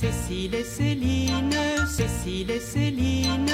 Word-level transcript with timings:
Cécile 0.00 0.54
et 0.54 0.62
Céline, 0.62 1.50
Cécile 1.88 2.52
et 2.52 2.60
Céline. 2.60 3.50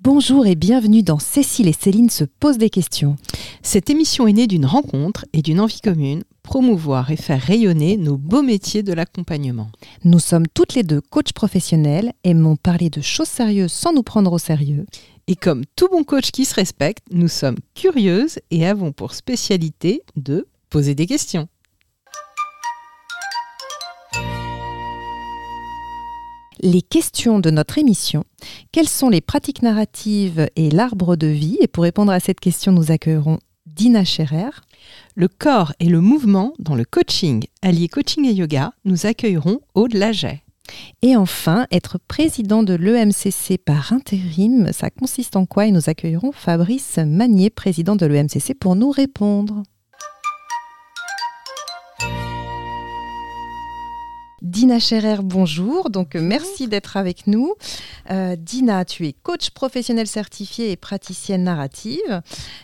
Bonjour 0.00 0.48
et 0.48 0.56
bienvenue 0.56 1.04
dans 1.04 1.20
Cécile 1.20 1.68
et 1.68 1.72
Céline 1.72 2.10
se 2.10 2.24
posent 2.24 2.58
des 2.58 2.70
questions. 2.70 3.14
Cette 3.62 3.88
émission 3.88 4.26
est 4.26 4.32
née 4.32 4.48
d'une 4.48 4.66
rencontre 4.66 5.26
et 5.32 5.42
d'une 5.42 5.60
envie 5.60 5.80
commune, 5.80 6.24
promouvoir 6.42 7.12
et 7.12 7.16
faire 7.16 7.40
rayonner 7.40 7.96
nos 7.96 8.18
beaux 8.18 8.42
métiers 8.42 8.82
de 8.82 8.92
l'accompagnement. 8.92 9.70
Nous 10.02 10.18
sommes 10.18 10.48
toutes 10.48 10.74
les 10.74 10.82
deux 10.82 11.00
coachs 11.00 11.32
professionnels, 11.32 12.14
aimons 12.24 12.56
parler 12.56 12.90
de 12.90 13.00
choses 13.00 13.28
sérieuses 13.28 13.70
sans 13.70 13.92
nous 13.92 14.02
prendre 14.02 14.32
au 14.32 14.38
sérieux. 14.38 14.86
Et 15.28 15.36
comme 15.36 15.62
tout 15.76 15.86
bon 15.88 16.02
coach 16.02 16.32
qui 16.32 16.44
se 16.44 16.56
respecte, 16.56 17.04
nous 17.12 17.28
sommes 17.28 17.58
curieuses 17.76 18.40
et 18.50 18.66
avons 18.66 18.90
pour 18.90 19.14
spécialité 19.14 20.02
de 20.16 20.48
poser 20.70 20.94
des 20.94 21.06
questions. 21.06 21.48
Les 26.62 26.82
questions 26.82 27.38
de 27.38 27.50
notre 27.50 27.78
émission, 27.78 28.24
quelles 28.70 28.88
sont 28.88 29.08
les 29.08 29.22
pratiques 29.22 29.62
narratives 29.62 30.46
et 30.56 30.70
l'arbre 30.70 31.16
de 31.16 31.26
vie? 31.26 31.56
Et 31.60 31.68
pour 31.68 31.84
répondre 31.84 32.12
à 32.12 32.20
cette 32.20 32.38
question, 32.38 32.70
nous 32.70 32.90
accueillerons 32.90 33.38
Dina 33.66 34.04
Scherer. 34.04 34.50
Le 35.14 35.28
corps 35.28 35.72
et 35.80 35.86
le 35.86 36.00
mouvement 36.00 36.52
dans 36.58 36.74
le 36.74 36.84
coaching, 36.84 37.44
allié 37.62 37.88
coaching 37.88 38.26
et 38.26 38.32
yoga, 38.32 38.72
nous 38.84 39.06
accueillerons 39.06 39.60
Aude 39.74 39.94
Laget. 39.94 40.42
Et 41.02 41.16
enfin, 41.16 41.66
être 41.72 41.98
président 41.98 42.62
de 42.62 42.74
l'EMCC 42.74 43.58
par 43.58 43.92
intérim, 43.92 44.70
ça 44.72 44.90
consiste 44.90 45.36
en 45.36 45.46
quoi? 45.46 45.66
Et 45.66 45.72
nous 45.72 45.88
accueillerons 45.88 46.32
Fabrice 46.32 46.98
Magnier, 46.98 47.50
président 47.50 47.96
de 47.96 48.06
l'EMCC, 48.06 48.54
pour 48.54 48.76
nous 48.76 48.90
répondre. 48.90 49.62
Dina 54.50 54.80
Scherer, 54.80 55.18
bonjour. 55.22 55.90
Donc, 55.90 56.16
merci 56.16 56.66
d'être 56.66 56.96
avec 56.96 57.28
nous. 57.28 57.54
Euh, 58.10 58.34
Dina, 58.36 58.84
tu 58.84 59.06
es 59.06 59.12
coach 59.12 59.50
professionnel 59.50 60.08
certifié 60.08 60.72
et 60.72 60.76
praticienne 60.76 61.44
narrative. 61.44 62.20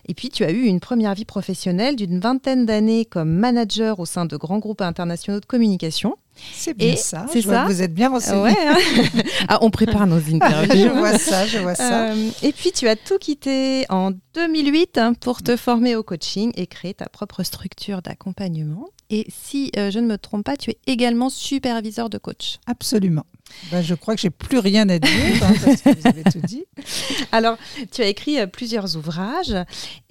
Et 0.09 0.15
puis, 0.15 0.28
tu 0.28 0.43
as 0.43 0.51
eu 0.51 0.65
une 0.65 0.81
première 0.81 1.15
vie 1.15 1.25
professionnelle 1.25 1.95
d'une 1.95 2.19
vingtaine 2.19 2.67
d'années 2.67 3.05
comme 3.05 3.31
manager 3.31 4.01
au 4.01 4.05
sein 4.05 4.27
de 4.27 4.37
grands 4.37 4.59
groupes 4.59 4.81
internationaux 4.81 5.39
de 5.39 5.47
communication. 5.47 6.17
C'est 6.53 6.75
bien 6.75 6.97
ça. 6.97 7.27
C'est 7.33 7.43
ça. 7.43 7.67
vous 7.67 7.81
êtes 7.81 7.95
bien 7.95 8.11
renseigné. 8.11 8.50
Hein. 8.50 8.77
ah, 9.48 9.59
on 9.62 9.71
prépare 9.71 10.09
nos 10.09 10.19
interviews. 10.34 10.89
je 10.89 10.89
vois 10.89 11.19
ça, 11.19 11.47
je 11.47 11.59
vois 11.59 11.77
ça. 11.77 12.11
Euh, 12.11 12.31
et 12.43 12.53
puis 12.53 12.73
tu 12.73 12.89
as 12.89 12.97
tout 12.97 13.19
quitté 13.19 13.87
en 13.91 14.11
2008 14.34 14.98
hein, 14.98 15.15
pour 15.15 15.43
te 15.45 15.56
former 15.56 15.95
au 15.95 16.03
coaching 16.03 16.50
et 16.56 16.67
créer 16.67 16.95
ta 16.95 17.09
propre 17.09 17.45
structure 17.45 18.03
d'accompagnement. 18.03 18.89
Et 19.11 19.27
si 19.29 19.71
euh, 19.77 19.91
je 19.91 19.99
ne 19.99 20.07
me 20.07 20.19
trompe 20.19 20.45
pas, 20.45 20.57
tu 20.57 20.71
es 20.71 20.79
également 20.87 21.31
superviseur 21.31 22.11
de 22.11 22.19
coach. 22.19 22.59
Absolument. 22.67 23.27
Ben, 23.70 23.83
je 23.83 23.94
crois 23.94 24.14
que 24.14 24.20
j'ai 24.20 24.30
plus 24.30 24.58
rien 24.58 24.89
à 24.89 24.98
dire 24.98 25.11
hein, 25.42 25.52
parce 25.64 25.83
que 25.83 26.00
vous 26.00 26.06
avez 26.06 26.22
tout 26.25 26.41
dit. 26.41 26.64
Alors, 27.33 27.56
tu 27.91 28.03
as 28.03 28.06
écrit 28.06 28.38
euh, 28.38 28.47
plusieurs 28.47 28.97
ouvrages 28.97 29.56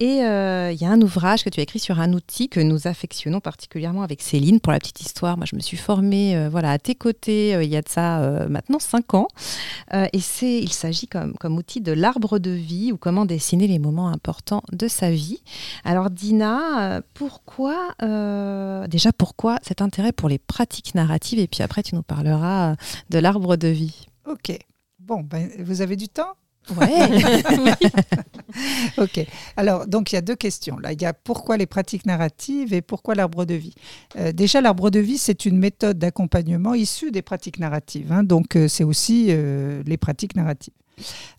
et 0.00 0.22
euh, 0.22 0.72
il 0.72 0.80
y 0.80 0.84
a 0.84 0.90
un 0.90 1.00
ouvrage 1.00 1.42
que 1.42 1.48
tu 1.48 1.60
as 1.60 1.62
écrit 1.62 1.78
sur 1.78 2.00
un 2.00 2.12
outil 2.12 2.48
que 2.48 2.60
nous 2.60 2.86
affectionnons 2.86 3.40
particulièrement 3.40 4.02
avec 4.02 4.20
Céline. 4.22 4.60
Pour 4.60 4.72
la 4.72 4.78
petite 4.78 5.00
histoire, 5.00 5.36
moi, 5.36 5.46
je 5.50 5.56
me 5.56 5.60
suis 5.60 5.76
formée 5.76 6.48
voilà, 6.50 6.72
à 6.72 6.78
tes 6.78 6.94
côtés 6.94 7.58
il 7.62 7.68
y 7.68 7.76
a 7.76 7.82
de 7.82 7.88
ça 7.88 8.46
maintenant 8.48 8.78
cinq 8.78 9.14
ans. 9.14 9.28
et 9.92 10.20
c'est, 10.20 10.58
il 10.58 10.72
s'agit 10.72 11.06
comme, 11.06 11.34
comme 11.34 11.56
outil 11.56 11.80
de 11.80 11.92
l'arbre 11.92 12.38
de 12.38 12.50
vie 12.50 12.92
ou 12.92 12.96
comment 12.96 13.24
dessiner 13.24 13.66
les 13.66 13.78
moments 13.78 14.08
importants 14.08 14.62
de 14.72 14.88
sa 14.88 15.10
vie. 15.10 15.42
Alors, 15.84 16.10
Dina, 16.10 17.00
pourquoi 17.14 17.88
déjà 18.88 19.12
pourquoi 19.12 19.58
cet 19.62 19.82
intérêt 19.82 20.12
pour 20.12 20.28
les 20.28 20.38
pratiques 20.38 20.94
narratives? 20.94 21.38
Et 21.38 21.46
puis 21.46 21.62
après 21.62 21.82
tu 21.82 21.94
nous 21.94 22.02
parleras 22.02 22.72
euh, 22.72 22.76
de 23.10 23.18
l'arbre 23.26 23.56
de 23.56 23.66
vie. 23.66 24.06
Ok. 24.24 24.56
Bon, 25.00 25.20
ben, 25.20 25.50
vous 25.58 25.80
avez 25.80 25.96
du 25.96 26.08
temps? 26.08 26.34
Ouais. 26.76 26.86
ok. 28.98 29.26
Alors, 29.56 29.88
donc, 29.88 30.12
il 30.12 30.14
y 30.14 30.18
a 30.18 30.20
deux 30.20 30.36
questions. 30.36 30.78
Là, 30.78 30.92
il 30.92 31.02
y 31.02 31.04
a 31.04 31.12
pourquoi 31.12 31.56
les 31.56 31.66
pratiques 31.66 32.06
narratives 32.06 32.72
et 32.72 32.82
pourquoi 32.82 33.16
l'arbre 33.16 33.44
de 33.44 33.54
vie? 33.54 33.74
Euh, 34.16 34.30
déjà, 34.30 34.60
l'arbre 34.60 34.90
de 34.90 35.00
vie, 35.00 35.18
c'est 35.18 35.44
une 35.44 35.58
méthode 35.58 35.98
d'accompagnement 35.98 36.74
issue 36.74 37.10
des 37.10 37.22
pratiques 37.22 37.58
narratives. 37.58 38.12
Hein. 38.12 38.22
donc, 38.22 38.54
euh, 38.54 38.68
c'est 38.68 38.84
aussi 38.84 39.26
les 39.26 39.96
pratiques 39.96 40.36
narratives. 40.36 40.74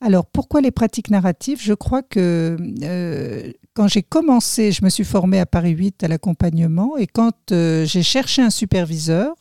Alors, 0.01 0.25
pourquoi 0.25 0.61
les 0.61 0.71
pratiques 0.71 1.09
narratives? 1.09 1.61
Je 1.61 1.73
crois 1.73 2.03
que 2.03 2.57
euh, 2.83 3.51
quand 3.73 3.87
j'ai 3.87 4.03
commencé, 4.03 4.71
je 4.71 4.83
me 4.83 4.89
suis 4.89 5.03
formée 5.03 5.39
à 5.39 5.45
Paris 5.45 5.71
8 5.71 6.03
à 6.03 6.07
l'accompagnement 6.07 6.97
et 6.97 7.07
quand 7.07 7.51
euh, 7.51 7.85
j'ai 7.85 8.03
cherché 8.03 8.41
un 8.41 8.49
superviseur, 8.49 9.35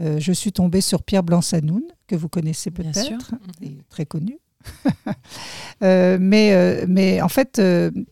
euh, 0.00 0.18
je 0.18 0.32
suis 0.32 0.52
tombée 0.52 0.80
sur 0.80 1.02
Pierre 1.02 1.22
Blanc-Sanoun, 1.22 1.82
que 2.06 2.16
vous 2.16 2.28
connaissez 2.28 2.70
peut-être, 2.70 3.34
très 3.88 4.06
connu. 4.06 4.38
mais, 5.80 6.86
mais 6.86 7.20
en 7.20 7.28
fait, 7.28 7.60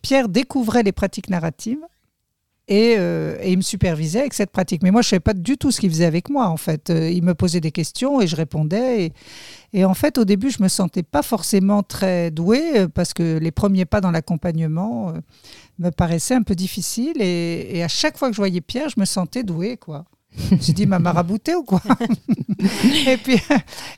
Pierre 0.01 0.27
découvrait 0.27 0.83
les 0.83 0.91
pratiques 0.91 1.29
narratives 1.29 1.79
euh, 2.71 3.37
et, 3.41 3.51
il 3.51 3.57
me 3.57 3.61
supervisait 3.61 4.19
avec 4.19 4.33
cette 4.33 4.51
pratique. 4.51 4.81
Mais 4.83 4.91
moi, 4.91 5.01
je 5.01 5.07
ne 5.07 5.09
savais 5.09 5.19
pas 5.19 5.33
du 5.33 5.57
tout 5.57 5.71
ce 5.71 5.79
qu'il 5.79 5.89
faisait 5.89 6.05
avec 6.05 6.29
moi, 6.29 6.47
en 6.47 6.57
fait. 6.57 6.89
Euh, 6.89 7.09
il 7.09 7.23
me 7.23 7.33
posait 7.33 7.59
des 7.59 7.71
questions 7.71 8.21
et 8.21 8.27
je 8.27 8.35
répondais. 8.35 9.11
Et, 9.73 9.83
en 9.83 9.93
fait, 9.93 10.17
au 10.17 10.25
début, 10.25 10.49
je 10.49 10.59
ne 10.59 10.63
me 10.63 10.69
sentais 10.69 11.03
pas 11.03 11.23
forcément 11.23 11.83
très 11.83 12.31
douée 12.31 12.79
euh, 12.79 12.87
parce 12.87 13.13
que 13.13 13.37
les 13.39 13.51
premiers 13.51 13.85
pas 13.85 13.99
dans 13.99 14.11
l'accompagnement 14.11 15.13
me 15.79 15.89
paraissaient 15.89 16.35
un 16.35 16.43
peu 16.43 16.55
difficiles. 16.55 17.21
Et, 17.21 17.83
à 17.83 17.87
chaque 17.87 18.17
fois 18.17 18.29
que 18.29 18.35
je 18.35 18.41
voyais 18.41 18.61
Pierre, 18.61 18.89
je 18.89 18.99
me 18.99 19.05
sentais 19.05 19.43
douée, 19.43 19.77
quoi. 19.77 20.05
J'ai 20.61 20.73
dit, 20.73 20.85
m'a 20.85 20.99
marabouté 20.99 21.55
ou 21.55 21.63
quoi 21.63 21.81
et, 23.07 23.17
puis, 23.17 23.37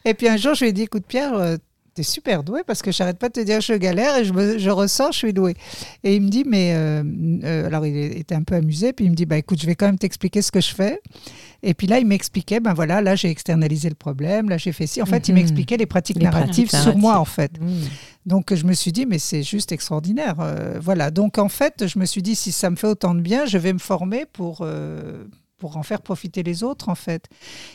et 0.06 0.14
puis 0.14 0.28
un 0.28 0.38
jour, 0.38 0.56
je 0.56 0.66
lui 0.66 0.70
ai 0.70 0.74
dit, 0.74 0.84
écoute 0.84 1.06
Pierre, 1.08 1.58
t'es 1.94 2.04
super 2.04 2.44
doué 2.44 2.62
parce 2.66 2.82
que 2.82 2.92
j'arrête 2.92 3.20
pas 3.20 3.30
de 3.30 3.34
te 3.34 3.40
dire 3.40 3.62
je 3.62 3.74
galère 3.74 4.18
et 4.18 4.26
je, 4.26 4.58
je 4.58 4.70
ressens, 4.70 5.12
je 5.12 5.18
suis 5.18 5.34
doué. 5.34 5.56
Et 6.04 6.16
il 6.16 6.22
me 6.22 6.30
dit, 6.30 6.44
mais 6.46 6.74
euh, 6.76 7.04
euh, 7.44 7.68
alors 7.68 7.86
il 7.86 7.96
était 7.96 8.36
un 8.36 8.44
peu 8.44 8.56
amusé, 8.56 8.94
puis 8.94 9.06
il 9.06 9.12
me 9.12 9.16
dit, 9.16 9.26
bah 9.26 9.38
écoute, 9.38 9.62
je 9.62 9.66
vais 9.66 9.76
quand 9.76 9.86
même 9.86 10.00
t'expliquer 10.00 10.42
ce 10.42 10.52
que 10.52 10.62
je 10.62 10.74
fais. 10.74 11.02
Et 11.62 11.74
puis 11.74 11.88
là, 11.88 12.00
il 12.00 12.06
m'expliquait, 12.06 12.60
ben 12.60 12.74
voilà, 12.74 13.02
là 13.02 13.16
j'ai 13.16 13.30
externalisé 13.30 13.90
le 13.90 13.96
problème, 13.96 14.50
là 14.50 14.58
j'ai 14.58 14.72
fait 14.72 14.88
ci. 14.88 15.02
En 15.02 15.06
fait, 15.06 15.28
il 15.28 15.34
mhm. 15.34 15.40
m'expliquait 15.40 15.78
les 15.78 15.86
pratiques 15.86 16.22
narratives 16.22 16.70
sur 16.70 16.98
moi, 16.98 17.20
en 17.20 17.26
fait. 17.26 17.60
Mhm. 17.60 17.84
Donc 18.26 18.54
je 18.54 18.66
me 18.66 18.74
suis 18.74 18.92
dit, 18.92 19.06
mais 19.06 19.20
c'est 19.20 19.44
juste 19.44 19.72
extraordinaire. 19.72 20.36
Euh, 20.40 20.80
voilà. 20.82 21.12
Donc 21.12 21.38
en 21.38 21.50
fait, 21.50 21.88
je 21.88 22.00
me 22.00 22.06
suis 22.06 22.22
dit, 22.22 22.36
si 22.36 22.52
ça 22.52 22.70
me 22.70 22.76
fait 22.76 22.88
autant 22.88 23.14
de 23.14 23.22
bien, 23.22 23.46
je 23.46 23.58
vais 23.58 23.74
me 23.74 23.80
former 23.80 24.26
pour 24.26 24.66
pour 25.63 25.78
en 25.78 25.84
faire 25.84 26.01
profiter 26.01 26.44
les 26.44 26.62
autres 26.62 26.90
en 26.90 26.96
fait. 26.96 27.29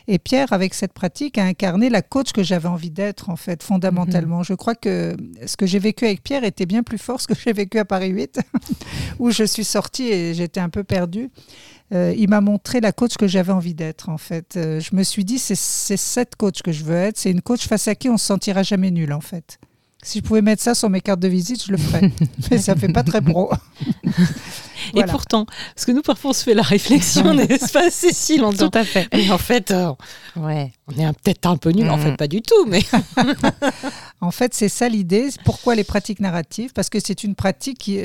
Et 0.09 0.19
Pierre, 0.19 0.53
avec 0.53 0.75
cette 0.75 0.93
pratique, 0.93 1.39
a 1.39 1.45
incarné 1.45 1.89
la 1.89 2.03
coach 2.03 2.33
que 2.33 2.43
j'avais 2.43 2.69
envie 2.69 2.91
d'être 2.91 3.31
en 3.31 3.37
fait, 3.37 3.63
fondamentalement. 3.63 4.41
Mhm. 4.41 4.45
Je 4.45 4.53
crois 4.53 4.75
que 4.75 5.17
ce 5.47 5.57
que 5.57 5.65
j'ai 5.65 5.79
vécu 5.79 6.05
avec 6.05 6.23
Pierre 6.23 6.45
était 6.45 6.67
bien 6.67 6.83
plus 6.83 6.99
fort 6.99 7.17
que 7.17 7.23
ce 7.23 7.29
que 7.29 7.35
j'ai 7.43 7.55
vécu 7.55 7.79
à 7.79 7.87
Paris 7.87 8.11
8, 8.11 8.41
où 9.21 9.31
je 9.31 9.43
suis 9.43 9.65
sortie 9.65 10.09
et 10.09 10.35
j'étais 10.35 10.61
un 10.61 10.69
peu 10.69 10.85
perdue. 10.85 11.31
Euh, 11.95 12.13
il 12.15 12.29
m'a 12.29 12.43
montré 12.43 12.81
la 12.81 12.93
coach 12.93 13.17
que 13.17 13.27
j'avais 13.27 13.53
envie 13.55 13.75
d'être 13.75 14.11
en 14.11 14.19
fait. 14.19 14.59
Euh, 14.59 14.81
je 14.81 14.95
me 14.95 15.03
suis 15.03 15.25
dit, 15.25 15.39
c'est 15.39 15.57
cette 15.57 16.37
coach 16.37 16.61
que 16.61 16.73
je 16.73 16.85
veux 16.85 16.95
être. 16.95 17.17
C'est 17.17 17.31
une 17.31 17.41
coach 17.41 17.67
face 17.67 17.89
à 17.89 17.95
qui 17.95 18.11
on 18.11 18.19
se 18.19 18.27
sentira 18.27 18.63
jamais 18.63 18.91
nul 18.91 19.15
en 19.15 19.23
fait. 19.23 19.59
Si 20.03 20.19
je 20.19 20.25
pouvais 20.25 20.43
mettre 20.43 20.63
ça 20.63 20.75
sur 20.75 20.89
mes 20.89 21.01
cartes 21.01 21.19
de 21.19 21.29
visite, 21.29 21.65
je 21.65 21.73
le 21.73 21.79
ferais. 21.79 22.13
Mais 22.51 22.59
ça 22.59 22.77
fait 22.77 22.93
pas 22.93 23.03
très 23.03 23.21
pro. 23.21 23.51
Et 24.95 25.03
pourtant, 25.05 25.45
parce 25.75 25.85
que 25.85 25.93
nous, 25.93 26.03
parfois, 26.03 26.31
on 26.31 26.35
se 26.35 26.45
fait 26.45 26.55
la 26.55 26.63
réflexion, 26.63 27.35
n'est-ce 27.35 27.73
pas, 27.73 27.91
Cécile 27.91 28.45
en 28.45 28.53
Tout 28.53 28.71
à 28.73 28.85
fait. 28.85 29.09
Mais 29.13 29.31
en 29.31 29.39
fait, 29.39 29.71
euh, 29.73 29.93
ouais. 30.37 30.73
on 30.87 30.93
est 30.93 31.13
peut-être 31.23 31.47
un 31.47 31.57
peu 31.57 31.71
nul, 31.71 31.91
en 31.91 31.99
fait, 31.99 32.13
mm. 32.13 32.17
pas 32.17 32.29
du 32.29 32.43
tout. 32.43 32.65
Mais 32.67 32.83
en 34.21 34.31
fait, 34.31 34.55
c'est 34.55 34.69
ça 34.69 34.89
l'idée. 34.89 35.29
Pourquoi 35.45 35.75
les 35.75 35.85
pratiques 35.85 36.21
narratives? 36.21 36.73
Parce 36.73 36.89
que 36.89 37.01
c'est 37.01 37.25
une 37.25 37.35
pratique 37.35 37.79
qui 37.79 37.99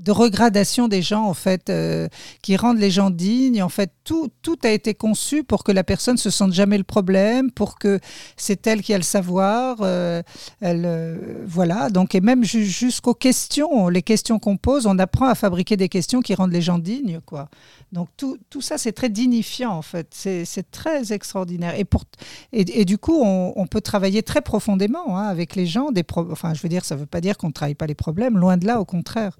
de 0.00 0.12
regradation 0.12 0.88
des 0.88 1.02
gens, 1.02 1.24
en 1.24 1.34
fait, 1.34 1.68
euh, 1.68 2.08
qui 2.42 2.56
rendent 2.56 2.78
les 2.78 2.90
gens 2.90 3.10
dignes. 3.10 3.62
En 3.62 3.68
fait, 3.68 3.92
tout, 4.04 4.30
tout 4.42 4.58
a 4.64 4.70
été 4.70 4.94
conçu 4.94 5.44
pour 5.44 5.62
que 5.62 5.72
la 5.72 5.84
personne 5.84 6.16
se 6.16 6.30
sente 6.30 6.52
jamais 6.52 6.78
le 6.78 6.84
problème, 6.84 7.50
pour 7.50 7.78
que 7.78 8.00
c'est 8.36 8.66
elle 8.66 8.82
qui 8.82 8.94
a 8.94 8.96
le 8.96 9.04
savoir. 9.04 9.78
Euh, 9.80 10.22
elle, 10.60 10.84
euh, 10.86 11.44
voilà. 11.46 11.90
Donc, 11.90 12.14
et 12.14 12.20
même 12.20 12.44
jusqu'aux 12.44 13.14
questions, 13.14 13.88
les 13.88 14.02
questions 14.02 14.38
qu'on 14.38 14.56
pose, 14.56 14.86
on 14.86 14.98
apprend 14.98 15.26
à 15.26 15.34
fabriquer 15.34 15.76
des 15.76 15.88
questions 15.88 16.22
qui 16.22 16.34
rendent 16.34 16.52
les 16.52 16.62
gens 16.62 16.78
dignes, 16.78 17.20
quoi. 17.24 17.48
Donc, 17.92 18.08
tout, 18.16 18.38
tout 18.50 18.60
ça, 18.60 18.78
c'est 18.78 18.92
très 18.92 19.08
dignifiant, 19.08 19.72
en 19.72 19.82
fait. 19.82 20.06
C'est 20.12 20.70
très 20.70 21.12
extraordinaire. 21.12 21.74
Et, 21.78 21.84
pour, 21.84 22.04
et, 22.52 22.84
du 22.84 22.98
coup, 22.98 23.20
on, 23.22 23.66
peut 23.66 23.80
travailler 23.80 24.22
très 24.22 24.40
profondément 24.40 25.18
hein, 25.18 25.24
avec 25.24 25.56
les 25.56 25.66
gens. 25.66 25.90
Des 25.90 26.04
enfin, 26.14 26.54
je 26.54 26.62
veux 26.62 26.68
dire, 26.68 26.84
ça 26.84 26.94
ne 26.94 27.00
veut 27.00 27.06
pas 27.06 27.20
dire 27.20 27.36
qu'on 27.36 27.48
ne 27.48 27.52
travaille 27.52 27.74
pas 27.74 27.86
les 27.86 27.94
problèmes, 27.94 28.38
loin 28.38 28.56
de 28.56 28.66
là, 28.66 28.80
au 28.80 28.84
contraire. 28.84 29.36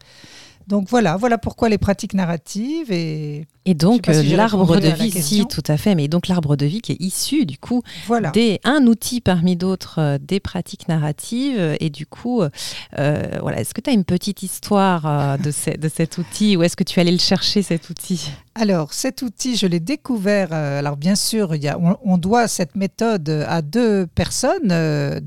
Donc 0.70 0.88
voilà, 0.88 1.16
voilà 1.16 1.36
pourquoi 1.36 1.68
les 1.68 1.78
pratiques 1.78 2.14
narratives 2.14 2.92
et 2.92 3.44
et 3.66 3.74
donc 3.74 4.06
l'arbre 4.06 4.80
de 4.80 4.88
vie, 4.88 5.10
si 5.10 5.44
tout 5.46 5.62
à 5.66 5.76
fait, 5.76 5.94
mais 5.94 6.08
donc 6.08 6.28
l'arbre 6.28 6.56
de 6.56 6.64
vie 6.64 6.80
qui 6.80 6.92
est 6.92 7.00
issu 7.00 7.44
du 7.44 7.58
coup 7.58 7.82
voilà. 8.06 8.30
des 8.30 8.58
un 8.64 8.86
outil 8.86 9.20
parmi 9.20 9.54
d'autres 9.54 10.00
euh, 10.00 10.18
des 10.18 10.40
pratiques 10.40 10.88
narratives. 10.88 11.76
Et 11.80 11.90
du 11.90 12.06
coup 12.06 12.42
euh, 12.42 12.48
voilà, 13.40 13.60
est-ce 13.60 13.74
que 13.74 13.80
tu 13.80 13.90
as 13.90 13.92
une 13.92 14.04
petite 14.04 14.44
histoire 14.44 15.06
euh, 15.06 15.36
de, 15.36 15.76
de 15.76 15.88
cet 15.88 16.18
outil 16.18 16.56
ou 16.56 16.62
est-ce 16.62 16.76
que 16.76 16.84
tu 16.84 17.00
allais 17.00 17.12
le 17.12 17.18
chercher 17.18 17.62
cet 17.62 17.90
outil? 17.90 18.30
Alors, 18.56 18.92
cet 18.92 19.22
outil, 19.22 19.54
je 19.56 19.66
l'ai 19.66 19.78
découvert. 19.78 20.48
euh, 20.52 20.80
alors, 20.80 20.96
bien 20.96 21.14
sûr, 21.14 21.54
il 21.54 21.62
y 21.62 21.68
a, 21.68 21.78
on, 22.02 22.18
doit 22.18 22.48
cette 22.48 22.74
méthode 22.74 23.28
à 23.28 23.62
deux 23.62 24.08
personnes. 24.08 24.72
euh, 24.72 25.20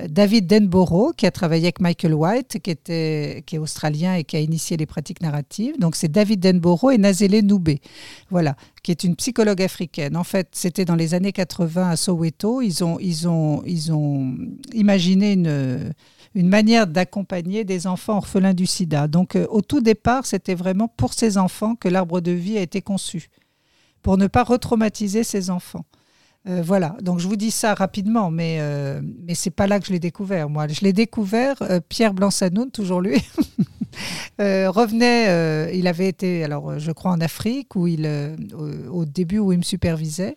David 0.00 0.48
Denborough, 0.48 1.14
qui 1.14 1.26
a 1.26 1.30
travaillé 1.30 1.66
avec 1.66 1.80
Michael 1.80 2.12
White, 2.12 2.58
qui, 2.60 2.70
était, 2.70 3.44
qui 3.46 3.54
est 3.56 3.58
australien 3.58 4.14
et 4.14 4.24
qui 4.24 4.36
a 4.36 4.40
initié 4.40 4.76
les 4.76 4.84
pratiques 4.84 5.22
narratives. 5.22 5.78
Donc, 5.78 5.94
c'est 5.94 6.08
David 6.10 6.40
Denborough 6.40 6.92
et 6.92 6.98
Nazele 6.98 7.40
Noubé, 7.46 7.80
voilà, 8.30 8.56
qui 8.82 8.90
est 8.90 9.04
une 9.04 9.14
psychologue 9.14 9.62
africaine. 9.62 10.16
En 10.16 10.24
fait, 10.24 10.48
c'était 10.52 10.84
dans 10.84 10.96
les 10.96 11.14
années 11.14 11.32
80 11.32 11.90
à 11.90 11.96
Soweto. 11.96 12.62
Ils 12.62 12.82
ont, 12.82 12.98
ils 12.98 13.28
ont, 13.28 13.62
ils 13.64 13.92
ont 13.92 14.34
imaginé 14.74 15.34
une 15.34 15.92
une 16.36 16.50
manière 16.50 16.86
d'accompagner 16.86 17.64
des 17.64 17.86
enfants 17.86 18.18
orphelins 18.18 18.52
du 18.52 18.66
sida. 18.66 19.08
Donc 19.08 19.34
euh, 19.34 19.46
au 19.48 19.62
tout 19.62 19.80
départ, 19.80 20.26
c'était 20.26 20.54
vraiment 20.54 20.86
pour 20.86 21.14
ces 21.14 21.38
enfants 21.38 21.74
que 21.74 21.88
l'arbre 21.88 22.20
de 22.20 22.30
vie 22.30 22.58
a 22.58 22.60
été 22.60 22.82
conçu, 22.82 23.30
pour 24.02 24.18
ne 24.18 24.26
pas 24.26 24.44
retraumatiser 24.44 25.24
ces 25.24 25.48
enfants. 25.48 25.86
Euh, 26.46 26.62
voilà, 26.62 26.94
donc 27.00 27.20
je 27.20 27.26
vous 27.26 27.36
dis 27.36 27.50
ça 27.50 27.72
rapidement, 27.72 28.30
mais, 28.30 28.58
euh, 28.60 29.00
mais 29.26 29.34
c'est 29.34 29.50
pas 29.50 29.66
là 29.66 29.80
que 29.80 29.86
je 29.86 29.92
l'ai 29.92 29.98
découvert, 29.98 30.50
moi. 30.50 30.68
Je 30.68 30.82
l'ai 30.82 30.92
découvert, 30.92 31.56
Pierre 31.88 32.12
Blanc-Sanoun, 32.12 32.70
toujours 32.70 33.00
lui, 33.00 33.16
revenait, 34.38 35.74
il 35.76 35.88
avait 35.88 36.06
été, 36.06 36.44
alors 36.44 36.78
je 36.78 36.92
crois 36.92 37.12
en 37.12 37.20
Afrique, 37.22 37.74
où 37.76 37.86
il, 37.86 38.06
au 38.92 39.06
début 39.06 39.38
où 39.38 39.52
il 39.52 39.58
me 39.58 39.64
supervisait, 39.64 40.36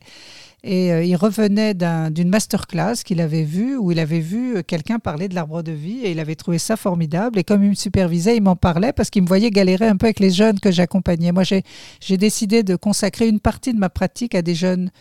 et 0.63 0.91
euh, 0.91 1.03
il 1.03 1.15
revenait 1.15 1.73
d'un- 1.73 2.11
d'une 2.11 2.29
masterclass 2.29 2.95
qu'il 3.05 3.21
avait 3.21 3.43
vue, 3.43 3.77
où 3.77 3.91
il 3.91 3.99
avait 3.99 4.19
vu 4.19 4.57
euh, 4.57 4.61
quelqu'un 4.63 4.99
parler 4.99 5.27
de 5.29 5.35
l'arbre 5.35 5.61
de 5.63 5.71
vie, 5.71 5.99
et 6.03 6.11
il 6.11 6.19
avait 6.19 6.35
trouvé 6.35 6.57
ça 6.59 6.75
formidable. 6.75 7.39
Et 7.39 7.43
comme 7.43 7.63
il 7.63 7.69
me 7.69 7.75
supervisait, 7.75 8.35
il 8.35 8.41
m'en 8.43 8.55
parlait 8.55 8.91
parce 8.93 9.09
qu'il 9.09 9.21
me 9.23 9.27
voyait 9.27 9.51
galérer 9.51 9.87
un 9.87 9.95
peu 9.95 10.07
avec 10.07 10.19
les 10.19 10.31
jeunes 10.31 10.59
que 10.59 10.71
j'accompagnais. 10.71 11.31
Moi, 11.31 11.43
j'ai 11.43 12.17
décidé 12.17 12.63
de 12.63 12.75
consacrer 12.75 13.27
une 13.27 13.39
partie 13.39 13.73
de 13.73 13.79
ma 13.79 13.89
pratique 13.89 14.35
à 14.35 14.41
des 14.41 14.55
jeunes 14.55 14.91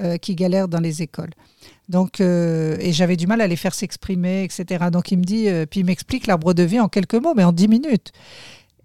euh, 0.00 0.16
qui 0.16 0.34
galèrent 0.34 0.68
dans 0.68 0.80
les 0.80 1.02
écoles. 1.02 1.30
Donc, 1.88 2.20
et 2.20 2.92
j'avais 2.92 3.16
du 3.16 3.28
mal 3.28 3.40
à 3.40 3.46
les 3.46 3.54
faire 3.54 3.72
s'exprimer, 3.72 4.42
etc. 4.42 4.86
Donc 4.90 5.12
il 5.12 5.18
me 5.18 5.22
dit, 5.22 5.46
puis 5.70 5.80
il 5.80 5.86
m'explique 5.86 6.26
l'arbre 6.26 6.52
de 6.52 6.64
vie 6.64 6.80
en 6.80 6.88
quelques 6.88 7.14
mots, 7.14 7.32
mais 7.36 7.44
en 7.44 7.52
dix 7.52 7.68
minutes. 7.68 8.10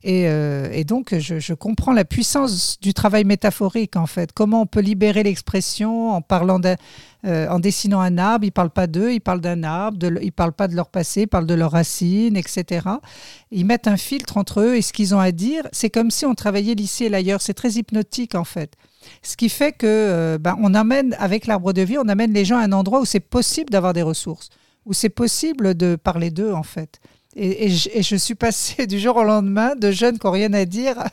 Et, 0.04 0.28
euh, 0.28 0.70
et 0.72 0.84
donc, 0.84 1.16
je, 1.18 1.54
comprends 1.54 1.94
la 1.94 2.06
puissance 2.06 2.80
du 2.80 2.94
travail 2.94 3.24
métaphorique, 3.24 3.96
en 3.96 4.08
fait. 4.08 4.32
Comment 4.34 4.62
on 4.62 4.66
peut 4.66 4.80
libérer 4.80 5.24
l'expression 5.24 6.12
en 6.12 6.22
parlant 6.22 6.60
euh, 7.24 7.48
en 7.50 7.60
dessinant 7.60 8.00
un 8.00 8.18
arbre. 8.18 8.46
Ils 8.46 8.48
ne 8.48 8.52
parlent 8.52 8.72
pas 8.72 8.88
d'eux, 8.88 9.14
ils 9.14 9.20
parlent 9.20 9.42
d'un 9.42 9.64
arbre. 9.64 9.98
ils 10.02 10.26
ne 10.26 10.32
parlent 10.32 10.54
pas 10.54 10.68
de 10.68 10.76
leur 10.76 10.90
passé, 10.90 11.22
ils 11.22 11.28
parlent 11.28 11.46
de 11.46 11.54
leurs 11.54 11.72
racines, 11.72 12.36
etc. 12.36 12.88
Ils 13.52 13.66
mettent 13.66 13.88
un 13.88 13.98
filtre 13.98 14.38
entre 14.38 14.62
eux 14.62 14.76
et 14.76 14.82
ce 14.82 14.92
qu'ils 14.92 15.14
ont 15.14 15.20
à 15.20 15.32
dire. 15.32 15.68
C'est 15.72 15.92
comme 15.92 16.10
si 16.10 16.26
on 16.26 16.34
travaillait 16.34 16.74
l'ici 16.74 17.06
et 17.06 17.10
l'ailleurs. 17.10 17.42
C'est 17.42 17.54
très 17.54 17.74
hypnotique, 17.74 18.34
en 18.34 18.44
fait. 18.44 18.74
Ce 19.22 19.38
qui 19.38 19.50
fait 19.50 19.72
que 19.72 19.86
euh, 19.86 20.38
ben, 20.40 20.58
on 20.62 20.74
amène, 20.74 21.16
avec 21.20 21.46
l'arbre 21.46 21.74
de 21.74 21.84
vie, 21.84 21.98
on 22.00 22.08
amène 22.08 22.34
les 22.34 22.46
gens 22.46 22.58
à 22.58 22.64
un 22.64 22.72
endroit 22.72 23.02
où 23.02 23.06
c'est 23.06 23.20
possible 23.20 23.70
d'avoir 23.70 23.94
des 23.94 24.02
ressources, 24.02 24.50
où 24.86 24.94
c'est 24.94 25.10
possible 25.10 25.76
de 25.76 25.96
parler 25.96 26.32
d'eux, 26.32 26.54
en 26.54 26.64
fait. 26.64 27.00
Et, 27.36 27.70
je, 27.70 28.16
suis 28.16 28.36
passée 28.36 28.88
du 28.88 29.00
jour 29.00 29.16
au 29.18 29.24
lendemain 29.24 29.76
de 29.76 29.92
jeunes 29.92 30.20
qui 30.20 30.26
n'ont 30.26 30.34
rien 30.34 30.54
à 30.54 30.66
dire. 30.66 31.04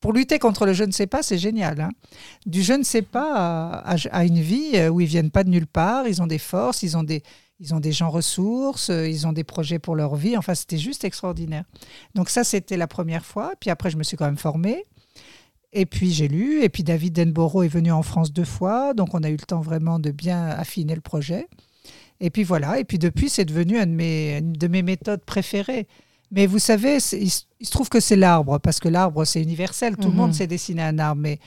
Pour 0.00 0.12
lutter 0.12 0.38
contre 0.38 0.64
le 0.64 0.72
je 0.72 0.84
ne 0.84 0.92
sais 0.92 1.08
pas, 1.08 1.22
c'est 1.22 1.38
génial. 1.38 1.80
hein. 1.80 1.90
Du 2.46 2.62
je 2.62 2.72
ne 2.72 2.84
sais 2.84 3.02
pas 3.02 3.82
à, 3.84 4.24
une 4.24 4.40
vie 4.40 4.80
où 4.88 5.00
ils 5.00 5.06
viennent 5.06 5.30
pas 5.30 5.42
de 5.42 5.50
nulle 5.50 5.66
part, 5.66 6.06
ils 6.06 6.22
ont 6.22 6.28
des 6.28 6.38
forces, 6.38 6.84
ils 6.84 6.96
ont 6.96 7.02
des, 7.02 7.22
ils 7.58 7.74
ont 7.74 7.80
des 7.80 7.90
gens 7.90 8.08
ressources, 8.08 8.90
ils 8.90 9.26
ont 9.26 9.32
des 9.32 9.42
projets 9.42 9.80
pour 9.80 9.96
leur 9.96 10.14
vie. 10.14 10.36
Enfin, 10.36 10.54
c'était 10.54 10.78
juste 10.78 11.02
extraordinaire. 11.04 11.64
Donc 12.14 12.30
ça, 12.30 12.44
c'était 12.44 12.76
la 12.76 12.86
première 12.86 13.24
fois. 13.24 13.54
Puis 13.60 13.70
après, 13.70 13.90
je 13.90 13.96
me 13.96 14.04
suis 14.04 14.16
quand 14.16 14.26
même 14.26 14.36
formée. 14.36 14.84
Et 15.72 15.86
puis 15.86 16.12
j'ai 16.12 16.28
lu. 16.28 16.62
Et 16.62 16.68
puis 16.68 16.82
David 16.82 17.14
Denborough 17.14 17.64
est 17.64 17.68
venu 17.68 17.92
en 17.92 18.02
France 18.02 18.32
deux 18.32 18.44
fois. 18.44 18.94
Donc 18.94 19.14
on 19.14 19.22
a 19.22 19.28
eu 19.28 19.36
le 19.36 19.46
temps 19.46 19.60
vraiment 19.60 19.98
de 19.98 20.10
bien 20.10 20.46
affiner 20.46 20.94
le 20.94 21.00
projet. 21.00 21.48
Et 22.20 22.30
puis 22.30 22.42
voilà, 22.42 22.78
et 22.80 22.84
puis 22.84 22.98
depuis, 22.98 23.28
c'est 23.28 23.44
devenu 23.44 23.78
une 23.78 23.84
de 23.92 23.94
mes, 23.96 24.38
une 24.38 24.52
de 24.52 24.66
mes 24.68 24.82
méthodes 24.82 25.20
préférées. 25.24 25.86
Mais 26.30 26.46
vous 26.46 26.58
savez, 26.58 27.00
c'est- 27.00 27.18
il, 27.20 27.30
se- 27.30 27.44
il 27.60 27.66
se 27.66 27.70
trouve 27.70 27.88
que 27.88 28.00
c'est 28.00 28.16
l'arbre, 28.16 28.58
parce 28.58 28.80
que 28.80 28.88
l'arbre, 28.88 29.24
c'est 29.24 29.40
universel. 29.42 29.96
Tout 29.96 30.08
le 30.08 30.10
Mhm. 30.10 30.16
monde 30.16 30.34
sait 30.34 30.46
dessiner 30.46 30.82
un 30.82 30.98
arbre. 30.98 31.22
Mais, 31.22 31.38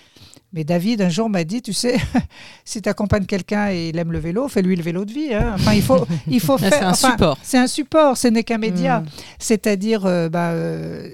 mais 0.53 0.63
David, 0.63 1.01
un 1.01 1.09
jour, 1.09 1.29
m'a 1.29 1.43
dit, 1.43 1.61
tu 1.61 1.73
sais, 1.73 1.97
si 2.65 2.81
tu 2.81 2.89
accompagnes 2.89 3.25
quelqu'un 3.25 3.69
et 3.71 3.89
il 3.89 3.97
aime 3.97 4.11
le 4.11 4.19
vélo, 4.19 4.47
fais-lui 4.47 4.75
le 4.75 4.83
vélo 4.83 5.05
de 5.05 5.11
vie. 5.11 5.33
hein. 5.33 5.53
Enfin, 5.55 5.73
il 5.73 5.81
faut, 5.81 6.05
il 6.27 6.39
faut 6.39 6.57
faire... 6.57 6.73
c'est 6.73 6.83
un 6.83 6.91
enfin, 6.91 7.11
support. 7.11 7.37
c'est 7.41 7.57
un 7.57 7.67
support, 7.67 8.17
ce 8.17 8.27
n'est 8.27 8.43
qu'un 8.43 8.57
média. 8.57 8.99
Mm. 8.99 9.05
C'est-à-dire, 9.39 10.05
euh, 10.05 10.29
bah, 10.29 10.49
euh, 10.51 11.09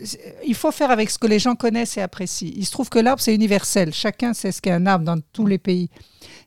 il 0.46 0.56
faut 0.56 0.72
faire 0.72 0.92
avec 0.92 1.10
ce 1.10 1.20
que 1.20 1.28
les 1.28 1.40
gens 1.40 1.56
connaissent 1.56 1.98
et 1.98 2.02
apprécient. 2.02 2.52
Il 2.56 2.66
se 2.66 2.72
trouve 2.72 2.90
que 2.90 3.00
l'arbre, 3.00 3.22
c'est 3.22 3.36
universel. 3.36 3.94
Chacun 3.94 4.34
sait 4.34 4.52
ce 4.52 4.62
qu'est 4.62 4.72
un 4.72 4.86
arbre 4.86 5.06
dans 5.06 5.20
tous 5.34 5.46
les 5.46 5.58
pays. 5.60 5.90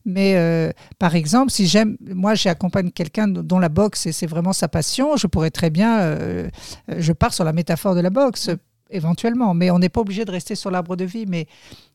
Mais 0.04 0.34
euh, 0.36 0.70
par 0.98 1.14
exemple, 1.14 1.52
si 1.52 1.66
j'aime, 1.66 1.96
moi, 2.00 2.34
j'accompagne 2.34 2.90
quelqu'un 2.90 3.28
dont 3.28 3.58
la 3.58 3.68
boxe, 3.68 4.10
c'est 4.10 4.26
vraiment 4.26 4.52
sa 4.52 4.68
passion, 4.68 5.16
je 5.16 5.26
pourrais 5.26 5.50
très 5.50 5.70
bien, 5.70 6.00
euh, 6.00 6.48
je 6.88 7.12
pars 7.12 7.34
sur 7.34 7.44
la 7.44 7.52
métaphore 7.52 7.94
de 7.94 8.00
la 8.00 8.10
boxe, 8.10 8.50
éventuellement. 8.90 9.54
Mais 9.54 9.70
on 9.70 9.78
n'est 9.78 9.88
pas 9.88 10.00
obligé 10.00 10.24
de 10.24 10.30
rester 10.30 10.54
sur 10.54 10.70
l'arbre 10.70 10.96
de 10.96 11.04
vie. 11.04 11.26
Mais, 11.26 11.46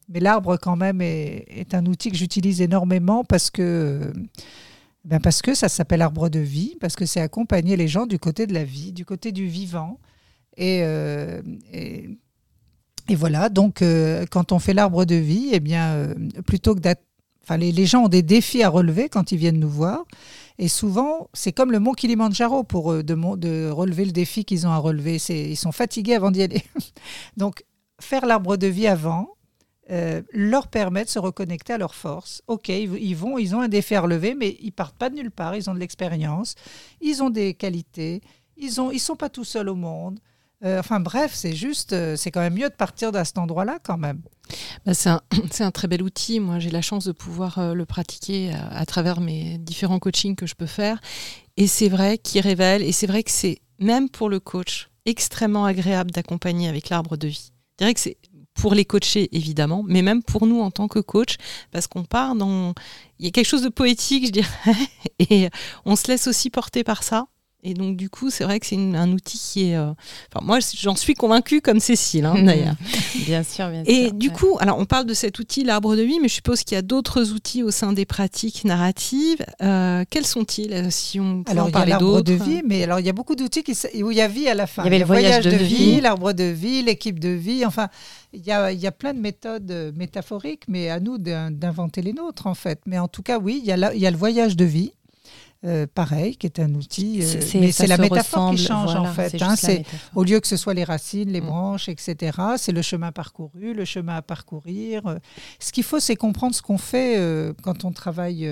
mais 0.10 0.20
l'arbre, 0.20 0.58
quand 0.58 0.76
même, 0.76 1.02
est, 1.02 1.74
un 1.74 1.86
outil 1.86 2.12
que 2.12 2.18
j'utilise 2.18 2.62
énormément 2.62 3.24
parce 3.24 3.50
que. 3.50 4.14
ben 5.04 5.20
parce 5.20 5.42
que 5.42 5.54
ça 5.54 5.70
s'appelle 5.70 6.02
arbre 6.02 6.30
de 6.30 6.40
vie, 6.40 6.78
parce 6.80 6.96
que 6.96 7.06
c'est 7.06 7.22
accompagner 7.22 7.78
les 7.78 7.88
gens 7.88 8.06
du 8.06 8.20
côté 8.20 8.48
de 8.48 8.54
la 8.54 8.64
vie, 8.64 8.92
du 8.92 9.06
côté 9.06 9.32
du 9.32 9.48
vivant. 9.48 10.00
Et, 10.58 10.82
euh, 10.84 11.42
et, 11.74 12.18
voilà, 13.10 13.50
donc 13.50 13.82
euh, 13.82 14.26
quand 14.32 14.52
on 14.52 14.60
fait 14.60 14.74
l'arbre 14.74 15.06
de 15.06 15.16
vie, 15.16 15.50
eh 15.52 15.60
bien, 15.60 15.94
euh, 15.94 16.16
plutôt 16.46 16.76
que. 16.76 16.82
Enfin, 17.44 17.58
les, 17.58 17.72
les 17.72 17.86
gens 17.86 18.06
ont 18.06 18.08
des 18.08 18.24
défis 18.24 18.64
à 18.64 18.70
relever 18.70 19.08
quand 19.08 19.32
ils 19.32 19.38
viennent 19.38 19.60
nous 19.60 19.70
voir. 19.70 20.06
Et 20.58 20.68
souvent, 20.68 21.30
c'est 21.34 21.52
comme 21.52 21.72
le 21.72 21.80
mont 21.80 21.94
Kilimandjaro 21.94 22.64
pour 22.64 22.92
eux, 22.92 23.04
de, 23.04 23.16
de 23.36 23.70
relever 23.70 24.06
le 24.06 24.12
défi 24.12 24.46
qu'ils 24.46 24.66
ont 24.66 24.72
à 24.72 24.78
relever. 24.78 25.18
Ils 25.30 25.58
sont 25.58 25.72
fatigués 25.72 26.16
avant 26.16 26.32
d'y 26.32 26.44
aller. 26.44 26.64
donc, 27.38 27.64
faire 28.00 28.26
l'arbre 28.26 28.58
de 28.58 28.68
vie 28.68 28.88
avant, 28.88 29.36
euh, 29.92 30.22
leur 30.32 30.68
permet 30.68 31.04
de 31.04 31.10
se 31.10 31.20
reconnecter 31.20 31.74
à 31.74 31.78
leurs 31.78 31.96
forces. 31.96 32.42
Ok, 32.48 32.70
ils, 32.70 32.94
ils 32.96 33.16
vont, 33.16 33.38
ils 33.38 33.56
ont 33.56 33.62
un 33.62 33.68
défi 33.68 33.96
à 33.96 34.02
relever, 34.02 34.34
mais 34.34 34.58
ils 34.62 34.72
partent 34.72 34.98
pas 34.98 35.10
de 35.10 35.16
nulle 35.16 35.32
part. 35.32 35.56
Ils 35.56 35.70
ont 35.70 35.74
de 35.74 35.80
l'expérience, 35.80 36.56
ils 37.02 37.22
ont 37.22 37.30
des 37.30 37.54
qualités, 37.54 38.22
ils 38.58 38.80
ont, 38.82 38.92
ils 38.92 39.00
sont 39.00 39.16
pas 39.16 39.30
tout 39.30 39.44
seuls 39.44 39.70
au 39.70 39.76
monde. 39.76 40.20
Euh, 40.64 40.80
enfin 40.80 41.00
bref, 41.00 41.32
c'est 41.34 41.56
juste, 41.56 41.94
euh, 41.94 42.16
c'est 42.16 42.32
quand 42.32 42.40
même 42.40 42.54
mieux 42.54 42.70
de 42.70 42.76
partir 42.76 43.12
de 43.12 43.22
cet 43.24 43.38
endroit-là 43.38 43.80
quand 43.84 43.98
même. 43.98 44.22
Bah, 44.86 44.94
c'est 44.94 45.10
un, 45.10 45.22
un 45.60 45.72
très 45.72 45.88
bel 45.88 46.02
outil. 46.02 46.40
Moi, 46.40 46.60
j'ai 46.60 46.70
la 46.70 46.82
chance 46.82 47.06
de 47.06 47.12
pouvoir 47.12 47.60
euh, 47.60 47.74
le 47.74 47.86
pratiquer 47.86 48.54
à, 48.54 48.68
à 48.70 48.86
travers 48.86 49.20
mes 49.20 49.58
différents 49.58 50.00
coachings 50.00 50.36
que 50.36 50.48
je 50.48 50.56
peux 50.56 50.66
faire. 50.66 51.00
Et 51.58 51.68
c'est 51.68 51.90
vrai 51.90 52.18
qu'il 52.18 52.42
révèle, 52.42 52.84
et 52.84 52.92
c'est 52.92 53.08
vrai 53.08 53.24
que 53.24 53.32
c'est, 53.32 53.60
même 53.80 54.10
pour 54.10 54.30
le 54.30 54.40
coach, 54.40 54.90
extrêmement 55.06 55.66
agréable 55.66 56.12
d'accompagner 56.12 56.68
avec 56.68 56.90
l'arbre 56.90 57.18
de 57.18 57.28
vie. 57.28 57.52
Je 57.74 57.78
dirais 57.84 57.94
que 57.94 58.00
c'est 58.00 58.18
pour 58.56 58.74
les 58.74 58.86
coachés, 58.86 59.30
évidemment, 59.36 59.84
mais 59.86 60.02
même 60.02 60.24
pour 60.24 60.48
nous 60.48 60.62
en 60.62 60.72
tant 60.72 60.88
que 60.88 61.00
coach, 61.00 61.36
parce 61.72 61.88
qu'on 61.88 62.04
part 62.04 62.36
dans... 62.36 62.74
Il 63.20 63.26
y 63.26 63.28
a 63.28 63.32
quelque 63.32 63.48
chose 63.48 63.64
de 63.64 63.70
poétique, 63.70 64.28
je 64.28 64.32
dirais, 64.32 64.48
et 65.20 65.50
on 65.86 65.96
se 65.96 66.08
laisse 66.08 66.28
aussi 66.28 66.50
porter 66.50 66.84
par 66.84 67.04
ça. 67.04 67.28
Et 67.68 67.74
donc, 67.74 67.98
du 67.98 68.10
coup, 68.12 68.30
c'est 68.30 68.44
vrai 68.44 68.60
que 68.60 68.66
c'est 68.68 68.76
une- 68.76 68.96
un 68.96 69.12
outil 69.12 69.40
qui 69.40 69.70
est... 69.72 69.76
euh, 69.76 69.92
Enfin, 70.34 70.46
moi, 70.46 70.60
j'en 70.80 70.96
suis 70.96 71.16
convaincue 71.16 71.62
comme 71.62 71.80
Cécile, 71.80 72.26
hein, 72.26 72.36
d'ailleurs. 72.44 72.76
Bien 73.26 73.42
sûr, 73.42 73.70
bien 73.70 73.82
Et 73.88 74.04
sûr. 74.06 74.14
du 74.14 74.28
ouais. 74.30 74.34
coup, 74.36 74.58
alors 74.60 74.78
on 74.78 74.86
parle 74.86 75.06
de 75.08 75.14
cet 75.16 75.40
outil, 75.40 75.64
l'arbre 75.64 75.96
de 75.96 76.04
vie, 76.04 76.20
mais 76.22 76.28
je 76.28 76.36
suppose 76.36 76.64
qu'il 76.64 76.76
y 76.76 76.78
a 76.78 76.84
d'autres 76.84 77.32
outils 77.32 77.64
au 77.64 77.72
sein 77.72 77.92
des 77.92 78.06
pratiques 78.06 78.64
narratives. 78.66 79.44
Euh, 79.64 80.04
quels 80.10 80.26
sont-ils 80.28 80.72
euh, 80.74 80.90
Si 80.92 81.20
on 81.20 81.44
peut 81.44 81.52
Alors 81.52 81.66
en 81.66 81.70
il 81.70 81.72
y 81.72 81.76
a 81.76 81.80
parler 81.80 81.90
l'arbre 81.92 82.06
d'autres. 82.22 82.24
de 82.24 82.34
vie, 82.36 82.62
mais 82.64 82.84
alors 82.84 83.00
il 83.00 83.06
y 83.06 83.10
a 83.10 83.14
beaucoup 83.14 83.36
d'outils 83.36 83.64
qui 83.64 83.74
où 84.04 84.12
il 84.12 84.18
y 84.18 84.22
a 84.22 84.28
vie 84.28 84.48
à 84.48 84.54
la 84.54 84.68
fin. 84.68 84.84
Il 84.84 84.86
y 84.86 84.88
avait 84.90 85.00
le 85.00 85.06
voyage 85.06 85.46
de 85.46 85.50
vie. 85.56 86.00
l'arbre 86.02 86.34
de 86.34 86.44
vie, 86.44 86.84
l'équipe 86.84 87.20
de 87.20 87.30
vie. 87.30 87.66
Enfin, 87.66 87.90
il 88.32 88.46
y 88.46 88.52
a, 88.52 88.72
il 88.72 88.80
y 88.80 88.86
a 88.86 88.92
plein 88.92 89.14
de 89.16 89.20
méthodes 89.20 89.94
métaphoriques, 89.96 90.64
mais 90.68 90.90
à 90.90 91.00
nous 91.00 91.18
d'in- 91.18 91.50
d'inventer 91.52 92.02
les 92.04 92.14
nôtres 92.14 92.46
en 92.48 92.54
fait. 92.54 92.80
Mais 92.86 93.00
en 93.00 93.08
tout 93.08 93.24
cas, 93.24 93.40
oui, 93.40 93.60
il 93.64 93.68
y 93.68 93.72
a, 93.72 93.78
la- 93.78 93.94
il 93.96 94.00
y 94.02 94.06
a 94.08 94.12
le 94.12 94.18
voyage 94.18 94.56
de 94.56 94.66
vie. 94.66 94.92
Euh, 95.66 95.88
pareil, 95.94 96.36
qui 96.38 96.46
est 96.48 96.60
un 96.60 96.74
outil, 96.76 97.22
euh, 97.22 97.42
C'est- 97.42 97.60
mais 97.60 97.72
c'est 97.72 97.88
la 97.88 97.98
métaphore 97.98 98.52
qui 98.52 98.58
change 98.58 98.86
voilà, 98.92 99.02
en 99.02 99.14
fait. 99.14 99.42
hein. 99.42 99.56
au 100.16 100.24
lieu 100.24 100.40
que 100.40 100.48
ce 100.48 100.58
soit 100.58 100.74
les 100.74 100.84
racines, 100.84 101.32
les 101.32 101.42
Mm. 101.42 101.46
branches, 101.48 101.90
etc., 101.90 102.38
c'est 102.58 102.72
le 102.72 102.82
chemin 102.82 103.12
parcouru, 103.12 103.74
le 103.74 103.86
chemin 103.86 104.16
à 104.18 104.22
parcourir. 104.22 105.02
Ce 105.60 105.72
qu'il 105.72 105.84
faut, 105.84 106.00
c'est 106.00 106.16
comprendre 106.16 106.54
ce 106.56 106.62
qu'on 106.62 106.78
fait 106.78 107.18
euh, 107.18 107.54
quand 107.64 107.84
on 107.86 107.92
travaille 107.92 108.46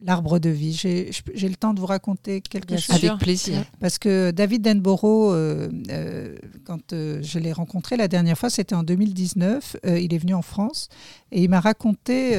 l'arbre 0.00 0.38
de 0.38 0.48
vie. 0.48 0.72
J'ai 0.74 1.48
le 1.48 1.56
temps 1.56 1.74
de 1.74 1.80
vous 1.80 1.86
raconter 1.86 2.40
quelque 2.40 2.68
Bien 2.68 2.76
chose. 2.78 2.96
Avec 3.04 3.18
plaisir. 3.18 3.64
parce 3.80 3.98
que 3.98 4.30
David 4.30 4.62
Denborough, 4.62 5.32
euh, 5.32 5.68
euh, 5.90 6.36
quand 6.64 6.92
euh, 6.92 7.20
je 7.22 7.38
l'ai 7.38 7.52
rencontré 7.52 7.96
la 7.96 8.06
dernière 8.08 8.38
fois, 8.38 8.50
c'était 8.50 8.74
en 8.74 8.82
2019. 8.84 9.76
euh, 9.86 9.98
il 9.98 10.14
est 10.14 10.18
venu 10.18 10.34
en 10.34 10.42
France 10.42 10.88
et 11.32 11.42
il 11.42 11.48
m'a 11.50 11.60
raconté 11.60 12.34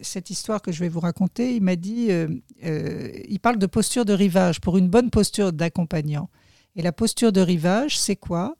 cette 0.00 0.30
histoire 0.30 0.62
que 0.62 0.72
je 0.72 0.80
vais 0.80 0.88
vous 0.88 1.00
raconter. 1.00 1.54
Il 1.56 1.62
m'a 1.62 1.76
dit, 1.76 2.08
il 2.62 3.40
parle 3.40 3.58
de 3.58 3.66
posture 3.66 4.04
de 4.04 4.12
rivage 4.12 4.60
pour 4.60 4.78
une 4.78 4.88
bonne 4.88 5.10
posture 5.10 5.52
d'accompagnant. 5.52 6.28
Et 6.76 6.82
la 6.82 6.92
posture 6.92 7.32
de 7.32 7.40
rivage, 7.40 7.98
c'est 7.98 8.16
quoi? 8.16 8.56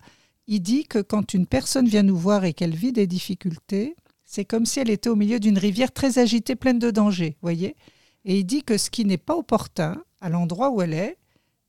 Il 0.49 0.61
dit 0.61 0.85
que 0.85 0.99
quand 0.99 1.33
une 1.33 1.47
personne 1.47 1.87
vient 1.87 2.03
nous 2.03 2.17
voir 2.17 2.45
et 2.45 2.53
qu'elle 2.53 2.75
vit 2.75 2.93
des 2.93 3.07
difficultés, 3.07 3.95
c'est 4.25 4.45
comme 4.45 4.67
si 4.67 4.81
elle 4.81 4.91
était 4.91 5.09
au 5.09 5.17
milieu 5.17 5.39
d'une 5.41 5.59
rivière 5.59 5.93
très 5.93 6.19
agitée, 6.19 6.57
pleine 6.57 6.79
de 6.79 6.91
dangers, 6.91 7.37
voyez? 7.41 7.77
Et 8.25 8.39
il 8.39 8.45
dit 8.45 8.63
que 8.63 8.77
ce 8.77 8.91
qui 8.91 9.05
n'est 9.05 9.19
pas 9.19 9.37
opportun 9.37 10.03
à 10.21 10.29
l'endroit 10.29 10.71
où 10.71 10.83
elle 10.83 10.95
est, 10.95 11.17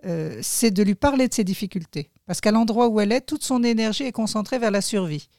euh, 0.05 0.39
c'est 0.41 0.71
de 0.71 0.83
lui 0.83 0.95
parler 0.95 1.27
de 1.27 1.33
ses 1.33 1.43
difficultés. 1.43 2.09
Parce 2.25 2.41
qu'à 2.41 2.51
l'endroit 2.51 2.87
où 2.87 2.99
elle 2.99 3.11
est, 3.11 3.21
toute 3.21 3.43
son 3.43 3.63
énergie 3.63 4.03
est 4.03 4.11
concentrée 4.11 4.59
vers 4.59 4.71
la 4.71 4.81
survie. 4.81 5.29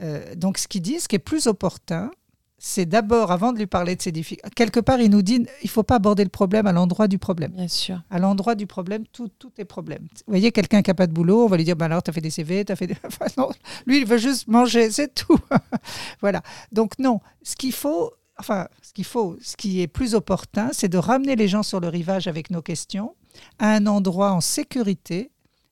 Euh, 0.00 0.34
donc 0.34 0.58
ce 0.58 0.68
qu'il 0.68 0.82
dit, 0.82 1.00
ce 1.00 1.08
qui 1.08 1.16
est 1.16 1.20
plus 1.20 1.46
opportun, 1.46 2.10
c'est 2.58 2.86
d'abord, 2.86 3.30
avant 3.30 3.52
de 3.52 3.58
lui 3.58 3.66
parler 3.66 3.94
de 3.94 4.02
ses 4.02 4.10
difficultés, 4.10 4.50
quelque 4.54 4.80
part, 4.80 5.00
il 5.00 5.10
nous 5.10 5.22
dit, 5.22 5.34
il 5.36 5.64
ne 5.64 5.68
faut 5.68 5.84
pas 5.84 5.94
aborder 5.94 6.24
le 6.24 6.28
problème 6.28 6.66
à 6.66 6.72
l'endroit 6.72 7.06
du 7.06 7.16
problème. 7.16 7.52
Bien 7.52 7.68
sûr. 7.68 8.02
À 8.10 8.18
l'endroit 8.18 8.56
du 8.56 8.66
problème, 8.66 9.04
tout, 9.12 9.28
tout 9.38 9.52
est 9.58 9.64
problème. 9.64 10.02
Vous 10.26 10.32
voyez, 10.32 10.50
quelqu'un 10.50 10.82
qui 10.82 10.90
n'a 10.90 10.94
pas 10.94 11.06
de 11.06 11.12
boulot, 11.12 11.44
on 11.44 11.46
va 11.46 11.56
lui 11.56 11.64
dire, 11.64 11.76
bah 11.76 11.84
alors, 11.84 12.02
tu 12.02 12.10
as 12.10 12.12
fait 12.12 12.20
des 12.20 12.30
CV, 12.30 12.64
tu 12.64 12.72
as 12.72 12.76
fait 12.76 12.88
des... 12.88 12.96
Enfin, 13.04 13.26
non, 13.36 13.50
lui, 13.86 13.98
il 13.98 14.06
veut 14.06 14.18
juste 14.18 14.48
manger, 14.48 14.90
c'est 14.90 15.14
tout. 15.14 15.38
voilà. 16.20 16.42
Donc 16.72 16.98
non, 16.98 17.20
ce 17.42 17.54
qu'il 17.54 17.72
faut, 17.72 18.12
enfin, 18.38 18.68
ce 18.82 18.92
qu'il 18.92 19.04
faut, 19.04 19.36
ce 19.42 19.56
qui 19.56 19.80
est 19.80 19.86
plus 19.86 20.14
opportun, 20.14 20.70
c'est 20.72 20.88
de 20.88 20.98
ramener 20.98 21.36
les 21.36 21.48
gens 21.48 21.62
sur 21.62 21.80
le 21.80 21.88
rivage 21.88 22.26
avec 22.26 22.50
nos 22.50 22.62
questions, 22.62 23.14
à 23.58 23.72
un 23.72 23.86
endroit 23.86 24.32
en 24.32 24.40
sécurité, 24.40 25.30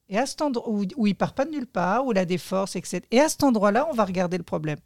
et 0.08 0.18
à 0.18 0.26
cet 0.26 0.42
endroit 0.42 0.68
où, 0.68 0.85
où 0.96 1.06
il 1.06 1.14
part 1.14 1.35
pas 1.35 1.44
de 1.44 1.50
nulle 1.50 1.66
part, 1.66 2.06
où 2.06 2.12
il 2.12 2.18
a 2.18 2.25
des 2.25 2.38
forces, 2.38 2.76
etc. 2.76 3.00
Et 3.11 3.20
à 3.20 3.28
cet 3.28 3.42
endroit-là, 3.42 3.88
on 3.90 3.94
va 3.94 4.04
regarder 4.04 4.37
le 4.37 4.44
problème. 4.44 4.78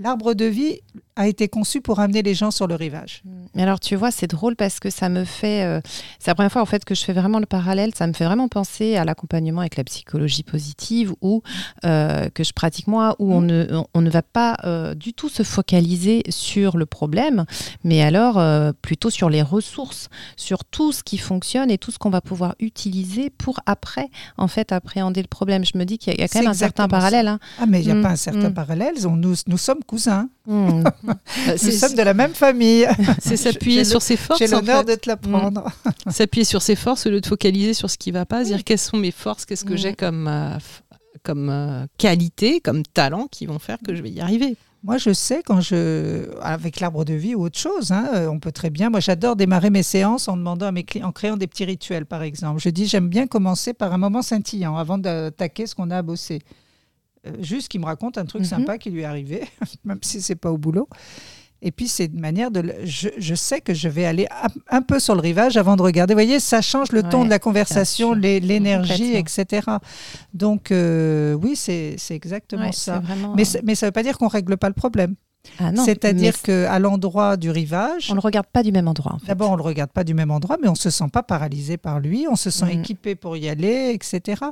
L'arbre 0.00 0.34
de 0.34 0.44
vie 0.44 0.78
a 1.16 1.26
été 1.26 1.48
conçu 1.48 1.80
pour 1.80 1.98
amener 1.98 2.22
les 2.22 2.34
gens 2.34 2.52
sur 2.52 2.68
le 2.68 2.76
rivage. 2.76 3.22
Mais 3.54 3.62
alors, 3.64 3.80
tu 3.80 3.96
vois, 3.96 4.12
c'est 4.12 4.28
drôle 4.28 4.54
parce 4.54 4.78
que 4.78 4.88
ça 4.90 5.08
me 5.08 5.24
fait. 5.24 5.64
euh, 5.64 5.80
c'est 6.20 6.30
la 6.30 6.36
première 6.36 6.52
fois 6.52 6.62
en 6.62 6.66
fait 6.66 6.84
que 6.84 6.94
je 6.94 7.02
fais 7.02 7.12
vraiment 7.12 7.40
le 7.40 7.46
parallèle. 7.46 7.92
Ça 7.96 8.06
me 8.06 8.12
fait 8.12 8.24
vraiment 8.24 8.46
penser 8.46 8.96
à 8.96 9.04
l'accompagnement 9.04 9.60
avec 9.62 9.76
la 9.76 9.82
psychologie 9.82 10.44
positive 10.44 11.12
ou 11.20 11.42
euh, 11.84 12.28
que 12.30 12.44
je 12.44 12.52
pratique 12.52 12.86
moi, 12.86 13.16
où 13.18 13.32
on, 13.34 13.40
ne, 13.40 13.66
on, 13.94 14.00
ne 14.00 14.10
va 14.10 14.22
pas 14.22 14.56
euh, 14.64 14.94
du 14.94 15.12
tout 15.12 15.28
se 15.28 15.42
focaliser 15.42 16.22
sur 16.28 16.76
le 16.76 16.86
problème, 16.86 17.44
mais 17.82 18.00
alors 18.02 18.40
plutôt 18.80 19.10
sur 19.10 19.28
les 19.30 19.42
ressources, 19.42 20.08
sur 20.36 20.64
tout 20.64 20.92
ce 20.92 21.02
qui 21.02 21.18
fonctionne 21.18 21.70
et 21.72 21.78
tout 21.78 21.90
ce 21.90 21.98
qu'on 21.98 22.10
va 22.10 22.20
pouvoir 22.20 22.54
utiliser 22.60 23.30
pour 23.30 23.58
après, 23.66 24.08
en 24.36 24.46
fait, 24.46 24.70
appréhender 24.70 25.22
le 25.22 25.28
problème. 25.28 25.64
Je 25.64 25.76
me 25.76 25.84
dis 25.84 25.98
qu'il 25.98 26.12
y 26.12 26.14
a, 26.14 26.18
il 26.18 26.20
y 26.20 26.24
a 26.24 26.28
quand 26.28 26.38
même 26.40 26.48
un 26.50 26.54
certain 26.54 26.86
parallèle. 26.86 27.26
hein. 27.26 27.40
Ah, 27.58 27.66
mais 27.66 27.80
il 27.80 27.86
n'y 27.86 27.90
a 27.92 27.94
Mm, 27.96 28.02
pas 28.02 28.10
un 28.10 28.16
certain 28.16 28.50
mm. 28.50 28.54
parallèle. 28.54 28.94
On- 29.04 29.16
nous, 29.16 29.34
nous 29.48 29.58
sommes 29.58 29.82
cousins. 29.88 30.28
Hmm. 30.46 30.82
Bah, 31.02 31.16
Nous 31.64 31.70
sommes 31.72 31.94
de 31.94 32.02
la 32.02 32.14
même 32.14 32.34
famille. 32.34 32.86
c'est 33.18 33.36
s'appuyer 33.36 33.84
sur 33.84 34.02
ses 34.02 34.16
forces. 34.16 34.38
J'ai 34.38 34.52
en 34.54 34.58
l'honneur 34.58 34.84
fait. 34.84 34.96
de 34.96 35.00
te 35.00 35.08
l'apprendre. 35.08 35.64
S'appuyer 36.10 36.44
sur 36.44 36.62
ses 36.62 36.76
forces 36.76 37.06
au 37.06 37.10
lieu 37.10 37.20
de 37.20 37.26
focaliser 37.26 37.74
sur 37.74 37.90
ce 37.90 37.98
qui 37.98 38.10
va 38.12 38.24
pas, 38.26 38.44
dire 38.44 38.62
quelles 38.64 38.78
sont 38.78 38.98
mes 38.98 39.10
forces, 39.10 39.44
qu'est-ce 39.44 39.64
que 39.64 39.74
Mm. 39.74 39.78
j'ai 39.78 39.94
comme, 39.94 40.28
euh, 40.28 40.56
comme 41.24 41.48
euh, 41.50 41.86
qualité, 41.96 42.60
comme 42.60 42.82
talent 42.84 43.26
qui 43.30 43.46
vont 43.46 43.58
faire 43.58 43.78
que 43.84 43.94
je 43.94 44.02
vais 44.02 44.10
y 44.10 44.20
arriver. 44.20 44.56
Moi, 44.84 44.96
je 44.96 45.12
sais 45.12 45.42
quand 45.44 45.60
je, 45.60 46.28
avec 46.40 46.78
l'arbre 46.78 47.04
de 47.04 47.14
vie 47.14 47.34
ou 47.34 47.42
autre 47.42 47.58
chose, 47.58 47.90
hein, 47.90 48.08
euh, 48.14 48.28
on 48.28 48.38
peut 48.38 48.52
très 48.52 48.70
bien. 48.70 48.90
Moi, 48.90 49.00
j'adore 49.00 49.34
démarrer 49.34 49.70
mes 49.70 49.82
séances 49.82 50.28
en 50.28 50.36
demandant 50.36 50.66
à 50.66 50.72
mes 50.72 50.84
clients, 50.84 51.08
en 51.08 51.12
créant 51.12 51.36
des 51.36 51.48
petits 51.48 51.64
rituels, 51.64 52.06
par 52.06 52.22
exemple. 52.22 52.60
Je 52.62 52.68
dis, 52.70 52.86
j'aime 52.86 53.08
bien 53.08 53.26
commencer 53.26 53.74
par 53.74 53.92
un 53.92 53.98
moment 53.98 54.22
scintillant 54.22 54.76
avant 54.76 54.96
d'attaquer 54.98 55.66
ce 55.66 55.74
qu'on 55.74 55.90
a 55.90 55.98
à 55.98 56.02
bosser. 56.02 56.42
Euh, 57.28 57.42
juste 57.42 57.68
qu'il 57.68 57.80
me 57.80 57.86
raconte 57.86 58.18
un 58.18 58.24
truc 58.24 58.42
Mhm. 58.42 58.48
sympa 58.48 58.78
qui 58.78 58.90
lui 58.90 59.02
est 59.02 59.04
arrivé, 59.04 59.42
même 59.84 59.98
si 60.02 60.20
c'est 60.22 60.34
pas 60.36 60.50
au 60.50 60.58
boulot. 60.58 60.88
Et 61.60 61.72
puis, 61.72 61.88
c'est 61.88 62.04
une 62.04 62.20
manière 62.20 62.52
de. 62.52 62.62
Je, 62.84 63.08
je 63.18 63.34
sais 63.34 63.60
que 63.60 63.74
je 63.74 63.88
vais 63.88 64.04
aller 64.04 64.28
un, 64.70 64.80
peu 64.80 65.00
sur 65.00 65.16
le 65.16 65.20
rivage 65.20 65.56
avant 65.56 65.74
de 65.74 65.82
regarder. 65.82 66.14
Vous 66.14 66.18
voyez, 66.20 66.38
ça 66.38 66.62
change 66.62 66.92
le 66.92 67.02
ton 67.02 67.18
Ouais, 67.20 67.24
de 67.24 67.30
la 67.30 67.40
conversation, 67.40 68.12
l'énergie, 68.14 69.14
etc. 69.16 69.62
Donc, 70.34 70.70
euh, 70.70 71.32
oui, 71.34 71.56
c'est 71.56 71.96
c'est 71.98 72.14
exactement 72.14 72.66
Ouais, 72.66 72.72
ça. 72.72 73.02
Mais, 73.34 73.44
c'est- 73.44 73.62
mais 73.64 73.74
ça 73.74 73.86
ne 73.86 73.88
veut 73.88 73.92
pas 73.92 74.04
dire 74.04 74.16
qu'on 74.18 74.28
règle 74.28 74.56
pas 74.56 74.68
le 74.68 74.74
problème. 74.74 75.16
Ah 75.60 75.70
C'est-à-dire 75.84 76.40
qu'à 76.42 76.78
l'endroit 76.78 77.36
du 77.36 77.50
rivage, 77.50 78.08
on 78.10 78.14
le 78.14 78.20
regarde 78.20 78.46
pas 78.52 78.62
du 78.62 78.70
même 78.72 78.86
endroit. 78.88 79.14
En 79.14 79.18
fait. 79.18 79.26
d'abord 79.28 79.48
on 79.50 79.52
ne 79.52 79.58
le 79.58 79.62
regarde 79.64 79.90
pas 79.90 80.04
du 80.04 80.14
même 80.14 80.30
endroit, 80.30 80.56
mais 80.60 80.68
on 80.68 80.72
ne 80.72 80.76
se 80.76 80.90
sent 80.90 81.08
pas 81.12 81.22
paralysé 81.22 81.76
par 81.76 82.00
lui, 82.00 82.26
on 82.30 82.36
se 82.36 82.50
sent 82.50 82.66
Mhm. 82.66 82.80
équipé 82.80 83.14
pour 83.14 83.36
y 83.36 83.48
aller, 83.48 83.92
etc. 83.94 84.42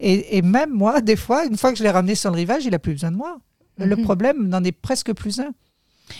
Et, 0.00 0.36
et 0.38 0.42
même 0.42 0.70
moi, 0.70 1.00
des 1.00 1.16
fois, 1.16 1.44
une 1.44 1.56
fois 1.56 1.72
que 1.72 1.78
je 1.78 1.82
l'ai 1.82 1.90
ramené 1.90 2.14
sur 2.14 2.30
le 2.30 2.36
rivage, 2.36 2.64
il 2.64 2.70
n'a 2.70 2.78
plus 2.78 2.92
besoin 2.92 3.10
de 3.10 3.16
moi. 3.16 3.38
Le 3.78 3.96
Mhm. 3.96 4.04
problème 4.04 4.48
n'en 4.48 4.62
est 4.62 4.72
presque 4.72 5.12
plus 5.12 5.40
un. 5.40 5.50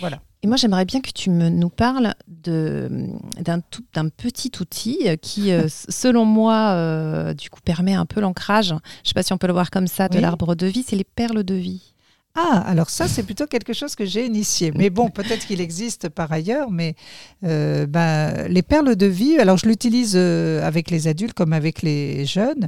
Voilà. 0.01 0.21
Et 0.43 0.47
moi, 0.47 0.57
j'aimerais 0.57 0.85
bien 0.85 1.01
que 1.01 1.11
tu 1.11 1.31
me, 1.31 1.49
nous 1.49 1.69
parles 1.71 2.15
de- 2.27 3.07
d'un 3.41 3.61
tout- 3.61 3.85
d'un 3.95 4.09
petit 4.09 4.51
outil 4.61 4.99
qui, 5.23 5.53
euh, 5.53 5.69
selon 5.89 6.25
moi, 6.25 6.71
euh, 6.73 7.33
du 7.35 7.49
coup, 7.51 7.61
permet 7.65 7.95
un 7.95 8.05
peu 8.05 8.21
l'ancrage. 8.21 8.69
Je 8.69 8.73
ne 8.75 8.79
sais 9.05 9.15
pas 9.15 9.23
si 9.23 9.33
on 9.33 9.39
peut 9.39 9.47
le 9.47 9.53
voir 9.55 9.71
comme 9.71 9.87
ça, 9.87 10.09
de 10.09 10.17
Oui. 10.17 10.21
l'arbre 10.23 10.55
de 10.55 10.67
vie. 10.67 10.85
C'est 10.87 10.97
les 10.97 11.05
perles 11.05 11.45
de 11.45 11.55
vie. 11.55 11.94
Ah, 12.37 12.65
alors 12.67 12.91
ça, 12.91 13.07
c'est 13.07 13.23
plutôt 13.23 13.47
quelque 13.47 13.73
chose 13.73 13.95
que 13.95 14.05
j'ai 14.05 14.27
initié. 14.27 14.73
Mais 14.75 14.91
bon, 14.91 15.09
peut-être 15.09 15.47
qu'il 15.47 15.61
existe 15.61 16.09
par 16.09 16.33
ailleurs, 16.33 16.69
mais 16.69 16.97
euh, 17.45 17.87
ben, 17.87 18.49
les 18.49 18.63
perles 18.63 18.97
de 18.97 19.07
vie, 19.07 19.39
alors 19.39 19.57
je 19.57 19.67
l'utilise 19.67 20.15
euh, 20.17 20.61
avec 20.67 20.91
les 20.91 21.07
adultes 21.07 21.35
comme 21.35 21.53
avec 21.53 21.81
les 21.83 22.27
jeunes, 22.27 22.67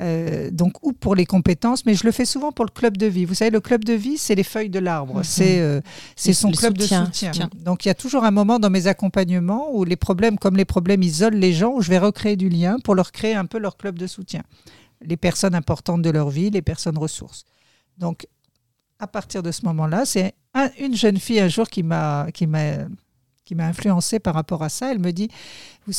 euh, 0.00 0.48
donc 0.52 0.74
ou 0.86 0.92
pour 0.92 1.16
les 1.16 1.26
compétences, 1.26 1.84
mais 1.86 1.94
je 1.94 2.04
le 2.06 2.12
fais 2.12 2.24
souvent 2.24 2.52
pour 2.52 2.64
le 2.64 2.70
club 2.70 2.96
de 2.98 3.06
vie. 3.06 3.24
Vous 3.24 3.34
savez, 3.34 3.50
le 3.50 3.58
club 3.60 3.84
de 3.84 3.94
vie, 3.94 4.16
c'est 4.16 4.36
les 4.36 4.44
feuilles 4.44 4.70
de 4.70 4.78
l'arbre, 4.78 5.16
Mhm. 5.16 5.24
c'est 5.24 5.58
euh, 5.58 5.80
c'est 6.14 6.32
son 6.32 6.52
club 6.52 6.80
soutien, 6.80 7.00
de 7.00 7.06
soutien. 7.06 7.32
soutien. 7.32 7.50
Donc 7.64 7.84
il 7.84 7.88
y 7.88 7.90
a 7.90 7.94
toujours 7.96 8.22
un 8.22 8.30
moment 8.30 8.60
dans 8.60 8.70
mes 8.70 8.86
accompagnements 8.86 9.74
où 9.74 9.82
les 9.82 9.96
problèmes, 9.96 10.38
comme 10.38 10.56
les 10.56 10.64
problèmes 10.64 11.02
isolent 11.02 11.36
les 11.36 11.52
gens, 11.52 11.72
où 11.74 11.82
je 11.82 11.90
vais 11.90 11.98
recréer 11.98 12.36
du 12.36 12.48
lien 12.48 12.76
pour 12.84 12.94
leur 12.94 13.10
créer 13.10 13.34
un 13.34 13.46
peu 13.46 13.58
leur 13.58 13.76
club 13.76 13.98
de 13.98 14.06
soutien. 14.06 14.42
Les 15.04 15.16
personnes 15.16 15.56
importantes 15.56 16.02
de 16.02 16.10
leur 16.10 16.30
vie, 16.30 16.50
les 16.50 16.62
personnes 16.62 16.96
ressources. 16.96 17.44
Donc 17.98 18.28
à 19.00 19.06
partir 19.06 19.42
de 19.42 19.50
ce 19.50 19.64
moment-là, 19.66 20.04
c'est 20.04 20.34
un- 20.54 20.70
une 20.78 20.94
jeune 20.94 21.16
fille 21.18 21.40
un 21.40 21.48
jour 21.48 21.68
qui 21.68 21.82
m'a 21.82 22.26
qui 22.32 22.46
m'a 22.46 22.86
qui 23.44 23.56
m'a 23.56 23.66
influencé 23.66 24.20
par 24.20 24.34
rapport 24.34 24.62
à 24.62 24.68
ça. 24.68 24.92
Elle 24.92 25.00
me 25.00 25.10
dit, 25.10 25.28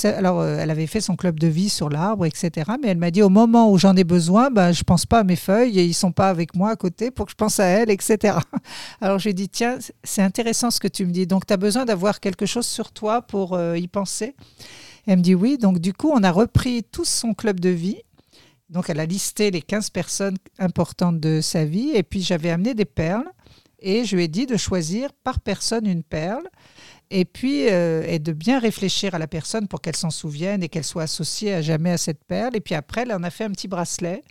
alors 0.06 0.40
euh, 0.40 0.58
elle 0.60 0.70
avait 0.70 0.88
fait 0.88 1.02
son 1.02 1.18
club 1.18 1.38
de 1.38 1.48
vie 1.48 1.68
sur 1.68 1.90
l'arbre, 1.90 2.26
etc. 2.26 2.72
Mais 2.82 2.88
elle 2.90 2.98
m'a 2.98 3.12
dit, 3.12 3.22
au 3.22 3.28
moment 3.30 3.70
où 3.70 3.78
j'en 3.78 3.94
ai 3.98 4.06
besoin, 4.06 4.50
ben, 4.50 4.72
je 4.72 4.84
pense 4.84 5.06
pas 5.06 5.20
à 5.20 5.24
mes 5.26 5.36
feuilles 5.36 5.78
et 5.78 5.84
ils 5.84 5.94
sont 5.94 6.14
pas 6.14 6.30
avec 6.30 6.56
moi 6.56 6.70
à 6.70 6.76
côté 6.78 7.12
pour 7.12 7.26
que 7.26 7.32
je 7.32 7.36
pense 7.36 7.60
à 7.60 7.66
elle, 7.66 7.90
etc. 7.90 8.38
Alors 9.02 9.20
j'ai 9.20 9.34
dit, 9.34 9.50
tiens, 9.50 9.80
c'est 10.04 10.22
intéressant 10.22 10.72
ce 10.72 10.80
que 10.80 10.88
tu 10.88 11.06
me 11.06 11.12
dis. 11.12 11.28
Donc 11.28 11.46
tu 11.46 11.52
as 11.54 11.58
besoin 11.58 11.84
d'avoir 11.84 12.22
quelque 12.22 12.46
chose 12.46 12.66
sur 12.66 12.94
toi 12.94 13.22
pour 13.22 13.54
euh, 13.54 13.78
y 13.78 13.90
penser. 13.90 14.34
Elle 15.06 15.18
me 15.18 15.24
dit 15.24 15.36
oui. 15.36 15.58
Donc 15.58 15.80
du 15.80 15.92
coup, 15.94 16.10
on 16.14 16.24
a 16.24 16.32
repris 16.32 16.84
tout 16.90 17.06
son 17.06 17.34
club 17.34 17.60
de 17.60 17.70
vie. 17.70 17.98
Donc 18.72 18.90
elle 18.90 19.00
a 19.00 19.06
listé 19.06 19.52
les 19.52 19.62
15 19.62 19.90
personnes 19.92 20.38
importantes 20.58 21.20
de 21.20 21.40
sa 21.42 21.66
vie 21.66 21.92
et 21.94 22.04
puis 22.04 22.22
j'avais 22.22 22.50
amené 22.50 22.74
des 22.74 22.86
perles 22.86 23.30
et 23.80 24.06
je 24.06 24.16
lui 24.16 24.24
ai 24.24 24.28
dit 24.28 24.46
de 24.46 24.58
choisir 24.58 25.12
par 25.24 25.40
personne 25.42 25.86
une 25.86 26.04
perle 26.04 26.48
et 27.10 27.26
puis 27.26 27.70
euh, 27.70 28.04
et 28.08 28.20
de 28.20 28.32
bien 28.32 28.60
réfléchir 28.60 29.14
à 29.14 29.20
la 29.20 29.28
personne 29.28 29.68
pour 29.68 29.82
qu'elle 29.82 29.96
s'en 29.98 30.10
souvienne 30.10 30.64
et 30.64 30.70
qu'elle 30.70 30.86
soit 30.86 31.04
associée 31.04 31.54
à 31.54 31.62
jamais 31.62 31.92
à 31.92 31.98
cette 31.98 32.24
perle. 32.24 32.56
Et 32.56 32.62
puis 32.62 32.74
après, 32.76 33.02
elle 33.02 33.12
en 33.14 33.24
a 33.24 33.30
fait 33.30 33.44
un 33.44 33.52
petit 33.52 33.68
bracelet 33.68 34.22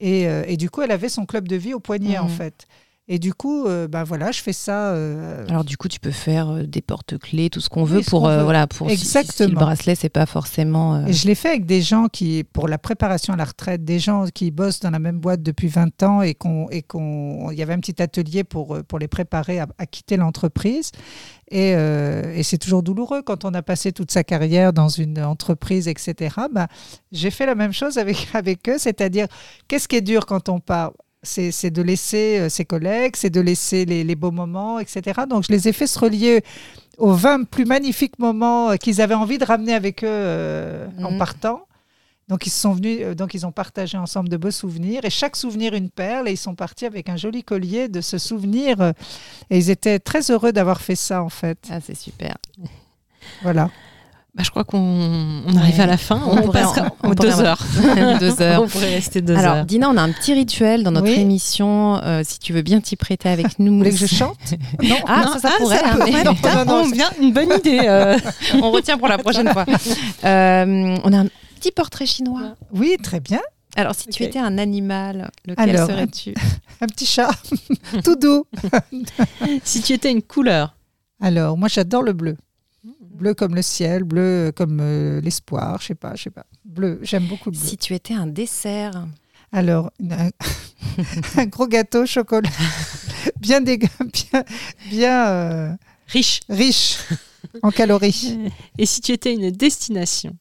et, 0.00 0.26
euh, 0.26 0.42
et 0.48 0.56
du 0.56 0.68
coup, 0.68 0.82
elle 0.82 0.90
avait 0.90 1.08
son 1.08 1.24
club 1.26 1.46
de 1.46 1.54
vie 1.54 1.74
au 1.74 1.80
poignet 1.80 2.18
en 2.18 2.24
Mhm. 2.24 2.30
fait. 2.36 2.66
Et 3.08 3.18
du 3.18 3.34
coup, 3.34 3.66
euh, 3.66 3.88
ben 3.88 4.04
voilà, 4.04 4.30
je 4.30 4.40
fais 4.40 4.52
ça. 4.52 4.92
euh, 4.92 5.44
Alors, 5.48 5.64
du 5.64 5.76
coup, 5.76 5.88
tu 5.88 5.98
peux 5.98 6.12
faire 6.12 6.48
euh, 6.50 6.62
des 6.62 6.80
porte-clés, 6.80 7.50
tout 7.50 7.60
ce 7.60 7.68
qu'on 7.68 7.82
veut 7.82 7.98
Oui, 7.98 8.04
pour. 8.04 8.28
euh, 8.28 8.38
veut. 8.38 8.44
voilà, 8.44 8.68
pour 8.68 8.88
si- 8.90 8.96
Si, 8.96 9.06
si 9.06 9.18
Exactement. 9.18 9.48
le 9.48 9.54
bracelet, 9.66 9.94
c'est 9.96 10.08
pas 10.08 10.24
forcément. 10.24 11.04
Et 11.06 11.12
je 11.12 11.26
l'ai 11.26 11.34
fait 11.34 11.48
avec 11.48 11.66
des 11.66 11.82
gens 11.82 12.06
qui, 12.06 12.44
pour 12.44 12.68
la 12.68 12.78
préparation 12.78 13.34
à 13.34 13.36
la 13.36 13.44
retraite, 13.44 13.84
des 13.84 13.98
gens 13.98 14.26
qui 14.32 14.52
bossent 14.52 14.78
dans 14.78 14.90
la 14.90 15.00
même 15.00 15.18
boîte 15.18 15.42
depuis 15.42 15.66
20 15.66 16.00
ans 16.04 16.22
et 16.22 16.34
qu'on, 16.34 16.68
et 16.70 16.82
qu'on, 16.82 17.50
il 17.50 17.58
y 17.58 17.62
avait 17.62 17.74
un 17.74 17.80
petit 17.80 18.00
atelier 18.00 18.44
pour, 18.44 18.78
pour 18.86 19.00
les 19.00 19.08
préparer 19.08 19.58
à, 19.58 19.66
à 19.78 19.86
quitter 19.86 20.16
l'entreprise. 20.16 20.92
Et, 21.50 21.70
et 21.72 22.42
c'est 22.44 22.56
toujours 22.58 22.84
douloureux 22.84 23.22
quand 23.22 23.44
on 23.44 23.52
a 23.52 23.62
passé 23.62 23.90
toute 23.92 24.12
sa 24.12 24.22
carrière 24.22 24.72
dans 24.72 24.88
une 24.88 25.20
entreprise, 25.22 25.88
etc. 25.88 26.36
Ben, 26.52 26.66
j'ai 27.10 27.30
fait 27.30 27.46
la 27.46 27.56
même 27.56 27.72
chose 27.72 27.98
avec, 27.98 28.28
avec 28.34 28.68
eux, 28.68 28.78
c'est-à-dire 28.78 29.26
qu'est-ce 29.66 29.88
qui 29.88 29.96
est 29.96 30.00
dur 30.02 30.24
quand 30.24 30.48
on 30.48 30.60
part? 30.60 30.92
C'est, 31.22 31.70
de 31.70 31.82
laisser 31.82 32.38
euh, 32.40 32.48
ses 32.48 32.64
collègues, 32.64 33.14
c'est 33.16 33.30
de 33.30 33.40
laisser 33.40 33.84
les, 33.84 34.04
les 34.04 34.14
beaux 34.16 34.30
moments, 34.32 34.78
etc. 34.78 35.22
Donc 35.28 35.44
je 35.46 35.52
les 35.52 35.68
ai 35.68 35.72
fait 35.72 35.86
se 35.86 35.98
relier 35.98 36.42
aux 36.98 37.12
20 37.12 37.44
plus 37.44 37.64
magnifiques 37.64 38.18
moments 38.18 38.70
euh, 38.70 38.76
qu'ils 38.76 39.00
avaient 39.00 39.14
envie 39.14 39.38
de 39.38 39.44
ramener 39.44 39.74
avec 39.74 40.02
eux 40.04 40.08
euh, 40.08 40.86
en 41.02 41.12
Mhm. 41.12 41.18
partant. 41.18 41.66
Donc 42.28 42.46
ils 42.46 42.50
sont 42.50 42.72
venus, 42.72 43.04
donc 43.16 43.34
ils 43.34 43.44
ont 43.46 43.52
partagé 43.52 43.98
ensemble 43.98 44.28
de 44.28 44.36
beaux 44.36 44.50
souvenirs 44.52 45.04
et 45.04 45.10
chaque 45.10 45.36
souvenir 45.36 45.74
une 45.74 45.90
perle 45.90 46.28
et 46.28 46.32
ils 46.32 46.36
sont 46.38 46.54
partis 46.54 46.86
avec 46.86 47.08
un 47.08 47.16
joli 47.16 47.42
collier 47.42 47.88
de 47.88 48.00
ce 48.00 48.16
souvenir 48.16 48.92
et 49.50 49.58
ils 49.58 49.70
étaient 49.70 49.98
très 49.98 50.30
heureux 50.30 50.52
d'avoir 50.52 50.80
fait 50.80 50.94
ça 50.94 51.22
en 51.22 51.28
fait. 51.28 51.58
Ah, 51.70 51.80
c'est 51.84 51.96
super. 51.96 52.36
Voilà. 53.42 53.70
Bah, 54.34 54.42
je 54.42 54.50
crois 54.50 54.64
qu'on 54.64 54.78
on 54.78 55.56
arrive 55.58 55.74
Ouais. 55.76 55.80
à 55.82 55.86
la 55.86 55.98
fin. 55.98 56.18
On 56.26 56.38
On, 56.38 56.48
en- 56.56 56.96
on 57.02 57.10
deux 57.14 57.40
heures. 57.42 57.58
Deux 58.18 58.40
heures. 58.40 58.62
on 58.62 58.66
pourrait 58.66 58.94
rester 58.94 59.20
deux 59.20 59.36
Alors, 59.36 59.56
heures. 59.56 59.64
Dina, 59.66 59.90
on 59.90 59.96
a 59.98 60.00
un 60.02 60.10
petit 60.10 60.32
rituel 60.32 60.82
dans 60.84 60.90
notre 60.90 61.08
Oui. 61.08 61.20
émission. 61.20 62.00
euh, 62.02 62.22
si 62.24 62.38
tu 62.38 62.54
veux 62.54 62.62
bien 62.62 62.80
t'y 62.80 62.96
prêter 62.96 63.28
avec 63.28 63.58
nous. 63.58 63.72
Vous 63.72 63.78
voulez 63.78 63.90
que 63.90 63.96
je 63.98 64.06
chante? 64.06 64.38
Non. 64.82 64.96
Ah, 65.06 65.24
Non, 65.26 65.32
ça, 65.34 65.40
ça 65.40 65.48
ah, 65.52 65.58
pourrait. 65.58 65.76
ça 65.78 65.84
hein, 65.86 65.96
pourrait. 65.96 66.12
mais- 66.12 66.24
Non, 66.24 66.34
non, 66.64 66.64
bon, 66.84 66.88
bien, 66.90 67.10
une 67.20 67.32
bonne 67.34 67.52
idée. 67.58 67.80
euh. 67.84 68.16
on 68.62 68.70
retient 68.70 68.96
pour 68.96 69.08
la 69.08 69.18
prochaine 69.18 69.48
fois. 69.52 69.66
Euh, 70.24 70.96
on 71.04 71.12
a 71.12 71.18
un 71.18 71.26
petit 71.60 71.70
portrait 71.70 72.06
chinois. 72.06 72.54
Oui, 72.72 72.96
très 73.02 73.20
bien. 73.20 73.40
Alors, 73.76 73.94
si 73.94 74.06
tu 74.08 74.22
étais 74.22 74.38
un 74.38 74.56
animal, 74.56 75.30
lequel 75.46 75.70
Alors, 75.76 75.88
serais-tu? 75.88 76.34
Un 76.80 76.86
petit 76.86 77.06
chat, 77.06 77.30
tout 78.02 78.16
doux. 78.16 78.44
Si 79.64 79.82
tu 79.82 79.92
étais 79.92 80.10
une 80.10 80.22
couleur, 80.22 80.74
Alors, 81.22 81.56
moi, 81.58 81.68
j'adore 81.68 82.02
le 82.02 82.12
bleu. 82.14 82.36
Bleu 83.12 83.34
comme 83.34 83.54
le 83.54 83.62
ciel, 83.62 84.04
bleu 84.04 84.52
comme 84.56 84.78
euh, 84.80 85.20
l'espoir, 85.20 85.78
je 85.80 85.88
sais 85.88 85.94
pas, 85.94 86.14
je 86.16 86.24
sais 86.24 86.30
pas. 86.30 86.46
Bleu, 86.64 86.98
j'aime 87.02 87.26
beaucoup 87.26 87.50
le 87.50 87.56
bleu. 87.58 87.66
Si 87.68 87.76
tu 87.76 87.94
étais 87.94 88.14
un 88.14 88.26
dessert, 88.26 89.06
Alors, 89.52 89.90
une- 90.00 90.12
un, 90.14 90.30
un 91.36 91.46
gros 91.46 91.66
gâteau 91.68 92.02
au 92.02 92.06
chocolat, 92.06 92.48
bien, 93.40 93.60
dég- 93.60 93.88
bien, 94.00 94.44
bien 94.90 95.28
euh, 95.28 95.72
riche. 96.08 96.40
riche 96.48 96.98
en 97.62 97.70
calories. 97.70 98.38
Et 98.78 98.86
si 98.86 99.00
tu 99.02 99.12
étais 99.12 99.34
une 99.34 99.50
destination? 99.50 100.36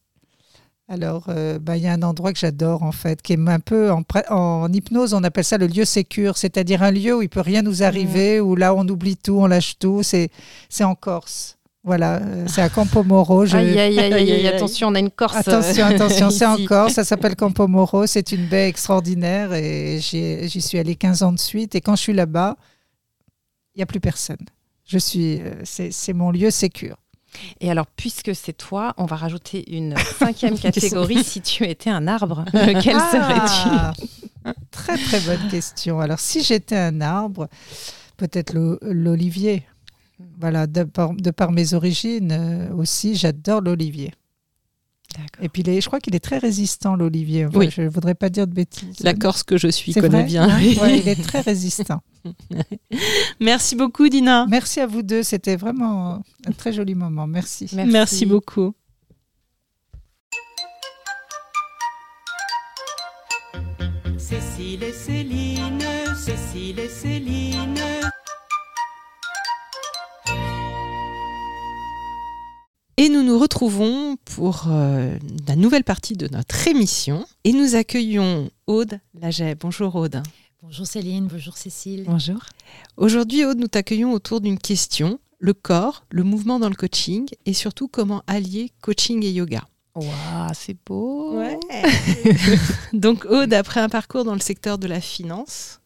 Alors, 0.87 1.25
euh, 1.29 1.57
bah, 1.59 1.77
il 1.77 1.83
y 1.83 1.87
a 1.87 1.93
un 1.93 2.01
endroit 2.03 2.33
que 2.33 2.39
j'adore 2.39 2.83
en 2.83 2.91
fait, 2.91 3.21
qui 3.21 3.33
est 3.33 3.47
un 3.49 3.59
peu 3.61 3.91
en, 3.91 4.71
hypnose, 4.73 5.13
on 5.13 5.23
appelle 5.23 5.45
ça 5.45 5.57
le 5.57 5.67
lieu 5.67 5.85
sécure, 5.85 6.37
c'est-à-dire 6.37 6.83
un 6.83 6.91
lieu 6.91 7.15
où 7.17 7.21
il 7.21 7.29
peut 7.29 7.39
rien 7.41 7.61
nous 7.61 7.81
arriver, 7.83 8.39
où 8.41 8.55
là 8.55 8.73
on 8.75 8.85
oublie 8.87 9.15
tout, 9.17 9.39
on 9.39 9.47
lâche 9.47 9.77
tout. 9.79 10.03
C'est 10.03 10.29
c'est 10.69 10.83
en 10.83 10.95
Corse. 10.95 11.57
Voilà, 11.83 12.17
euh, 12.21 12.45
c'est 12.47 12.61
à 12.61 12.69
Campomoro. 12.69 13.45
Je- 13.47 13.57
aïe, 13.57 13.79
aïe, 13.79 13.99
aïe, 13.99 14.47
attention, 14.55 14.89
on 14.89 14.95
a 14.95 14.99
une 14.99 15.09
Corse. 15.09 15.35
Attention, 15.35 15.85
euh, 15.85 15.89
attention, 15.95 16.29
c'est 16.29 16.35
ici. 16.45 16.63
encore, 16.63 16.91
ça 16.91 17.03
s'appelle 17.03 17.35
Campomoro, 17.37 18.05
c'est 18.05 18.31
une 18.31 18.45
baie 18.47 18.67
extraordinaire 18.67 19.53
et 19.53 19.99
j'y 19.99 20.61
suis 20.61 20.77
allée 20.77 20.95
15 20.95 21.23
ans 21.23 21.31
de 21.31 21.39
suite 21.39 21.73
et 21.73 21.81
quand 21.81 21.95
je 21.95 22.01
suis 22.01 22.13
là-bas, 22.13 22.55
il 23.73 23.79
n'y 23.79 23.83
a 23.83 23.87
plus 23.87 23.99
personne. 23.99 24.37
Je 24.85 24.97
suis, 24.99 25.41
euh, 25.41 25.53
c'est 25.63 26.13
mon 26.13 26.29
lieu 26.31 26.51
sécure. 26.51 26.97
Et 27.61 27.71
alors, 27.71 27.87
puisque 27.87 28.35
c'est 28.35 28.51
toi, 28.53 28.93
on 28.97 29.05
va 29.05 29.15
rajouter 29.15 29.75
une 29.75 29.95
cinquième 30.19 30.59
catégorie. 30.59 31.23
si 31.23 31.41
tu 31.41 31.63
étais 31.65 31.89
un 31.89 32.05
arbre, 32.07 32.43
lequel 32.53 32.97
serais-tu? 32.99 33.69
Ah, 34.43 34.53
Très 34.71 34.97
très 34.97 35.19
bonne 35.21 35.47
question. 35.49 35.99
Alors 35.99 36.19
si 36.19 36.43
j'étais 36.43 36.75
un 36.75 36.99
arbre, 36.99 37.47
peut-être 38.17 38.53
l'o- 38.53 38.77
l'olivier. 38.81 39.63
Voilà, 40.39 40.67
de 40.67 40.83
par, 40.83 41.13
de 41.13 41.31
par 41.31 41.51
mes 41.51 41.73
origines 41.73 42.31
euh, 42.31 42.73
aussi, 42.73 43.15
j'adore 43.15 43.61
l'olivier. 43.61 44.11
Et 45.41 45.49
puis 45.49 45.61
les- 45.61 45.81
je 45.81 45.87
crois 45.87 45.99
qu'il 45.99 46.15
est 46.15 46.19
très 46.21 46.37
résistant 46.37 46.95
l'olivier. 46.95 47.45
Enfin, 47.45 47.59
Oui. 47.59 47.69
Je 47.69 47.81
ne 47.81 47.89
voudrais 47.89 48.15
pas 48.15 48.29
dire 48.29 48.47
de 48.47 48.53
bêtises. 48.53 49.01
La 49.01 49.13
Corse 49.13 49.43
que 49.43 49.57
je 49.57 49.67
suis 49.67 49.93
connaît 49.93 50.07
vrai 50.07 50.23
bien. 50.23 50.47
Ouais, 50.57 50.99
il 50.99 51.07
est 51.09 51.21
très 51.21 51.41
résistant. 51.41 52.01
Merci 53.41 53.75
beaucoup, 53.75 54.07
Dina. 54.07 54.45
Merci 54.47 54.79
à 54.79 54.87
vous 54.87 55.01
deux, 55.01 55.21
c'était 55.23 55.57
vraiment 55.57 56.23
un 56.47 56.51
très 56.53 56.71
joli 56.71 56.95
moment. 56.95 57.27
Merci. 57.27 57.69
Merci 57.73 58.25
beaucoup. 58.25 58.73
Cécile 64.17 64.83
et 64.83 64.93
Céline, 64.93 65.79
Cécile 66.15 66.79
et 66.79 66.87
Céline. 66.87 67.20
Et 72.97 73.09
nous 73.09 73.23
nous 73.23 73.39
retrouvons 73.39 74.17
pour 74.25 74.65
euh, 74.67 75.17
la 75.47 75.55
nouvelle 75.55 75.83
partie 75.83 76.15
de 76.15 76.27
notre 76.27 76.67
émission. 76.67 77.25
Et 77.43 77.53
nous 77.53 77.75
accueillons 77.75 78.49
Aude 78.67 78.99
Laget. 79.13 79.55
Bonjour 79.55 79.95
Aude. 79.95 80.21
Bonjour 80.61 80.85
Céline, 80.85 81.27
bonjour 81.27 81.57
Cécile. 81.57 82.03
Bonjour. 82.05 82.41
Aujourd'hui, 82.97 83.45
Aude, 83.45 83.57
nous 83.57 83.67
t'accueillons 83.67 84.13
autour 84.13 84.41
d'une 84.41 84.59
question 84.59 85.19
le 85.39 85.53
corps, 85.53 86.05
le 86.11 86.23
mouvement 86.23 86.59
dans 86.59 86.69
le 86.69 86.75
coaching 86.75 87.27
et 87.47 87.53
surtout 87.53 87.87
comment 87.87 88.21
allier 88.27 88.71
coaching 88.81 89.23
et 89.25 89.31
yoga. 89.31 89.63
Waouh, 89.95 90.51
c'est 90.53 90.77
beau. 90.85 91.41
Donc, 92.93 93.25
Aude, 93.25 93.53
après 93.53 93.79
un 93.79 93.89
parcours 93.89 94.23
dans 94.23 94.35
le 94.35 94.39
secteur 94.39 94.77
de 94.77 94.87
la 94.87 95.01
finance, 95.01 95.79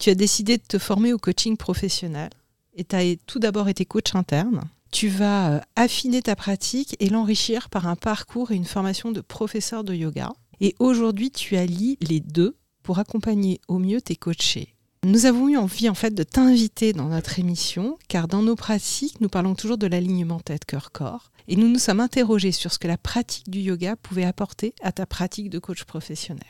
tu 0.00 0.08
as 0.10 0.14
décidé 0.14 0.56
de 0.56 0.62
te 0.66 0.78
former 0.78 1.12
au 1.12 1.18
coaching 1.18 1.56
professionnel 1.56 2.30
et 2.74 2.84
tu 2.84 2.96
as 2.96 3.16
tout 3.26 3.38
d'abord 3.38 3.68
été 3.68 3.84
coach 3.84 4.14
interne. 4.14 4.62
Tu 4.94 5.08
vas 5.08 5.50
euh, 5.50 5.60
affiner 5.74 6.22
ta 6.22 6.36
pratique 6.36 6.94
et 7.00 7.08
l'enrichir 7.08 7.68
par 7.68 7.88
un 7.88 7.96
parcours 7.96 8.52
et 8.52 8.54
une 8.54 8.64
formation 8.64 9.10
de 9.10 9.20
professeur 9.20 9.82
de 9.82 9.92
yoga. 9.92 10.32
Et 10.60 10.76
aujourd'hui, 10.78 11.32
tu 11.32 11.56
allies 11.56 11.98
les 12.00 12.20
deux 12.20 12.56
pour 12.84 13.00
accompagner 13.00 13.60
au 13.66 13.80
mieux 13.80 14.00
tes 14.00 14.14
coachés. 14.14 14.72
Nous 15.02 15.26
avons 15.26 15.48
eu 15.48 15.56
envie 15.56 15.88
en 15.88 15.94
fait 15.94 16.14
de 16.14 16.22
t'inviter 16.22 16.92
dans 16.92 17.08
notre 17.08 17.40
émission 17.40 17.98
car 18.06 18.28
dans 18.28 18.42
nos 18.42 18.54
pratiques, 18.54 19.20
nous 19.20 19.28
parlons 19.28 19.56
toujours 19.56 19.78
de 19.78 19.88
l'alignement 19.88 20.38
tête-cœur-corps 20.38 21.32
et 21.48 21.56
nous 21.56 21.66
nous 21.66 21.80
sommes 21.80 21.98
interrogés 21.98 22.52
sur 22.52 22.72
ce 22.72 22.78
que 22.78 22.86
la 22.86 22.96
pratique 22.96 23.50
du 23.50 23.58
yoga 23.58 23.96
pouvait 23.96 24.22
apporter 24.22 24.76
à 24.80 24.92
ta 24.92 25.06
pratique 25.06 25.50
de 25.50 25.58
coach 25.58 25.82
professionnel. 25.82 26.44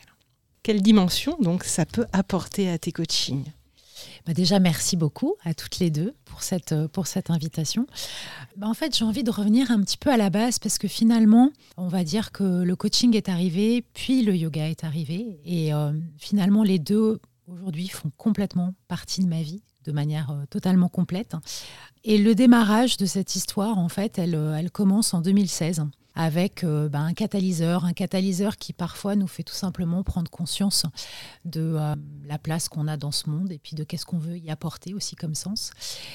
Quelle 0.62 0.82
dimension 0.82 1.38
donc 1.40 1.64
ça 1.64 1.86
peut 1.86 2.04
apporter 2.12 2.68
à 2.68 2.76
tes 2.76 2.92
coachings? 2.92 3.46
Bah 4.26 4.32
déjà, 4.32 4.58
merci 4.58 4.96
beaucoup 4.96 5.34
à 5.44 5.52
toutes 5.52 5.78
les 5.80 5.90
deux 5.90 6.14
pour 6.24 6.42
cette, 6.42 6.72
euh, 6.72 6.88
pour 6.88 7.06
cette 7.06 7.28
invitation. 7.28 7.86
Bah 8.56 8.66
en 8.66 8.72
fait, 8.72 8.96
j'ai 8.96 9.04
envie 9.04 9.22
de 9.22 9.30
revenir 9.30 9.70
un 9.70 9.80
petit 9.82 9.98
peu 9.98 10.10
à 10.10 10.16
la 10.16 10.30
base 10.30 10.58
parce 10.58 10.78
que 10.78 10.88
finalement, 10.88 11.50
on 11.76 11.88
va 11.88 12.04
dire 12.04 12.32
que 12.32 12.62
le 12.62 12.74
coaching 12.74 13.14
est 13.14 13.28
arrivé, 13.28 13.84
puis 13.92 14.22
le 14.22 14.34
yoga 14.34 14.70
est 14.70 14.82
arrivé. 14.82 15.40
Et 15.44 15.74
euh, 15.74 15.92
finalement, 16.16 16.62
les 16.62 16.78
deux, 16.78 17.20
aujourd'hui, 17.48 17.88
font 17.88 18.10
complètement 18.16 18.72
partie 18.88 19.20
de 19.20 19.28
ma 19.28 19.42
vie 19.42 19.62
de 19.84 19.92
manière 19.92 20.30
euh, 20.30 20.46
totalement 20.48 20.88
complète. 20.88 21.36
Et 22.02 22.16
le 22.16 22.34
démarrage 22.34 22.96
de 22.96 23.04
cette 23.04 23.36
histoire, 23.36 23.76
en 23.76 23.90
fait, 23.90 24.18
elle, 24.18 24.34
elle 24.34 24.70
commence 24.70 25.12
en 25.12 25.20
2016 25.20 25.84
avec 26.14 26.64
euh, 26.64 26.88
bah, 26.88 27.00
un 27.00 27.14
catalyseur, 27.14 27.84
un 27.84 27.92
catalyseur 27.92 28.56
qui 28.56 28.72
parfois 28.72 29.16
nous 29.16 29.26
fait 29.26 29.42
tout 29.42 29.54
simplement 29.54 30.02
prendre 30.02 30.30
conscience 30.30 30.84
de 31.44 31.74
euh, 31.76 31.94
la 32.26 32.38
place 32.38 32.68
qu'on 32.68 32.88
a 32.88 32.96
dans 32.96 33.12
ce 33.12 33.28
monde 33.28 33.50
et 33.52 33.58
puis 33.58 33.76
de 33.76 33.84
qu'est-ce 33.84 34.06
qu'on 34.06 34.18
veut 34.18 34.38
y 34.38 34.50
apporter 34.50 34.94
aussi 34.94 35.16
comme 35.16 35.34
sens. 35.34 35.72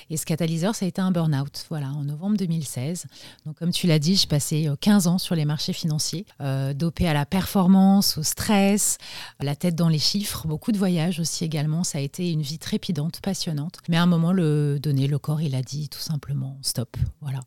Et 0.10 0.18
ce 0.18 0.26
catalyseur, 0.26 0.76
ça 0.76 0.86
a 0.86 0.88
été 0.88 1.02
un 1.02 1.12
burn-out, 1.12 1.66
voilà, 1.70 1.90
en 1.90 2.04
novembre 2.04 2.38
2016. 2.38 3.06
Donc 3.46 3.58
comme 3.58 3.72
tu 3.72 3.88
l'as 3.88 4.00
dit, 4.00 4.26
passé 4.30 4.68
euh, 4.68 4.76
15 4.80 5.08
ans 5.08 5.18
sur 5.18 5.36
les 5.36 5.46
marchés 5.46 5.74
financiers, 5.74 6.26
euh, 6.42 6.74
dopé 6.74 7.08
à 7.08 7.14
la 7.14 7.26
performance, 7.26 8.18
au 8.18 8.24
stress, 8.24 8.98
la 9.40 9.56
tête 9.56 9.76
dans 9.76 9.90
les 9.90 10.00
chiffres, 10.00 10.48
beaucoup 10.48 10.72
de 10.72 10.78
voyages 10.78 11.20
aussi 11.20 11.44
également. 11.44 11.84
Ça 11.84 11.98
a 11.98 12.02
été 12.02 12.32
une 12.32 12.42
vie 12.42 12.60
trépidante, 12.60 13.20
passionnante. 13.22 13.80
Mais 13.90 13.98
à 13.98 14.04
un 14.04 14.08
moment 14.08 14.32
le 14.32 14.80
donné, 14.80 15.08
le 15.08 15.20
corps, 15.20 15.42
il 15.42 15.56
a 15.56 15.62
dit 15.62 15.90
tout 15.90 16.00
simplement 16.00 16.58
stop, 16.62 16.98
voilà. 17.22 17.40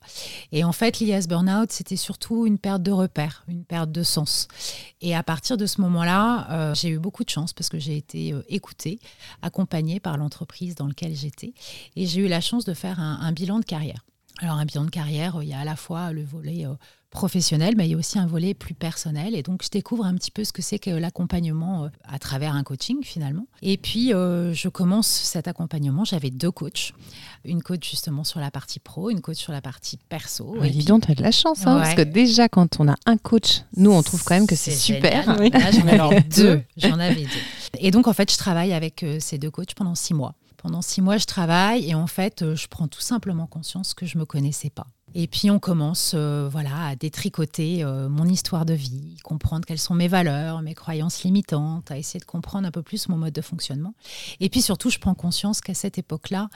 Et 0.52 0.64
en 0.64 0.72
fait, 0.72 1.00
lié 1.00 1.14
à 1.14 1.22
ce 1.22 1.28
burn-out, 1.28 1.72
c'était 1.72 1.96
surtout 1.96 2.41
une 2.46 2.58
perte 2.58 2.82
de 2.82 2.90
repères, 2.90 3.44
une 3.48 3.64
perte 3.64 3.90
de 3.90 4.02
sens. 4.02 4.48
Et 5.00 5.14
à 5.14 5.22
partir 5.22 5.56
de 5.56 5.66
ce 5.66 5.80
moment-là, 5.80 6.48
euh, 6.50 6.74
j'ai 6.74 6.88
eu 6.88 6.98
beaucoup 6.98 7.24
de 7.24 7.30
chance 7.30 7.52
parce 7.52 7.68
que 7.68 7.78
j'ai 7.78 7.96
été 7.96 8.32
euh, 8.32 8.42
écoutée, 8.48 9.00
accompagnée 9.42 10.00
par 10.00 10.16
l'entreprise 10.16 10.74
dans 10.74 10.86
laquelle 10.86 11.14
j'étais. 11.14 11.54
Et 11.96 12.06
j'ai 12.06 12.20
eu 12.20 12.28
la 12.28 12.40
chance 12.40 12.64
de 12.64 12.74
faire 12.74 13.00
un, 13.00 13.20
un 13.20 13.32
bilan 13.32 13.58
de 13.58 13.64
carrière. 13.64 14.04
Alors 14.38 14.56
un 14.56 14.64
bilan 14.64 14.84
de 14.84 14.90
carrière, 14.90 15.36
euh, 15.36 15.44
il 15.44 15.50
y 15.50 15.54
a 15.54 15.60
à 15.60 15.64
la 15.64 15.76
fois 15.76 16.12
le 16.12 16.24
volet 16.24 16.66
professionnel, 17.12 17.74
mais 17.76 17.86
il 17.86 17.92
y 17.92 17.94
a 17.94 17.98
aussi 17.98 18.18
un 18.18 18.26
volet 18.26 18.54
plus 18.54 18.74
personnel. 18.74 19.34
Et 19.36 19.42
donc 19.42 19.62
je 19.62 19.68
découvre 19.68 20.04
un 20.04 20.14
petit 20.14 20.30
peu 20.32 20.42
ce 20.44 20.52
que 20.52 20.62
c'est 20.62 20.78
que 20.80 20.90
l'accompagnement 20.90 21.84
euh, 21.84 21.88
à 22.04 22.18
travers 22.18 22.54
un 22.56 22.64
coaching 22.64 22.98
finalement. 23.04 23.46
Et 23.62 23.76
puis 23.76 24.12
euh, 24.12 24.52
je 24.52 24.68
commence 24.68 25.06
cet 25.06 25.46
accompagnement. 25.46 26.04
J'avais 26.04 26.30
deux 26.30 26.50
coachs, 26.50 26.92
une 27.44 27.62
coach 27.62 27.88
justement 27.88 28.24
sur 28.24 28.40
la 28.40 28.50
partie 28.50 28.80
pro, 28.80 29.10
une 29.10 29.20
coach 29.20 29.36
sur 29.36 29.52
la 29.52 29.60
partie 29.60 29.98
perso. 30.08 30.56
Ouais, 30.56 30.68
Et 30.68 30.70
dis 30.70 30.78
puis- 30.78 30.86
donc, 30.86 31.06
tu 31.06 31.12
as 31.12 31.14
de 31.14 31.22
la 31.22 31.30
chance, 31.30 31.66
hein, 31.66 31.76
Ouais. 31.76 31.82
parce 31.82 31.94
que 31.94 32.02
déjà, 32.02 32.48
quand 32.48 32.80
on 32.80 32.88
a 32.88 32.96
un 33.06 33.16
coach, 33.16 33.62
nous, 33.76 33.92
on 33.92 34.02
trouve 34.02 34.24
quand 34.24 34.34
même 34.34 34.46
que 34.46 34.56
c'est 34.56 34.70
super. 34.72 35.36
Oui. 35.38 35.50
Là, 35.50 35.70
j'en 35.70 35.86
avais 35.86 36.20
deux. 36.36 36.62
J'en 36.76 36.98
avais 36.98 37.22
deux. 37.22 37.78
Et 37.78 37.90
donc, 37.90 38.08
en 38.08 38.12
fait, 38.12 38.32
je 38.32 38.38
travaille 38.38 38.72
avec 38.72 39.02
euh, 39.02 39.18
ces 39.20 39.38
deux 39.38 39.50
coachs 39.50 39.74
pendant 39.74 39.94
six 39.94 40.14
mois. 40.14 40.34
Pendant 40.56 40.80
six 40.82 41.00
mois, 41.02 41.18
je 41.18 41.26
travaille 41.26 41.88
et 41.90 41.94
en 41.94 42.06
fait, 42.06 42.42
euh, 42.42 42.54
je 42.54 42.68
prends 42.68 42.86
tout 42.88 43.00
simplement 43.00 43.46
conscience 43.46 43.94
que 43.94 44.06
je 44.06 44.16
me 44.16 44.24
connaissais 44.24 44.70
pas. 44.70 44.86
Et 45.14 45.26
puis, 45.26 45.50
on 45.50 45.58
commence 45.58 46.12
euh, 46.14 46.48
voilà, 46.50 46.86
à 46.86 46.96
détricoter 46.96 47.84
euh, 47.84 48.08
mon 48.08 48.24
histoire 48.26 48.64
de 48.64 48.74
vie, 48.74 49.16
comprendre 49.22 49.64
quelles 49.66 49.78
sont 49.78 49.94
mes 49.94 50.08
valeurs, 50.08 50.62
mes 50.62 50.74
croyances 50.74 51.22
limitantes, 51.24 51.90
à 51.90 51.98
essayer 51.98 52.20
de 52.20 52.24
comprendre 52.24 52.66
un 52.66 52.70
peu 52.70 52.82
plus 52.82 53.08
mon 53.08 53.16
mode 53.16 53.34
de 53.34 53.42
fonctionnement. 53.42 53.94
Et 54.40 54.48
puis, 54.48 54.62
surtout, 54.62 54.90
je 54.90 54.98
prends 54.98 55.14
conscience 55.14 55.60
qu'à 55.60 55.74
cette 55.74 55.98
époque-là, 55.98 56.48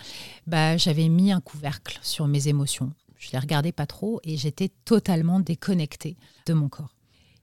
bah, 0.46 0.76
j'avais 0.76 1.08
mis 1.08 1.32
un 1.32 1.40
couvercle 1.40 1.98
sur 2.02 2.26
mes 2.28 2.48
émotions. 2.48 2.92
Je 3.18 3.30
les 3.32 3.38
regardais 3.38 3.72
pas 3.72 3.86
trop 3.86 4.20
et 4.24 4.36
j'étais 4.36 4.70
totalement 4.84 5.40
déconnectée 5.40 6.16
de 6.46 6.52
mon 6.52 6.68
corps. 6.68 6.94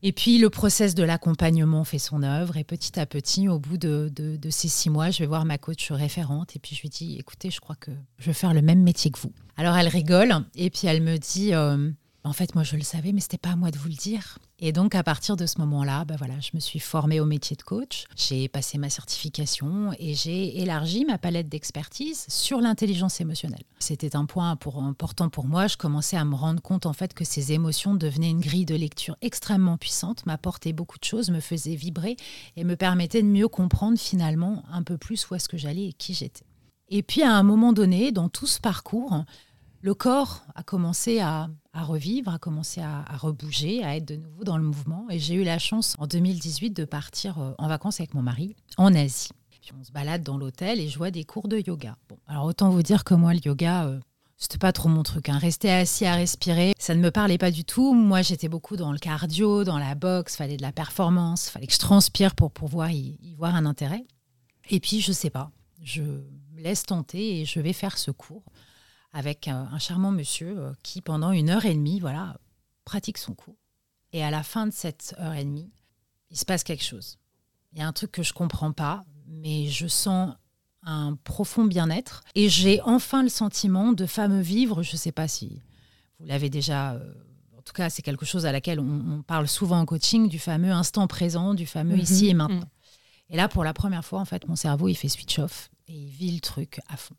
Et 0.05 0.11
puis 0.11 0.37
le 0.37 0.49
process 0.49 0.95
de 0.95 1.03
l'accompagnement 1.03 1.85
fait 1.85 1.97
son 1.97 2.23
œuvre 2.23 2.57
et 2.57 2.65
petit 2.65 2.99
à 2.99 3.05
petit, 3.05 3.47
au 3.47 3.57
bout 3.57 3.77
de, 3.77 4.11
de- 4.13 4.35
de 4.35 4.49
ces 4.49 4.67
six 4.67 4.89
mois, 4.89 5.11
je 5.11 5.19
vais 5.19 5.25
voir 5.25 5.45
ma 5.45 5.57
coach 5.57 5.91
référente 5.93 6.57
et 6.57 6.59
puis 6.59 6.75
je 6.75 6.81
lui 6.81 6.89
dis, 6.89 7.15
écoutez, 7.17 7.49
je 7.49 7.61
crois 7.61 7.77
que 7.77 7.91
je 8.19 8.25
vais 8.25 8.33
faire 8.33 8.53
le 8.53 8.61
même 8.61 8.81
métier 8.83 9.11
que 9.11 9.19
vous. 9.19 9.31
Alors 9.57 9.77
elle 9.77 9.87
rigole 9.87 10.45
et 10.55 10.69
puis 10.69 10.87
elle 10.87 11.01
me 11.01 11.17
dit, 11.17 11.53
euh, 11.53 11.91
En 12.25 12.31
fait, 12.31 12.55
moi, 12.55 12.63
je 12.63 12.77
le 12.77 12.83
savais, 12.83 13.11
mais 13.11 13.19
c'était 13.19 13.37
pas 13.37 13.49
à 13.49 13.55
moi 13.57 13.69
de 13.69 13.77
vous 13.77 13.89
le 13.89 13.95
dire. 13.95 14.39
Et 14.57 14.71
donc, 14.71 14.95
à 14.95 15.03
partir 15.03 15.35
de 15.35 15.45
ce 15.45 15.59
moment-là, 15.59 16.05
bah 16.05 16.15
voilà, 16.17 16.39
je 16.39 16.51
me 16.53 16.61
suis 16.61 16.79
formée 16.79 17.19
au 17.19 17.25
métier 17.25 17.57
de 17.57 17.63
coach. 17.63 18.05
J'ai 18.15 18.47
passé 18.47 18.77
ma 18.77 18.89
certification 18.89 19.91
et 19.99 20.13
j'ai 20.13 20.61
élargi 20.61 21.03
ma 21.03 21.17
palette 21.17 21.49
d'expertise 21.49 22.25
sur 22.29 22.61
l'intelligence 22.61 23.19
émotionnelle. 23.19 23.63
C'était 23.79 24.15
un 24.15 24.25
point 24.25 24.51
important 24.51 25.29
pour 25.29 25.47
moi. 25.47 25.67
Je 25.67 25.75
commençais 25.75 26.15
à 26.15 26.23
me 26.23 26.35
rendre 26.35 26.61
compte 26.61 26.85
en 26.85 26.93
fait 26.93 27.13
que 27.13 27.25
ces 27.25 27.51
émotions 27.51 27.93
devenaient 27.93 28.29
une 28.29 28.39
grille 28.39 28.65
de 28.65 28.75
lecture 28.75 29.17
extrêmement 29.21 29.77
puissante, 29.77 30.25
m'apportaient 30.25 30.71
beaucoup 30.71 30.97
de 30.97 31.03
choses, 31.03 31.29
me 31.29 31.41
faisaient 31.41 31.75
vibrer 31.75 32.15
et 32.55 32.63
me 32.63 32.77
permettaient 32.77 33.21
de 33.21 33.27
mieux 33.27 33.49
comprendre 33.49 33.99
finalement 33.99 34.63
un 34.71 34.83
peu 34.83 34.97
plus 34.97 35.29
où 35.29 35.35
est-ce 35.35 35.49
que 35.49 35.57
j'allais 35.57 35.87
et 35.87 35.93
qui 35.93 36.13
j'étais. 36.13 36.45
Et 36.95 37.01
puis, 37.01 37.23
à 37.23 37.35
un 37.35 37.41
moment 37.41 37.73
donné, 37.73 38.11
dans 38.11 38.29
tout 38.29 38.45
ce 38.45 38.59
parcours, 38.59 39.25
le 39.81 39.95
corps 39.95 40.43
a 40.53 40.61
commencé 40.61 41.21
à, 41.21 41.49
revivre, 41.73 42.31
a 42.31 42.37
commencé 42.37 42.81
à, 42.81 43.03
rebouger, 43.17 43.83
à 43.83 43.95
être 43.95 44.07
de 44.07 44.15
nouveau 44.15 44.43
dans 44.43 44.57
le 44.57 44.63
mouvement. 44.63 45.07
Et 45.09 45.17
j'ai 45.17 45.33
eu 45.33 45.43
la 45.43 45.57
chance 45.57 45.95
en 45.97 46.05
2018 46.05 46.69
de 46.69 46.85
partir 46.85 47.39
euh, 47.39 47.53
en 47.57 47.67
vacances 47.67 47.99
avec 47.99 48.13
mon 48.13 48.21
mari 48.21 48.55
en 48.77 48.93
Asie. 48.93 49.29
Puis 49.49 49.71
on 49.75 49.83
se 49.83 49.91
balade 49.91 50.21
dans 50.21 50.37
l'hôtel 50.37 50.79
et 50.79 50.87
je 50.87 50.95
vois 50.99 51.09
des 51.09 51.23
cours 51.23 51.47
de 51.47 51.57
yoga. 51.57 51.97
Bon, 52.09 52.19
alors 52.27 52.45
autant 52.45 52.69
vous 52.69 52.83
dire 52.83 53.03
que 53.03 53.15
moi, 53.15 53.33
le 53.33 53.39
yoga, 53.43 53.85
euh, 53.85 53.99
c'était 54.37 54.59
pas 54.59 54.71
trop 54.71 54.87
mon 54.87 55.01
truc. 55.01 55.29
Hein. 55.29 55.39
Rester 55.39 55.71
assis 55.71 56.05
à 56.05 56.13
respirer, 56.13 56.75
ça 56.77 56.93
ne 56.93 57.01
me 57.01 57.09
parlait 57.09 57.39
pas 57.39 57.49
du 57.49 57.65
tout. 57.65 57.95
Moi, 57.95 58.21
j'étais 58.21 58.49
beaucoup 58.49 58.75
dans 58.75 58.91
le 58.91 58.99
cardio, 58.99 59.63
dans 59.63 59.79
la 59.79 59.95
boxe, 59.95 60.35
fallait 60.35 60.57
de 60.57 60.61
la 60.61 60.71
performance, 60.71 61.49
fallait 61.49 61.65
que 61.65 61.73
je 61.73 61.79
transpire 61.79 62.35
pour 62.35 62.51
pouvoir 62.51 62.91
y, 62.91 63.17
y 63.19 63.33
voir 63.33 63.55
un 63.55 63.65
intérêt. 63.65 64.05
Et 64.69 64.79
puis, 64.79 65.01
je 65.01 65.11
sais 65.11 65.31
pas, 65.31 65.49
je 65.83 66.01
me 66.01 66.61
laisse 66.61 66.83
tenter 66.83 67.41
et 67.41 67.45
je 67.45 67.59
vais 67.59 67.73
faire 67.73 67.97
ce 67.97 68.11
cours 68.11 68.43
avec 69.11 69.47
un, 69.47 69.77
charmant 69.77 70.11
monsieur 70.11 70.57
euh, 70.57 70.73
qui, 70.81 71.01
pendant 71.01 71.31
une 71.31 71.49
heure 71.49 71.65
et 71.65 71.73
demie, 71.75 71.99
voilà, 71.99 72.37
pratique 72.83 73.19
son 73.19 73.35
cours. 73.35 73.57
Et 74.11 74.23
à 74.23 74.31
la 74.31 74.43
fin 74.43 74.65
de 74.65 74.73
cette 74.73 75.15
heure 75.19 75.33
et 75.33 75.43
demie, 75.43 75.71
il 76.31 76.37
se 76.37 76.45
passe 76.45 76.63
quelque 76.63 76.83
chose. 76.83 77.19
Il 77.71 77.79
y 77.79 77.81
a 77.81 77.87
un 77.87 77.93
truc 77.93 78.11
que 78.11 78.23
je 78.23 78.33
comprends 78.33 78.71
pas, 78.71 79.03
mais 79.27 79.67
je 79.67 79.87
sens 79.87 80.33
un 80.85 81.15
profond 81.23 81.63
bien-être 81.63 82.21
et 82.35 82.49
j'ai 82.49 82.81
enfin 82.81 83.23
le 83.23 83.29
sentiment 83.29 83.93
de 83.93 84.05
fameux 84.05 84.41
vivre. 84.41 84.83
Je 84.83 84.93
ne 84.93 84.97
sais 84.97 85.11
pas 85.11 85.27
si 85.27 85.61
vous 86.19 86.25
l'avez 86.25 86.49
déjà. 86.49 86.93
Euh, 86.93 87.13
en 87.57 87.61
tout 87.61 87.73
cas, 87.73 87.89
c'est 87.89 88.01
quelque 88.01 88.25
chose 88.25 88.45
à 88.45 88.51
laquelle 88.51 88.79
on, 88.79 89.23
parle 89.23 89.47
souvent 89.47 89.79
en 89.79 89.85
coaching 89.85 90.27
du 90.27 90.37
fameux 90.37 90.71
instant 90.71 91.07
présent, 91.07 91.53
du 91.53 91.65
fameux 91.65 91.95
mhm. 91.95 92.01
ici 92.01 92.27
et 92.27 92.33
maintenant. 92.33 92.69
Et 93.29 93.37
là, 93.37 93.47
pour 93.47 93.63
la 93.63 93.73
première 93.73 94.03
fois, 94.03 94.19
en 94.19 94.25
fait, 94.25 94.47
mon 94.47 94.55
cerveau 94.55 94.89
il 94.89 94.95
fait 94.95 95.07
switch 95.07 95.39
off 95.39 95.71
et 95.87 95.93
il 95.93 96.09
vit 96.09 96.31
le 96.31 96.39
truc 96.39 96.79
à 96.87 96.97
fond. 96.97 97.15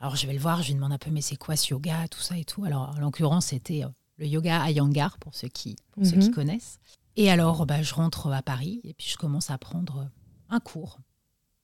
Alors 0.00 0.16
je 0.16 0.26
vais 0.26 0.32
le 0.32 0.38
voir, 0.38 0.62
je 0.62 0.68
lui 0.68 0.74
demande 0.74 0.92
un 0.92 0.98
peu, 0.98 1.10
mais 1.10 1.22
c'est 1.22 1.36
quoi 1.36 1.56
ce 1.56 1.70
yoga, 1.70 2.06
tout 2.08 2.20
ça 2.20 2.36
et 2.36 2.44
tout. 2.44 2.64
Alors 2.64 2.90
en 2.96 3.00
l'occurrence, 3.00 3.46
c'était 3.46 3.84
euh, 3.84 3.88
le 4.18 4.26
yoga 4.26 4.62
à 4.62 4.70
Yangar, 4.70 5.18
pour 5.18 5.34
ceux 5.34 5.48
qui, 5.48 5.76
ceux 6.02 6.18
qui 6.18 6.28
mhm. 6.28 6.34
connaissent. 6.34 6.78
Et 7.16 7.30
alors, 7.30 7.64
bah, 7.64 7.82
je 7.82 7.94
rentre 7.94 8.30
à 8.30 8.42
Paris 8.42 8.80
et 8.84 8.92
puis 8.94 9.08
je 9.08 9.16
commence 9.16 9.50
à 9.50 9.58
prendre 9.58 10.10
un 10.50 10.60
cours, 10.60 10.98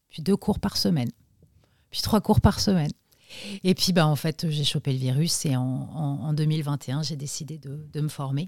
puis 0.08 0.22
deux 0.22 0.36
cours 0.36 0.58
par 0.58 0.76
semaine, 0.76 1.10
puis 1.90 2.00
trois 2.00 2.20
cours 2.20 2.40
par 2.40 2.60
semaine. 2.60 2.90
Et 3.64 3.74
puis, 3.74 3.92
bah, 3.92 4.06
en 4.06 4.16
fait, 4.16 4.48
j'ai 4.50 4.64
chopé 4.64 4.92
le 4.92 4.98
virus 4.98 5.44
et 5.46 5.56
en, 5.56 6.32
2021, 6.32 7.02
j'ai 7.02 7.16
décidé 7.16 7.58
de, 7.58 8.00
me 8.00 8.08
former 8.08 8.46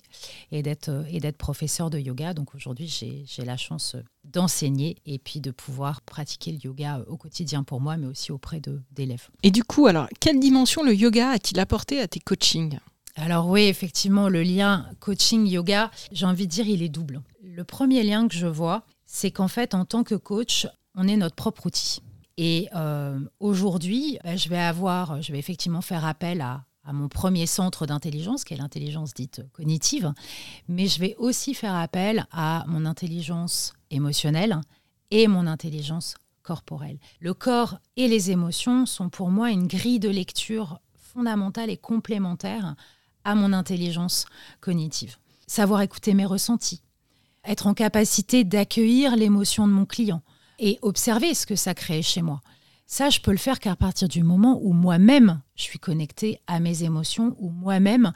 et 0.51 0.63
d'être, 0.63 1.05
et 1.09 1.21
d'être 1.21 1.37
professeur 1.37 1.91
de 1.91 1.99
yoga. 1.99 2.35
Donc 2.35 2.55
aujourd'hui, 2.55 2.89
j'ai, 2.89 3.45
la 3.45 3.57
chance 3.57 3.97
d'enseigner 4.25 4.97
et 5.05 5.19
puis 5.19 5.41
de 5.41 5.51
pouvoir 5.51 6.01
pratiquer 6.01 6.53
le 6.53 6.59
yoga 6.59 7.05
au 7.09 7.17
quotidien 7.17 7.63
pour 7.63 7.81
moi, 7.81 7.97
mais 7.97 8.07
aussi 8.07 8.33
auprès 8.33 8.61
de, 8.61 8.83
d'élèves. 8.93 9.29
Et 9.43 9.51
du 9.51 9.65
coup, 9.65 9.87
alors, 9.87 10.09
quelle 10.21 10.41
dimension 10.41 10.83
le 10.83 10.95
yoga 10.95 11.31
a-t-il 11.31 11.61
apporté 11.61 12.01
à 12.01 12.09
tes 12.09 12.21
coachings? 12.21 12.79
Alors 13.17 13.49
oui, 13.49 13.63
effectivement, 13.63 14.29
le 14.29 14.43
lien 14.43 14.87
coaching-yoga, 15.01 15.91
j'ai 16.11 16.27
envie 16.27 16.47
de 16.47 16.53
dire, 16.53 16.67
il 16.67 16.83
est 16.83 16.89
double. 16.89 17.23
Le 17.43 17.63
premier 17.63 18.03
lien 18.03 18.27
que 18.27 18.35
je 18.35 18.47
vois, 18.47 18.85
c'est 19.07 19.31
qu'en 19.31 19.49
fait, 19.49 19.75
en 19.75 19.85
tant 19.85 20.03
que 20.03 20.17
coach, 20.17 20.67
on 20.97 21.07
est 21.07 21.17
notre 21.17 21.37
propre 21.37 21.67
outil. 21.67 22.01
Et 22.37 22.69
euh, 22.75 23.19
aujourd'hui, 23.41 24.19
bah, 24.25 24.37
je 24.37 24.49
vais 24.49 24.59
avoir, 24.59 25.23
je 25.23 25.33
vais 25.33 25.39
effectivement 25.39 25.83
faire 25.83 26.05
appel 26.05 26.41
à, 26.41 26.65
mon 26.93 27.09
premier 27.09 27.47
centre 27.47 27.87
d'intelligence, 27.87 28.45
qui 28.45 28.53
est 28.53 28.59
l'intelligence 28.59 29.15
dite 29.15 29.41
cognitive, 29.55 30.13
mais 30.69 30.87
je 30.87 31.01
vais 31.01 31.15
aussi 31.17 31.55
faire 31.55 31.75
appel 31.75 32.27
à 32.31 32.65
mon 32.69 32.85
intelligence 32.85 33.73
émotionnelle 33.91 34.61
et 35.11 35.27
mon 35.27 35.47
intelligence 35.47 36.15
corporelle. 36.43 36.99
Le 37.21 37.33
corps 37.33 37.79
et 37.97 38.07
les 38.07 38.31
émotions 38.31 38.85
sont 38.85 39.09
pour 39.09 39.31
moi 39.31 39.51
une 39.51 39.67
grille 39.67 39.99
de 39.99 40.11
lecture 40.11 40.79
fondamentale 41.15 41.71
et 41.71 41.79
complémentaire 41.79 42.75
à 43.25 43.35
mon 43.35 43.55
intelligence 43.55 44.27
cognitive. 44.61 45.17
Savoir 45.47 45.81
écouter 45.81 46.13
mes 46.13 46.27
ressentis, 46.27 46.83
être 47.45 47.67
en 47.67 47.73
capacité 47.73 48.45
d'accueillir 48.45 49.17
l'émotion 49.17 49.67
de 49.67 49.73
mon 49.73 49.87
client, 49.87 50.23
et 50.59 50.79
observer 50.83 51.35
ce 51.35 51.47
que 51.47 51.57
ça 51.57 51.75
crée 51.75 52.03
chez 52.03 52.23
moi. 52.23 52.41
Ça, 52.87 53.11
je 53.11 53.21
peux 53.21 53.31
le 53.31 53.39
faire 53.39 53.61
qu'à 53.61 53.77
partir 53.77 54.09
du 54.09 54.23
moment 54.23 54.61
où 54.63 54.73
moi-même, 54.73 55.41
je 55.57 55.63
suis 55.63 55.79
connectée 55.79 56.41
à 56.47 56.61
mes 56.61 56.83
émotions, 56.83 57.35
où 57.39 57.49
moi-même, 57.49 58.13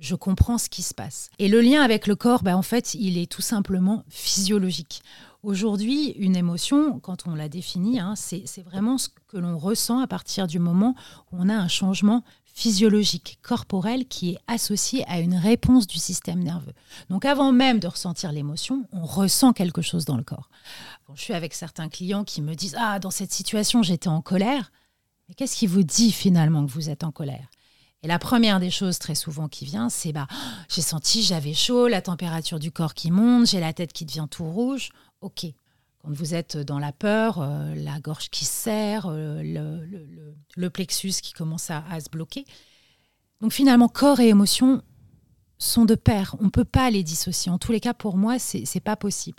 je 0.00 0.16
comprends 0.16 0.58
ce 0.58 0.68
qui 0.68 0.82
se 0.82 0.94
passe. 0.94 1.30
Et 1.38 1.48
le 1.48 1.60
lien 1.60 1.82
avec 1.82 2.06
le 2.06 2.16
corps, 2.16 2.42
ben, 2.42 2.56
en 2.56 2.62
fait, 2.62 2.94
il 2.94 3.16
est 3.18 3.30
tout 3.30 3.42
simplement 3.42 4.04
physiologique. 4.08 5.02
Aujourd'hui, 5.42 6.10
une 6.18 6.36
émotion, 6.36 7.00
quand 7.00 7.26
on 7.26 7.34
la 7.34 7.48
définit, 7.48 7.98
hein, 7.98 8.14
c'est 8.14 8.62
vraiment 8.62 8.96
ce 8.96 9.08
que 9.26 9.38
l'on 9.38 9.58
ressent 9.58 9.98
à 9.98 10.06
partir 10.06 10.46
du 10.46 10.60
moment 10.60 10.94
où 11.32 11.36
on 11.40 11.48
a 11.48 11.54
un 11.54 11.66
changement 11.66 12.22
physiologique, 12.54 13.40
corporel, 13.42 14.06
qui 14.06 14.30
est 14.30 14.38
associé 14.46 15.04
à 15.08 15.18
une 15.18 15.34
réponse 15.34 15.88
du 15.88 15.98
système 15.98 16.44
nerveux. 16.44 16.74
Donc 17.10 17.24
avant 17.24 17.50
même 17.50 17.80
de 17.80 17.88
ressentir 17.88 18.30
l'émotion, 18.30 18.86
on 18.92 19.04
ressent 19.04 19.52
quelque 19.52 19.82
chose 19.82 20.04
dans 20.04 20.16
le 20.16 20.22
corps. 20.22 20.48
Je 21.14 21.20
suis 21.22 21.34
avec 21.34 21.54
certains 21.54 21.88
clients 21.88 22.22
qui 22.22 22.40
me 22.40 22.54
disent 22.54 22.76
Ah, 22.78 23.00
dans 23.00 23.10
cette 23.10 23.32
situation, 23.32 23.82
j'étais 23.82 24.08
en 24.08 24.22
colère, 24.22 24.70
mais 25.28 25.34
qu'est-ce 25.34 25.56
qui 25.56 25.66
vous 25.66 25.82
dit 25.82 26.12
finalement 26.12 26.64
que 26.64 26.70
vous 26.70 26.88
êtes 26.88 27.02
en 27.02 27.10
colère? 27.10 27.48
Et 28.02 28.08
la 28.08 28.18
première 28.18 28.58
des 28.58 28.70
choses 28.70 28.98
très 28.98 29.14
souvent 29.14 29.48
qui 29.48 29.64
vient, 29.64 29.88
c'est 29.88 30.12
bah, 30.12 30.26
j'ai 30.68 30.82
senti, 30.82 31.22
j'avais 31.22 31.54
chaud, 31.54 31.86
la 31.86 32.02
température 32.02 32.58
du 32.58 32.72
corps 32.72 32.94
qui 32.94 33.10
monte, 33.10 33.46
j'ai 33.46 33.60
la 33.60 33.72
tête 33.72 33.92
qui 33.92 34.04
devient 34.04 34.26
tout 34.28 34.44
rouge. 34.44 34.90
Ok, 35.20 35.46
quand 36.02 36.12
vous 36.12 36.34
êtes 36.34 36.56
dans 36.56 36.80
la 36.80 36.90
peur, 36.90 37.40
euh, 37.40 37.74
la 37.76 38.00
gorge 38.00 38.28
qui 38.30 38.44
serre, 38.44 39.06
euh, 39.06 39.40
le, 40.56 40.70
plexus 40.70 41.12
qui 41.22 41.32
commence 41.32 41.70
à, 41.70 41.84
se 42.00 42.10
bloquer. 42.10 42.44
Donc 43.40 43.52
finalement, 43.52 43.88
corps 43.88 44.18
et 44.18 44.28
émotion 44.28 44.82
sont 45.58 45.84
de 45.84 45.94
pair. 45.94 46.34
On 46.40 46.44
ne 46.44 46.50
peut 46.50 46.64
pas 46.64 46.90
les 46.90 47.04
dissocier. 47.04 47.52
En 47.52 47.58
tous 47.58 47.70
les 47.70 47.78
cas, 47.80 47.94
pour 47.94 48.16
moi, 48.16 48.40
c'est 48.40 48.64
n'est 48.74 48.80
pas 48.80 48.96
possible. 48.96 49.38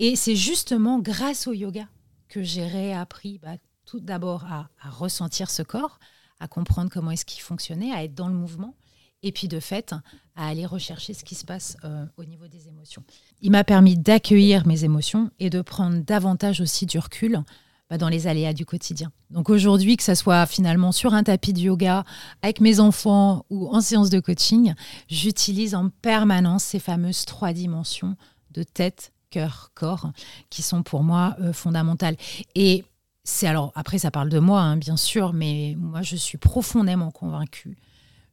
Et 0.00 0.16
c'est 0.16 0.34
justement 0.34 0.98
grâce 0.98 1.46
au 1.46 1.52
yoga 1.52 1.86
que 2.28 2.42
j'ai 2.42 2.66
réappris 2.66 3.38
bah, 3.38 3.56
tout 3.84 4.00
d'abord 4.00 4.44
à, 4.46 4.70
à, 4.82 4.90
ressentir 4.90 5.50
ce 5.50 5.62
corps, 5.62 6.00
à 6.40 6.48
comprendre 6.48 6.90
comment 6.90 7.10
est-ce 7.10 7.24
qu'il 7.24 7.42
fonctionnait, 7.42 7.92
à 7.92 8.02
être 8.02 8.14
dans 8.14 8.28
le 8.28 8.34
mouvement, 8.34 8.74
et 9.22 9.32
puis 9.32 9.48
de 9.48 9.60
fait, 9.60 9.94
à 10.34 10.48
aller 10.48 10.66
rechercher 10.66 11.14
ce 11.14 11.24
qui 11.24 11.34
se 11.34 11.44
passe 11.44 11.76
euh, 11.84 12.06
au 12.16 12.24
niveau 12.24 12.48
des 12.48 12.68
émotions. 12.68 13.04
Il 13.42 13.50
m'a 13.50 13.64
permis 13.64 13.96
d'accueillir 13.96 14.66
mes 14.66 14.84
émotions 14.84 15.30
et 15.38 15.50
de 15.50 15.60
prendre 15.60 16.02
davantage 16.02 16.60
aussi 16.60 16.86
du 16.86 16.98
recul 16.98 17.42
bah, 17.90 17.98
dans 17.98 18.08
les 18.08 18.26
aléas 18.26 18.54
du 18.54 18.64
quotidien. 18.64 19.12
Donc 19.30 19.50
aujourd'hui, 19.50 19.96
que 19.96 20.02
ce 20.02 20.14
soit 20.14 20.46
finalement 20.46 20.92
sur 20.92 21.12
un 21.12 21.22
tapis 21.22 21.52
de 21.52 21.60
yoga, 21.60 22.04
avec 22.40 22.60
mes 22.60 22.80
enfants 22.80 23.44
ou 23.50 23.68
en 23.68 23.80
séance 23.80 24.10
de 24.10 24.20
coaching, 24.20 24.74
j'utilise 25.08 25.74
en 25.74 25.90
permanence 25.90 26.64
ces 26.64 26.78
fameuses 26.78 27.24
trois 27.26 27.52
dimensions 27.52 28.16
de 28.52 28.62
tête, 28.62 29.12
cœur, 29.30 29.70
corps, 29.74 30.10
qui 30.48 30.62
sont 30.62 30.82
pour 30.82 31.02
moi 31.02 31.36
euh, 31.40 31.52
fondamentales. 31.52 32.16
Et 32.54 32.84
c'est 33.24 33.46
alors, 33.46 33.72
après 33.74 33.98
ça 33.98 34.10
parle 34.10 34.28
de 34.28 34.38
moi, 34.38 34.60
hein, 34.60 34.76
bien 34.76 34.96
sûr, 34.96 35.32
mais 35.32 35.76
moi 35.78 36.02
je 36.02 36.16
suis 36.16 36.38
profondément 36.38 37.10
convaincue 37.10 37.76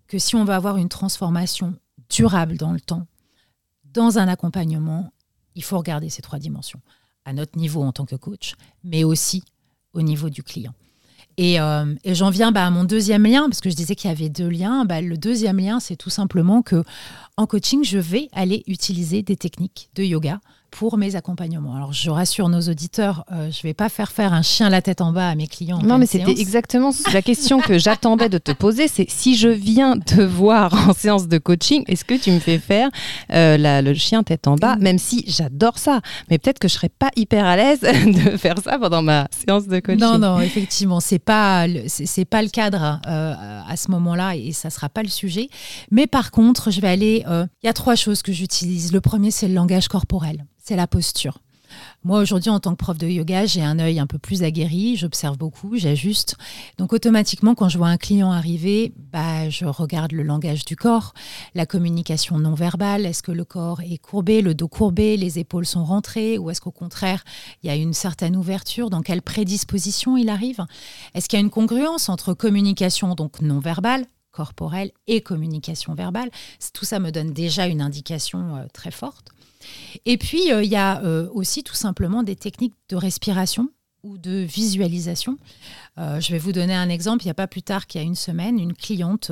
que 0.08 0.20
si 0.20 0.36
on 0.36 0.46
veut 0.46 0.54
avoir 0.54 0.78
une 0.78 0.90
transformation 0.90 1.76
durable 2.10 2.58
dans 2.58 2.72
le 2.72 2.80
temps, 2.80 3.08
dans 3.94 4.20
un 4.20 4.28
accompagnement, 4.28 5.12
il 5.56 5.64
faut 5.64 5.78
regarder 5.78 6.10
ces 6.10 6.22
trois 6.22 6.40
dimensions, 6.40 6.82
à 7.26 7.34
notre 7.34 7.58
niveau 7.58 7.84
en 7.84 7.92
tant 7.92 8.06
que 8.06 8.16
coach, 8.16 8.56
mais 8.84 9.04
aussi 9.04 9.44
au 9.94 10.02
niveau 10.02 10.30
du 10.30 10.44
client. 10.44 10.74
Et, 11.38 11.60
euh, 11.60 11.94
j'en 12.06 12.32
viens 12.32 12.52
bah, 12.52 12.66
à 12.66 12.70
mon 12.72 12.84
deuxième 12.84 13.24
lien, 13.24 13.44
parce 13.48 13.62
que 13.62 13.70
je 13.70 13.76
disais 13.76 13.96
qu'il 13.96 14.10
y 14.10 14.14
avait 14.14 14.30
deux 14.30 14.48
liens. 14.48 14.86
Bah, 14.86 15.02
le 15.02 15.18
deuxième 15.18 15.60
lien, 15.60 15.80
c'est 15.80 15.96
tout 15.96 16.10
simplement 16.10 16.64
que 16.64 16.84
en 17.38 17.46
coaching, 17.46 17.84
je 17.84 18.00
vais 18.00 18.28
aller 18.34 18.64
utiliser 18.66 19.22
des 19.22 19.36
techniques 19.36 19.90
de 19.94 20.04
yoga 20.04 20.40
pour 20.72 20.98
mes 20.98 21.16
accompagnements. 21.16 21.76
Alors 21.76 21.94
je 21.94 22.10
rassure 22.10 22.50
nos 22.50 22.62
auditeurs, 22.62 23.24
euh, 23.32 23.50
je 23.52 23.58
ne 23.60 23.64
vais 23.64 23.74
pas 23.74 23.90
faire 23.90 24.12
faire 24.12 24.34
un 24.34 24.42
chien 24.42 24.70
la 24.70 24.82
tête 24.82 25.02
en 25.02 25.12
bas 25.12 25.30
à 25.30 25.36
mes 25.36 25.48
clients. 25.48 25.80
en 25.80 25.84
Non, 25.84 25.98
mais 25.98 26.06
c'était 26.06 26.32
exactement 26.40 26.92
la 27.14 27.22
question 27.22 27.60
que 27.60 27.78
j'attendais 27.78 28.30
de 28.30 28.38
te 28.38 28.52
poser. 28.52 28.88
C'est 28.88 29.10
si 29.10 29.36
je 29.36 29.50
viens 29.50 29.98
te 30.00 30.22
voir 30.22 30.90
en 30.90 30.94
séance 30.94 31.28
de 31.28 31.38
coaching, 31.38 31.84
est-ce 31.88 32.06
que 32.06 32.16
tu 32.16 32.32
me 32.32 32.40
fais 32.40 32.60
faire 32.60 32.90
euh, 33.34 33.58
la- 33.58 33.82
le 33.82 33.94
chien 33.94 34.24
tête 34.24 34.48
en 34.48 34.56
bas, 34.56 34.76
même 34.78 34.98
si 35.00 35.24
j'adore 35.28 35.78
ça, 35.78 36.02
mais 36.30 36.38
peut-être 36.38 36.60
que 36.60 36.68
je 36.68 36.74
serais 36.74 36.90
pas 36.90 37.10
hyper 37.16 37.46
à 37.46 37.56
l'aise 37.56 37.80
de 37.82 38.38
faire 38.38 38.56
ça 38.64 38.78
pendant 38.78 39.02
ma 39.02 39.28
séance 39.32 39.68
de 39.68 39.80
coaching. 39.80 40.00
Non, 40.02 40.18
non, 40.18 40.40
effectivement, 40.42 41.00
pas 41.26 41.68
le- 41.68 41.84
c'est 41.88 42.06
c'est 42.06 42.26
pas 42.26 42.42
le 42.42 42.50
cadre 42.50 43.00
euh, 43.08 43.34
à 43.68 43.76
ce 43.78 43.90
moment-là 43.92 44.36
et 44.36 44.52
ça 44.52 44.70
sera 44.70 44.90
pas 44.90 45.04
le 45.04 45.10
sujet. 45.10 45.50
Mais 45.92 46.08
par 46.08 46.32
contre, 46.32 46.72
je 46.72 46.82
vais 46.82 46.88
aller. 46.90 47.24
Il 47.64 47.66
y 47.66 47.70
a 47.70 47.74
trois 47.74 47.96
choses 47.96 48.22
que 48.22 48.32
j'utilise. 48.32 48.92
Le 48.92 49.02
premier, 49.02 49.32
c'est 49.32 49.48
le 49.48 49.54
langage 49.54 49.88
corporel, 49.88 50.46
c'est 50.68 50.76
la 50.76 50.88
posture. 50.88 51.40
Moi, 52.04 52.20
aujourd'hui, 52.20 52.50
en 52.50 52.60
tant 52.60 52.72
que 52.72 52.78
prof 52.78 52.98
de 52.98 53.08
yoga, 53.08 53.46
j'ai 53.46 53.62
un 53.62 53.80
œil 53.80 54.00
un 54.00 54.08
peu 54.08 54.18
plus 54.18 54.44
aguerri, 54.44 54.98
j'observe 54.98 55.38
beaucoup, 55.38 55.78
j'ajuste. 55.78 56.36
Donc, 56.78 56.92
automatiquement, 56.92 57.56
quand 57.56 57.70
je 57.70 57.78
vois 57.78 57.88
un 57.88 57.98
client 57.98 58.32
arriver, 58.32 58.94
bah, 59.12 59.50
je 59.50 59.66
regarde 59.66 60.12
le 60.12 60.24
langage 60.24 60.66
du 60.66 60.76
corps, 60.76 61.14
la 61.56 61.66
communication 61.66 62.38
non 62.38 62.54
verbale. 62.54 63.06
Est-ce 63.06 63.24
que 63.24 63.32
le 63.32 63.46
corps 63.46 63.82
est 63.82 63.98
courbé, 63.98 64.42
le 64.42 64.56
dos 64.56 64.68
courbé, 64.68 65.16
les 65.16 65.40
épaules 65.40 65.66
sont 65.66 65.86
rentrées, 65.86 66.38
ou 66.38 66.50
est-ce 66.50 66.62
qu'au 66.62 66.72
contraire, 66.72 67.24
il 67.64 67.68
y 67.68 67.70
a 67.70 67.76
une 67.76 67.94
certaine 67.94 68.36
ouverture 68.36 68.90
Dans 68.90 69.02
quelle 69.02 69.22
prédisposition 69.22 70.18
il 70.18 70.30
arrive? 70.30 70.66
Est-ce 71.14 71.30
qu'il 71.30 71.40
y 71.40 71.42
a 71.42 71.46
une 71.46 71.50
congruence 71.50 72.10
entre 72.10 72.34
communication 72.34 73.16
donc 73.16 73.42
non 73.42 73.60
verbale 73.60 74.06
corporelle 74.32 74.92
et 75.08 75.22
communication 75.22 75.94
verbale? 75.96 76.30
Tout 76.74 76.86
ça 76.86 77.00
me 77.00 77.12
donne 77.12 77.32
déjà 77.32 77.68
une 77.68 77.82
indication 77.82 78.58
euh, 78.58 78.66
très 78.74 78.92
forte. 78.92 79.32
Et 80.06 80.18
puis, 80.18 80.52
euh, 80.52 80.64
il 80.64 80.70
y 80.70 80.76
a 80.76 81.02
euh, 81.04 81.30
aussi 81.34 81.64
tout 81.64 81.76
simplement 81.76 82.24
des 82.24 82.36
techniques 82.36 82.76
de 82.90 82.96
respiration 82.96 83.70
ou 84.04 84.18
de 84.18 84.32
visualisation. 84.32 85.38
Euh, 85.98 86.20
je 86.20 86.32
vais 86.32 86.38
vous 86.38 86.52
donner 86.52 86.76
un 86.76 86.90
exemple. 86.90 87.24
Il 87.24 87.28
n'y 87.28 87.32
a 87.32 87.36
pas 87.36 87.48
plus 87.48 87.64
tard 87.64 87.88
qu'il 87.88 88.02
y 88.02 88.04
a 88.04 88.08
une 88.08 88.16
semaine, 88.16 88.60
une 88.60 88.74
cliente, 88.74 89.32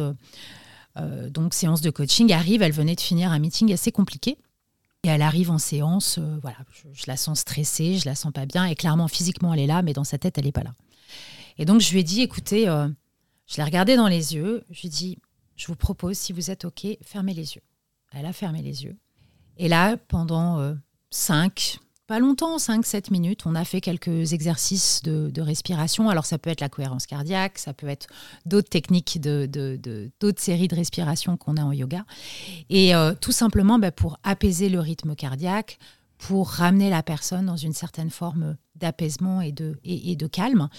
donc 1.29 1.53
séance 1.53 1.81
de 1.81 1.89
coaching, 1.89 2.31
arrive. 2.31 2.61
Elle 2.61 2.71
venait 2.71 2.95
de 2.95 3.01
finir 3.01 3.31
un 3.31 3.39
meeting 3.39 3.71
assez 3.73 3.91
compliqué. 3.91 4.37
Et 5.03 5.09
elle 5.09 5.21
arrive 5.21 5.51
en 5.51 5.59
séance, 5.59 6.17
voilà, 6.41 6.57
je, 6.93 7.03
la 7.05 7.15
sens 7.15 7.41
stressée, 7.41 7.99
je 7.99 8.05
la 8.05 8.15
sens 8.15 8.31
pas 8.31 8.47
bien. 8.47 8.65
Et 8.65 8.75
clairement, 8.75 9.07
physiquement, 9.07 9.53
elle 9.53 9.59
est 9.59 9.67
là, 9.67 9.83
mais 9.83 9.93
dans 9.93 10.03
sa 10.03 10.17
tête, 10.17 10.37
elle 10.39 10.45
n'est 10.45 10.51
pas 10.51 10.63
là. 10.63 10.73
Et 11.59 11.65
donc, 11.65 11.81
je 11.81 11.91
lui 11.91 11.99
ai 11.99 12.03
dit, 12.03 12.21
écoutez, 12.21 12.65
je 12.65 13.57
l'ai 13.57 13.63
regardée 13.63 13.97
dans 13.97 14.07
les 14.07 14.33
yeux. 14.33 14.63
Je 14.71 14.81
lui 14.81 14.87
ai 14.87 14.89
dit, 14.89 15.17
je 15.55 15.67
vous 15.67 15.75
propose, 15.75 16.17
si 16.17 16.33
vous 16.33 16.49
êtes 16.49 16.65
OK, 16.65 16.87
fermez 17.03 17.33
les 17.33 17.55
yeux. 17.55 17.61
Elle 18.11 18.25
a 18.25 18.33
fermé 18.33 18.61
les 18.61 18.83
yeux. 18.83 18.97
Et 19.57 19.67
là, 19.67 19.97
pendant 19.97 20.59
euh, 20.59 20.73
5, 21.11 21.79
pas 22.07 22.19
longtemps, 22.19 22.57
5-7 22.57 23.11
minutes, 23.11 23.41
on 23.45 23.55
a 23.55 23.65
fait 23.65 23.81
quelques 23.81 24.33
exercices 24.33 25.01
de, 25.03 25.41
respiration. 25.41 26.09
Alors, 26.09 26.25
ça 26.25 26.37
peut 26.37 26.49
être 26.49 26.61
la 26.61 26.69
cohérence 26.69 27.07
cardiaque, 27.07 27.57
ça 27.57 27.73
peut 27.73 27.87
être 27.87 28.07
d'autres 28.45 28.69
techniques, 28.69 29.19
de, 29.19 29.47
de- 29.51 30.11
d'autres 30.19 30.41
séries 30.41 30.67
de 30.67 30.75
respiration 30.75 31.35
qu'on 31.37 31.57
a 31.57 31.63
en 31.63 31.71
yoga. 31.71 32.05
Et 32.69 32.93
euh, 32.95 33.13
tout 33.19 33.31
simplement 33.31 33.79
bah, 33.79 33.91
pour 33.91 34.19
apaiser 34.23 34.69
le 34.69 34.79
rythme 34.79 35.15
cardiaque, 35.15 35.79
pour 36.17 36.49
ramener 36.49 36.89
la 36.89 37.03
personne 37.03 37.45
dans 37.45 37.57
une 37.57 37.73
certaine 37.73 38.09
forme 38.09 38.55
d'apaisement 38.75 39.41
et 39.41 39.51
de, 39.51 39.77
et, 39.83 40.15
de 40.15 40.27
calme. 40.27 40.69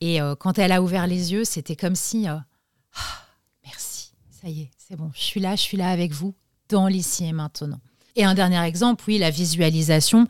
Et 0.00 0.20
euh, 0.20 0.34
quand 0.34 0.58
elle 0.58 0.72
a 0.72 0.82
ouvert 0.82 1.06
les 1.06 1.32
yeux, 1.32 1.44
c'était 1.44 1.76
comme 1.76 1.96
si... 1.96 2.28
euh, 2.28 2.36
Ah, 2.94 3.26
merci, 3.64 4.12
ça 4.30 4.48
y 4.48 4.62
est, 4.62 4.70
c'est 4.76 4.96
bon, 4.96 5.10
je 5.14 5.20
suis 5.22 5.40
là, 5.40 5.56
je 5.56 5.62
suis 5.62 5.76
là 5.76 5.90
avec 5.90 6.12
vous, 6.12 6.34
dans 6.68 6.86
l'ici 6.88 7.24
et 7.24 7.32
maintenant. 7.32 7.80
Et 8.16 8.24
un 8.24 8.34
dernier 8.34 8.62
exemple, 8.62 9.04
oui, 9.08 9.18
la 9.18 9.30
visualisation. 9.30 10.26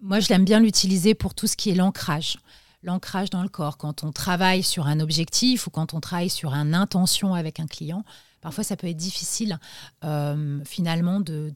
Moi, 0.00 0.18
je 0.20 0.28
l'aime 0.28 0.44
bien 0.44 0.60
l'utiliser 0.60 1.14
pour 1.14 1.34
tout 1.34 1.46
ce 1.46 1.56
qui 1.56 1.70
est 1.70 1.74
l'ancrage. 1.74 2.38
L'ancrage 2.82 3.30
dans 3.30 3.42
le 3.42 3.48
corps. 3.48 3.78
Quand 3.78 4.02
on 4.02 4.12
travaille 4.12 4.62
sur 4.62 4.86
un 4.86 4.98
objectif 5.00 5.66
ou 5.66 5.70
quand 5.70 5.94
on 5.94 6.00
travaille 6.00 6.30
sur 6.30 6.52
une 6.52 6.74
intention 6.74 7.34
avec 7.34 7.60
un 7.60 7.66
client, 7.66 8.04
parfois 8.40 8.64
ça 8.64 8.76
peut 8.76 8.88
être 8.88 8.96
difficile 8.96 9.58
euh, 10.04 10.60
finalement 10.64 11.20
de, 11.20 11.52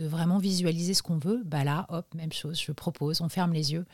vraiment 0.00 0.38
visualiser 0.38 0.94
ce 0.94 1.02
qu'on 1.02 1.18
veut. 1.18 1.42
Bah 1.44 1.64
là, 1.64 1.86
hop, 1.88 2.06
même 2.14 2.32
chose, 2.32 2.60
je 2.60 2.72
propose, 2.72 3.20
on 3.20 3.28
ferme 3.28 3.52
les 3.52 3.72
yeux 3.72 3.86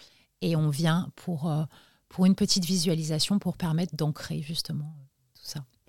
et 0.42 0.56
on 0.56 0.68
vient 0.68 1.10
pour, 1.16 1.50
euh, 1.50 1.64
pour 2.08 2.26
une 2.26 2.34
petite 2.34 2.64
visualisation 2.64 3.38
pour 3.38 3.56
permettre 3.56 3.94
d'ancrer 3.94 4.42
justement. 4.42 4.94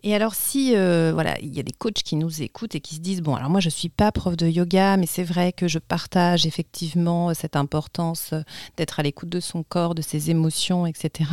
Et 0.03 0.15
alors 0.15 0.33
si 0.33 0.75
euh, 0.75 1.11
voilà, 1.13 1.39
il 1.41 1.55
y 1.55 1.59
a 1.59 1.63
des 1.63 1.73
coachs 1.73 2.01
qui 2.01 2.15
nous 2.15 2.41
écoutent 2.41 2.73
et 2.73 2.79
qui 2.79 2.95
se 2.95 3.01
disent 3.01 3.21
bon 3.21 3.35
alors 3.35 3.51
moi 3.51 3.59
je 3.59 3.69
suis 3.69 3.89
pas 3.89 4.11
prof 4.11 4.35
de 4.35 4.47
yoga 4.47 4.97
mais 4.97 5.05
c'est 5.05 5.23
vrai 5.23 5.53
que 5.53 5.67
je 5.67 5.77
partage 5.77 6.47
effectivement 6.47 7.31
cette 7.35 7.55
importance 7.55 8.31
euh, 8.33 8.41
d'être 8.77 8.99
à 8.99 9.03
l'écoute 9.03 9.29
de 9.29 9.39
son 9.39 9.61
corps, 9.61 9.93
de 9.93 10.01
ses 10.01 10.31
émotions, 10.31 10.87
etc. 10.87 11.29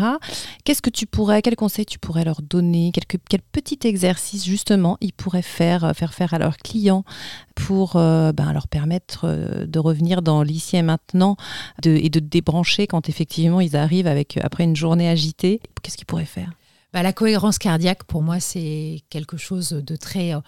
Qu'est-ce 0.65 0.83
que 0.83 0.91
tu 0.91 1.07
pourrais, 1.07 1.41
quel 1.41 1.57
conseil 1.57 1.87
tu 1.87 1.99
pourrais 1.99 2.25
leur 2.25 2.43
donner, 2.43 2.93
quel 2.93 3.41
petit 3.41 3.79
exercice 3.85 4.45
justement 4.45 4.99
ils 5.01 5.15
pourraient 5.15 5.41
faire 5.41 5.85
euh, 5.85 5.93
faire 5.95 6.13
faire 6.13 6.35
à 6.35 6.39
leurs 6.39 6.59
clients 6.59 7.05
pour 7.55 7.95
ben, 7.95 8.53
leur 8.53 8.69
permettre 8.69 9.27
de 9.67 9.79
revenir 9.81 10.23
dans 10.23 10.43
l'ici 10.43 10.77
et 10.77 10.83
maintenant 10.83 11.37
et 11.85 12.09
de 12.09 12.21
débrancher 12.21 12.87
quand 12.87 13.09
effectivement 13.09 13.61
ils 13.61 13.77
arrivent 13.77 14.07
avec 14.07 14.37
après 14.37 14.63
une 14.63 14.77
journée 14.77 15.09
agitée? 15.09 15.61
Qu'est-ce 15.83 15.97
qu'ils 15.97 16.07
pourraient 16.07 16.25
faire? 16.25 16.58
Bah, 16.93 17.03
la 17.03 17.13
cohérence 17.13 17.59
cardiaque, 17.59 18.05
pour 18.05 18.23
moi, 18.23 18.41
c'est 18.41 19.03
quelque 19.11 19.37
chose 19.37 19.71
de 19.71 19.97
très, 19.97 20.35
euh, 20.35 20.41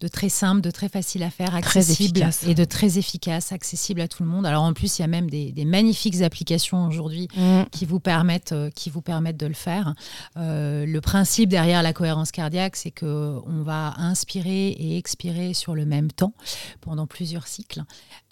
de 0.00 0.08
très 0.08 0.28
simple, 0.28 0.60
de 0.60 0.70
très 0.70 0.88
facile 0.88 1.22
à 1.22 1.30
faire, 1.30 1.54
accessible 1.54 2.28
et 2.46 2.54
de 2.54 2.64
très 2.64 2.98
efficace, 2.98 3.52
accessible 3.52 4.00
à 4.00 4.08
tout 4.08 4.22
le 4.22 4.28
monde. 4.28 4.46
Alors 4.46 4.62
en 4.62 4.72
plus, 4.72 4.98
il 4.98 5.02
y 5.02 5.04
a 5.04 5.08
même 5.08 5.28
des, 5.28 5.50
des 5.52 5.64
magnifiques 5.64 6.22
applications 6.22 6.86
aujourd'hui 6.86 7.28
qui 7.72 7.84
vous 7.84 8.00
permettent, 8.00 8.52
euh, 8.52 8.70
qui 8.70 8.90
vous 8.90 9.02
permettent 9.02 9.36
de 9.36 9.46
le 9.46 9.54
faire. 9.54 9.94
Euh, 10.36 10.86
le 10.86 11.00
principe 11.00 11.48
derrière 11.48 11.82
la 11.82 11.92
cohérence 11.92 12.30
cardiaque, 12.30 12.76
c'est 12.76 12.90
que 12.92 13.38
on 13.46 13.62
va 13.62 13.94
inspirer 13.98 14.68
et 14.68 14.96
expirer 14.98 15.54
sur 15.54 15.74
le 15.74 15.84
même 15.84 16.12
temps 16.12 16.32
pendant 16.80 17.06
plusieurs 17.06 17.46
cycles, 17.46 17.82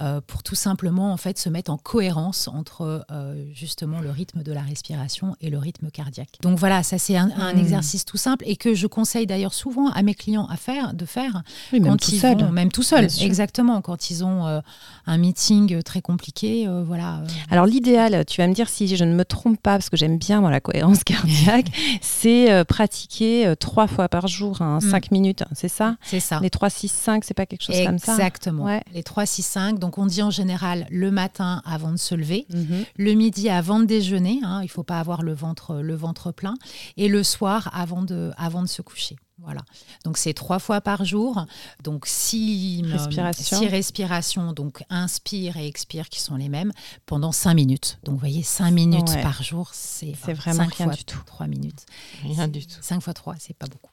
euh, 0.02 0.20
pour 0.26 0.42
tout 0.42 0.54
simplement 0.54 1.12
en 1.12 1.16
fait 1.16 1.38
se 1.38 1.48
mettre 1.48 1.70
en 1.70 1.78
cohérence 1.78 2.48
entre 2.48 3.04
justement 3.52 4.00
le 4.00 4.10
rythme 4.10 4.42
de 4.42 4.52
la 4.52 4.62
respiration 4.62 5.36
et 5.40 5.50
le 5.50 5.58
rythme 5.58 5.90
cardiaque. 5.90 6.38
Donc 6.42 6.58
voilà, 6.58 6.82
ça 6.82 6.98
c'est 6.98 7.16
un, 7.16 7.30
un 7.36 7.56
Mm. 7.56 7.58
exercice 7.58 8.04
tout 8.04 8.16
simple 8.16 8.44
et 8.46 8.56
que 8.56 8.74
je 8.74 8.86
conseille 8.86 9.26
d'ailleurs 9.26 9.54
souvent 9.54 9.88
à 9.90 10.02
mes 10.02 10.14
clients 10.14 10.46
à 10.46 10.56
faire, 10.56 10.94
de 10.94 11.04
faire 11.04 11.42
Oui, 11.72 11.80
même 11.80 11.92
quand 11.92 11.96
tout 11.98 12.10
ils 12.12 12.20
seul. 12.20 12.38
vont- 12.38 12.50
même 12.52 12.70
tout 12.72 12.82
seul, 12.82 13.08
exactement, 13.20 13.80
quand 13.82 14.10
ils 14.10 14.24
ont 14.24 14.46
euh, 14.46 14.60
un 15.06 15.18
meeting 15.18 15.82
très 15.82 16.00
compliqué, 16.02 16.66
euh, 16.68 16.82
voilà. 16.86 17.18
euh, 17.18 17.26
Alors 17.50 17.66
l'idéal, 17.66 18.24
tu 18.26 18.40
vas 18.40 18.46
me 18.48 18.54
dire 18.54 18.68
si 18.68 18.94
je 18.96 19.04
ne 19.04 19.14
me 19.14 19.24
trompe 19.24 19.60
pas, 19.60 19.72
parce 19.72 19.90
que 19.90 19.96
j'aime 19.96 20.18
bien 20.18 20.40
moi, 20.40 20.50
la 20.50 20.60
cohérence 20.60 21.04
cardiaque, 21.04 21.66
c'est 22.00 22.50
euh, 22.50 22.64
pratiquer 22.64 23.46
euh, 23.46 23.54
trois 23.54 23.86
fois 23.86 24.08
par 24.08 24.26
jour, 24.28 24.62
hein, 24.62 24.78
Mm. 24.82 24.90
cinq 24.90 25.10
minutes, 25.10 25.42
hein, 25.42 25.48
c'est 25.52 25.68
ça? 25.68 25.96
C'est 26.02 26.20
ça. 26.20 26.38
Les 26.42 26.50
3, 26.50 26.70
6, 26.70 26.88
5, 26.88 27.24
c'est 27.24 27.34
pas 27.34 27.46
quelque 27.46 27.62
chose 27.62 27.76
comme 27.84 27.98
ça? 27.98 28.12
Exactement. 28.12 28.64
Ouais. 28.64 28.82
Les 28.94 29.02
3, 29.02 29.26
6, 29.26 29.42
5. 29.42 29.78
Donc, 29.78 29.98
on 29.98 30.06
dit 30.06 30.22
en 30.22 30.30
général 30.30 30.86
le 30.90 31.10
matin 31.10 31.62
avant 31.64 31.90
de 31.92 31.96
se 31.96 32.14
lever, 32.14 32.46
Mhm. 32.52 32.84
le 32.96 33.12
midi 33.14 33.48
avant 33.48 33.80
de 33.80 33.84
déjeuner. 33.84 34.40
hein, 34.42 34.60
il 34.62 34.66
ne 34.66 34.70
faut 34.70 34.82
pas 34.82 34.98
avoir 35.00 35.22
le 35.22 35.32
ventre, 35.34 35.76
le 35.76 35.94
ventre 35.94 36.32
plein. 36.32 36.54
Et 36.96 37.08
le 37.08 37.22
soir 37.22 37.70
avant 37.74 38.02
de, 38.02 38.32
avant 38.36 38.62
de 38.62 38.66
se 38.68 38.82
coucher. 38.82 39.16
Voilà. 39.38 39.60
Donc, 40.04 40.16
c'est 40.16 40.32
trois 40.32 40.58
fois 40.58 40.80
par 40.80 41.04
jour. 41.04 41.44
Donc, 41.84 42.06
six, 42.06 42.82
euh, 42.84 42.92
Respiration. 42.92 43.58
six 43.58 43.66
respirations. 43.68 44.52
Donc, 44.52 44.82
inspire 44.88 45.56
et 45.58 45.66
expire 45.66 46.08
qui 46.08 46.20
sont 46.20 46.36
les 46.36 46.48
mêmes 46.48 46.72
pendant 47.04 47.32
cinq 47.32 47.54
minutes. 47.54 47.98
Donc, 48.04 48.14
vous 48.14 48.20
voyez, 48.20 48.42
cinq 48.42 48.70
minutes 48.70 49.10
Ouais. 49.10 49.22
par 49.22 49.42
jour, 49.42 49.70
c'est 49.74 50.14
C'est 50.24 50.32
vraiment 50.32 50.64
cinq 50.64 50.74
rien 50.76 50.86
fois 50.86 50.94
du 50.94 51.04
tout. 51.04 51.20
Trois 51.26 51.46
minutes. 51.46 51.84
Rien 52.22 52.48
du 52.48 52.66
tout. 52.66 52.78
5 52.80 53.00
fois 53.02 53.12
3, 53.14 53.34
c'est 53.38 53.54
pas 53.56 53.66
beaucoup. 53.66 53.90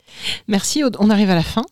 Merci 0.47 0.83
Aude, 0.83 0.95
on 0.99 1.09
arrive 1.09 1.29
à 1.29 1.35
la 1.35 1.43
fin. 1.43 1.63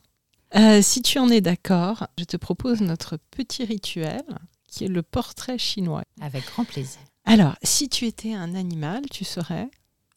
Euh, 0.55 0.81
si 0.81 1.01
tu 1.01 1.17
en 1.17 1.29
es 1.29 1.39
d'accord, 1.39 2.07
je 2.17 2.25
te 2.25 2.35
propose 2.35 2.81
notre 2.81 3.17
petit 3.31 3.63
rituel 3.63 4.21
qui 4.67 4.83
est 4.83 4.89
le 4.89 5.01
portrait 5.01 5.57
chinois. 5.57 6.03
Avec 6.19 6.45
grand 6.45 6.65
plaisir. 6.65 6.99
Alors, 7.23 7.55
si 7.63 7.87
tu 7.87 8.05
étais 8.05 8.33
un 8.33 8.53
animal, 8.55 9.01
tu 9.09 9.23
serais? 9.23 9.69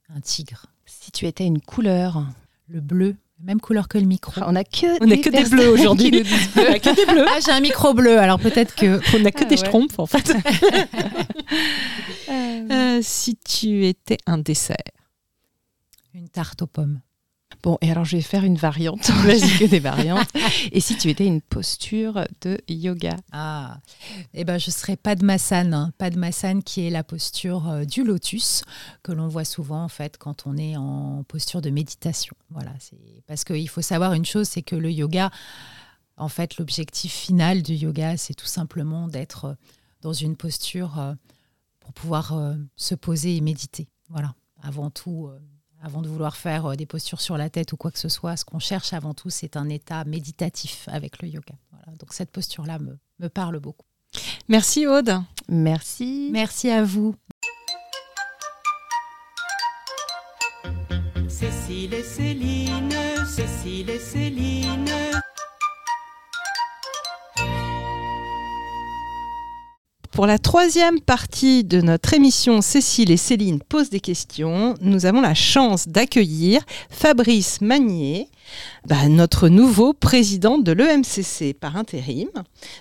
Un 0.08 0.20
tigre. 0.20 0.66
Si 0.86 1.12
tu 1.12 1.26
étais 1.26 1.46
une 1.46 1.60
couleur, 1.60 2.24
Le 2.66 2.80
bleu, 2.80 3.16
même 3.40 3.60
couleur 3.60 3.88
que 3.88 3.98
le 3.98 4.06
micro. 4.06 4.32
on 4.46 4.54
a 4.56 4.64
que 4.64 5.02
On 5.02 5.06
n'a 5.06 5.16
que 5.16 5.28
des 5.28 5.44
bleus 5.44 5.68
aujourd'hui. 5.68 6.10
bleu. 6.54 6.70
N'a 6.70 6.78
que 6.78 6.94
des 6.94 7.04
bleus. 7.06 7.26
Ah, 7.28 7.38
j'ai 7.44 7.52
un 7.52 7.60
micro 7.60 7.92
bleu, 7.94 8.18
alors 8.18 8.38
peut-être 8.38 8.74
que. 8.74 9.00
On 9.16 9.20
n'a 9.20 9.32
que 9.32 9.42
Ah 9.42 9.44
des 9.44 9.56
ouais. 9.56 9.56
schtroumpfs 9.66 9.98
en 9.98 10.06
fait. 10.06 10.34
Euh, 12.28 12.66
Euh, 12.70 13.00
si 13.02 13.36
tu 13.36 13.86
étais 13.86 14.16
un 14.26 14.38
dessert, 14.38 14.76
Une 16.14 16.28
tarte 16.28 16.62
aux 16.62 16.66
pommes. 16.66 17.00
Bon, 17.64 17.78
et 17.80 17.90
alors 17.90 18.04
je 18.04 18.16
vais 18.16 18.22
faire 18.22 18.44
une 18.44 18.56
variante, 18.58 19.08
vas-y 19.24 19.58
que 19.58 19.64
des 19.64 19.80
variantes. 19.80 20.28
Et 20.70 20.80
si 20.80 20.98
tu 20.98 21.08
étais 21.08 21.24
une 21.24 21.40
posture 21.40 22.26
de 22.42 22.60
yoga? 22.68 23.16
Ah, 23.32 23.80
eh 24.34 24.44
ben 24.44 24.58
je 24.58 24.70
serais 24.70 24.96
Padmasana. 24.96 25.78
hein. 25.78 25.92
Padmasana 25.96 26.60
qui 26.60 26.86
est 26.86 26.90
la 26.90 27.02
posture 27.02 27.66
euh, 27.70 27.84
du 27.86 28.04
lotus 28.04 28.64
que 29.02 29.12
l'on 29.12 29.28
voit 29.28 29.46
souvent 29.46 29.82
en 29.82 29.88
fait 29.88 30.18
quand 30.18 30.42
on 30.46 30.58
est 30.58 30.76
en 30.76 31.24
posture 31.26 31.62
de 31.62 31.70
méditation. 31.70 32.36
Voilà, 32.50 32.72
c'est 32.80 33.22
parce 33.26 33.44
qu'il 33.44 33.70
faut 33.70 33.80
savoir 33.80 34.12
une 34.12 34.26
chose, 34.26 34.46
c'est 34.46 34.60
que 34.60 34.76
le 34.76 34.92
yoga, 34.92 35.30
en 36.18 36.28
fait, 36.28 36.58
l'objectif 36.58 37.14
final 37.14 37.62
du 37.62 37.72
yoga, 37.72 38.18
c'est 38.18 38.34
tout 38.34 38.44
simplement 38.46 39.08
d'être 39.08 39.56
dans 40.02 40.12
une 40.12 40.36
posture 40.36 40.98
euh, 40.98 41.14
pour 41.80 41.94
pouvoir 41.94 42.34
euh, 42.34 42.56
se 42.76 42.94
poser 42.94 43.36
et 43.36 43.40
méditer. 43.40 43.88
Voilà, 44.10 44.34
avant 44.62 44.90
tout, 44.90 45.28
euh, 45.28 45.38
avant 45.84 46.00
de 46.00 46.08
vouloir 46.08 46.36
faire 46.36 46.76
des 46.76 46.86
postures 46.86 47.20
sur 47.20 47.36
la 47.36 47.50
tête 47.50 47.72
ou 47.72 47.76
quoi 47.76 47.90
que 47.90 47.98
ce 47.98 48.08
soit, 48.08 48.36
ce 48.36 48.44
qu'on 48.44 48.58
cherche 48.58 48.94
avant 48.94 49.12
tout, 49.12 49.28
c'est 49.28 49.56
un 49.56 49.68
état 49.68 50.04
méditatif 50.04 50.88
avec 50.90 51.20
le 51.20 51.28
yoga. 51.28 51.54
Voilà, 51.70 51.96
donc 51.98 52.14
cette 52.14 52.30
posture-là 52.30 52.78
me, 52.78 52.98
me 53.18 53.28
parle 53.28 53.58
beaucoup. 53.60 53.86
Merci 54.48 54.86
Aude. 54.86 55.20
Merci. 55.48 56.30
Merci 56.32 56.70
à 56.70 56.82
vous. 56.82 57.14
Cécile 61.28 61.94
et 61.94 62.02
Céline, 62.02 62.94
Cécile 63.26 63.90
et 63.90 63.98
Céline. 63.98 64.90
Pour 70.14 70.26
la 70.26 70.38
troisième 70.38 71.00
partie 71.00 71.64
de 71.64 71.80
notre 71.80 72.14
émission 72.14 72.60
Cécile 72.60 73.10
et 73.10 73.16
Céline 73.16 73.58
posent 73.60 73.90
des 73.90 73.98
questions, 73.98 74.74
nous 74.80 75.06
avons 75.06 75.20
la 75.20 75.34
chance 75.34 75.88
d'accueillir 75.88 76.60
Fabrice 76.88 77.60
Magnier, 77.60 78.28
bah, 78.86 79.08
notre 79.08 79.48
nouveau 79.48 79.92
président 79.92 80.58
de 80.58 80.70
l'EMCC 80.70 81.52
par 81.52 81.76
intérim. 81.76 82.28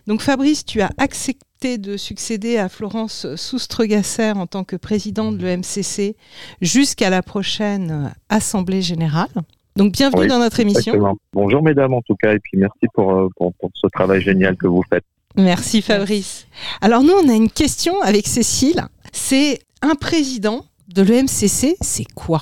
Donc 0.05 0.21
Fabrice, 0.21 0.63
tu 0.63 0.81
as 0.81 0.91
accepté 0.99 1.79
de 1.79 1.97
succéder 1.97 2.59
à 2.59 2.69
Florence 2.69 3.25
Soustregasser 3.35 4.33
en 4.33 4.45
tant 4.45 4.63
que 4.63 4.75
président 4.75 5.31
de 5.31 5.43
l'EMCC 5.43 6.15
jusqu'à 6.61 7.09
la 7.09 7.23
prochaine 7.23 8.13
Assemblée 8.29 8.83
générale. 8.83 9.31
Donc 9.75 9.93
bienvenue 9.93 10.21
Oui, 10.21 10.27
dans 10.27 10.37
notre 10.37 10.59
émission. 10.59 10.93
Exactement. 10.93 11.17
Bonjour 11.33 11.63
mesdames 11.63 11.95
en 11.95 12.01
tout 12.03 12.15
cas, 12.15 12.35
et 12.35 12.39
puis 12.39 12.59
merci 12.59 12.85
pour, 12.93 13.11
euh, 13.11 13.27
pour, 13.35 13.55
pour 13.55 13.71
ce 13.73 13.87
travail 13.87 14.21
génial 14.21 14.55
que 14.55 14.67
vous 14.67 14.83
faites. 14.87 15.03
Merci 15.35 15.81
Fabrice. 15.81 16.47
Alors 16.81 17.01
nous, 17.01 17.13
on 17.13 17.29
a 17.29 17.33
une 17.33 17.49
question 17.49 18.01
avec 18.01 18.27
Cécile. 18.27 18.81
C'est 19.11 19.59
un 19.81 19.95
président 19.95 20.65
de 20.93 21.01
l'EMCC, 21.01 21.75
c'est 21.81 22.11
quoi? 22.13 22.41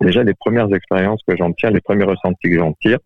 Déjà, 0.00 0.22
les 0.22 0.34
premières 0.34 0.72
expériences 0.74 1.20
que 1.26 1.36
j'en 1.36 1.52
tire, 1.52 1.70
les 1.70 1.80
premiers 1.80 2.04
ressentis 2.04 2.50
que 2.50 2.58
j'en 2.58 2.72
tire, 2.74 2.98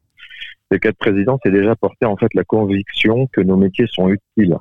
c'est 0.71 0.81
qu'être 0.81 0.99
président, 0.99 1.39
c'est 1.45 1.53
déjà 1.53 1.77
porter 1.77 2.07
en 2.07 2.17
fait 2.17 2.33
la 2.35 2.45
conviction 2.45 3.27
que 3.33 3.41
nos 3.41 3.57
métiers 3.57 3.87
sont 3.93 4.09
utiles. 4.09 4.57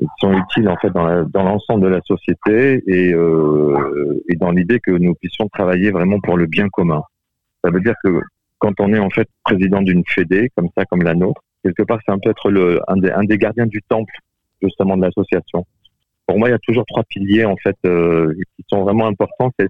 Ils 0.00 0.08
sont 0.18 0.32
utiles 0.32 0.68
en 0.68 0.76
fait 0.76 0.90
dans 0.90 1.42
l'ensemble 1.42 1.82
de 1.82 1.88
la 1.88 2.00
société 2.02 2.82
et, 2.86 3.12
euh, 3.12 4.22
et 4.28 4.36
dans 4.36 4.50
l'idée 4.50 4.80
que 4.80 4.90
nous 4.90 5.14
puissions 5.14 5.48
travailler 5.48 5.90
vraiment 5.90 6.20
pour 6.20 6.36
le 6.36 6.46
bien 6.46 6.68
commun. 6.68 7.02
Ça 7.64 7.70
veut 7.70 7.80
dire 7.80 7.94
que 8.02 8.20
quand 8.58 8.72
on 8.80 8.92
est 8.92 8.98
en 8.98 9.10
fait 9.10 9.28
président 9.44 9.82
d'une 9.82 10.02
fédé 10.06 10.50
comme 10.56 10.68
ça, 10.76 10.84
comme 10.84 11.02
la 11.02 11.14
nôtre, 11.14 11.42
quelque 11.64 11.82
part 11.82 11.98
c'est 12.06 12.12
un 12.12 12.18
peu 12.18 12.30
être 12.30 12.50
le, 12.50 12.80
un, 12.88 12.96
des, 12.96 13.10
un 13.10 13.24
des 13.24 13.38
gardiens 13.38 13.66
du 13.66 13.82
temple 13.82 14.14
justement 14.62 14.96
de 14.96 15.02
l'association. 15.02 15.66
Pour 16.26 16.38
moi, 16.38 16.48
il 16.48 16.52
y 16.52 16.54
a 16.54 16.58
toujours 16.58 16.84
trois 16.86 17.04
piliers 17.04 17.44
en 17.44 17.56
fait 17.56 17.76
euh, 17.86 18.32
qui 18.56 18.64
sont 18.68 18.82
vraiment 18.82 19.06
importants. 19.06 19.50
C'est 19.58 19.68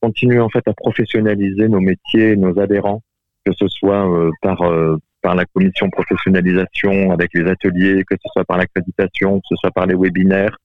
continuer 0.00 0.40
en 0.40 0.50
fait 0.50 0.66
à 0.68 0.74
professionnaliser 0.74 1.68
nos 1.68 1.80
métiers, 1.80 2.36
nos 2.36 2.58
adhérents, 2.58 3.02
que 3.46 3.52
ce 3.54 3.68
soit 3.68 4.06
euh, 4.10 4.30
par 4.42 4.62
euh, 4.62 4.98
par 5.22 5.34
la 5.34 5.46
commission 5.46 5.88
professionnalisation 5.88 7.10
avec 7.10 7.30
les 7.32 7.48
ateliers, 7.48 8.04
que 8.04 8.14
ce 8.22 8.28
soit 8.34 8.44
par 8.44 8.58
l'accréditation, 8.58 9.38
que 9.38 9.46
ce 9.48 9.56
soit 9.56 9.70
par 9.70 9.86
les 9.86 9.94
webinaires 9.94 10.56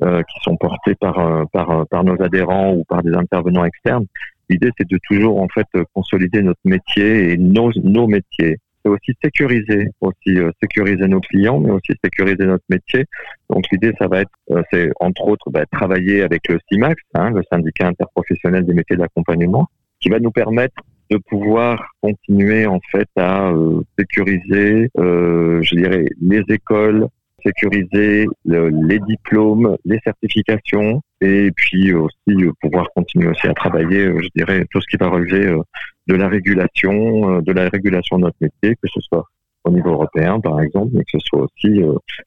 qui 0.00 0.40
sont 0.42 0.56
portés 0.58 0.94
par 0.96 1.48
par 1.50 1.86
par 1.88 2.04
nos 2.04 2.20
adhérents 2.20 2.74
ou 2.74 2.84
par 2.84 3.02
des 3.02 3.14
intervenants 3.14 3.64
externes. 3.64 4.04
L'idée 4.50 4.70
c'est 4.76 4.86
de 4.86 4.98
toujours 5.08 5.40
en 5.40 5.48
fait 5.48 5.66
consolider 5.94 6.42
notre 6.42 6.60
métier 6.64 7.32
et 7.32 7.38
nos 7.38 7.72
nos 7.82 8.06
métiers. 8.06 8.58
C'est 8.84 8.90
aussi 8.90 9.12
sécuriser 9.22 9.88
aussi 10.00 10.38
euh, 10.38 10.50
sécuriser 10.60 11.06
nos 11.06 11.20
clients, 11.20 11.60
mais 11.60 11.70
aussi 11.70 11.92
sécuriser 12.02 12.44
notre 12.44 12.64
métier. 12.68 13.04
Donc 13.48 13.64
l'idée 13.70 13.92
ça 13.98 14.08
va 14.08 14.20
être 14.20 14.30
euh, 14.50 14.62
c'est 14.72 14.90
entre 15.00 15.22
autres 15.28 15.50
bah, 15.50 15.64
travailler 15.70 16.22
avec 16.22 16.48
le 16.48 16.58
CIMAX, 16.68 17.00
hein, 17.14 17.30
le 17.30 17.42
syndicat 17.50 17.88
interprofessionnel 17.88 18.64
des 18.64 18.74
métiers 18.74 18.96
d'accompagnement, 18.96 19.68
qui 20.00 20.08
va 20.08 20.18
nous 20.18 20.32
permettre 20.32 20.74
de 21.10 21.18
pouvoir 21.18 21.92
continuer 22.00 22.66
en 22.66 22.80
fait 22.90 23.08
à 23.16 23.50
euh, 23.50 23.82
sécuriser, 23.98 24.88
je 24.96 25.76
dirais, 25.76 26.06
les 26.20 26.42
écoles, 26.48 27.06
sécuriser 27.44 28.26
le- 28.44 28.70
les 28.88 28.98
diplômes, 29.00 29.76
les 29.84 29.98
certifications, 30.04 31.00
et 31.20 31.50
puis 31.54 31.92
aussi 31.92 32.16
euh, 32.28 32.52
pouvoir 32.60 32.88
continuer 32.94 33.28
aussi 33.28 33.46
à 33.46 33.54
travailler, 33.54 34.06
euh, 34.06 34.20
je 34.22 34.28
dirais, 34.34 34.64
tout 34.70 34.80
ce 34.80 34.86
qui 34.88 34.96
va 34.96 35.08
relever 35.08 35.46
euh, 35.46 35.60
de 36.08 36.14
la 36.14 36.28
régulation, 36.28 37.40
de 37.40 37.52
la 37.52 37.68
régulation 37.68 38.16
de 38.18 38.22
notre 38.22 38.36
métier, 38.40 38.74
que 38.76 38.88
ce 38.92 39.00
soit 39.00 39.24
au 39.64 39.70
niveau 39.70 39.90
européen 39.90 40.40
par 40.40 40.60
exemple, 40.60 40.90
mais 40.94 41.04
que 41.04 41.10
ce 41.12 41.18
soit 41.20 41.42
aussi 41.42 41.80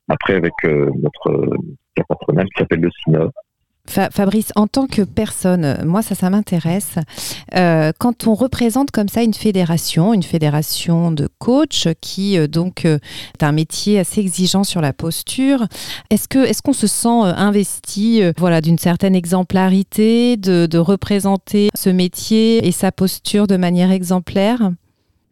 après 0.07 0.35
avec 0.35 0.53
notre 0.63 1.49
cas 1.95 2.03
patronal 2.07 2.45
qui 2.45 2.59
s'appelle 2.59 2.79
le 2.79 2.89
CINOV. 3.03 3.31
Fa- 3.87 4.09
Fabrice, 4.09 4.51
en 4.55 4.67
tant 4.67 4.87
que 4.87 5.03
personne, 5.03 5.77
moi 5.85 6.01
ça, 6.01 6.15
ça 6.15 6.29
m'intéresse. 6.29 6.95
Euh, 7.55 7.91
quand 7.99 8.25
on 8.27 8.33
représente 8.33 8.89
comme 8.91 9.07
ça 9.07 9.21
une 9.21 9.33
fédération, 9.33 10.13
une 10.13 10.23
fédération 10.23 11.11
de 11.11 11.29
coachs 11.37 11.87
qui 12.01 12.37
euh, 12.37 12.47
donc 12.47 12.85
euh, 12.85 12.97
est 13.39 13.43
un 13.43 13.51
métier 13.51 13.99
assez 13.99 14.21
exigeant 14.21 14.63
sur 14.63 14.81
la 14.81 14.91
posture, 14.91 15.65
est-ce 16.09 16.27
que 16.27 16.39
est-ce 16.39 16.61
qu'on 16.63 16.73
se 16.73 16.87
sent 16.87 17.07
investi, 17.09 18.21
voilà, 18.37 18.59
d'une 18.61 18.77
certaine 18.79 19.15
exemplarité, 19.15 20.37
de, 20.37 20.65
de 20.65 20.77
représenter 20.77 21.69
ce 21.75 21.89
métier 21.89 22.67
et 22.67 22.71
sa 22.71 22.91
posture 22.91 23.47
de 23.47 23.57
manière 23.57 23.91
exemplaire, 23.91 24.71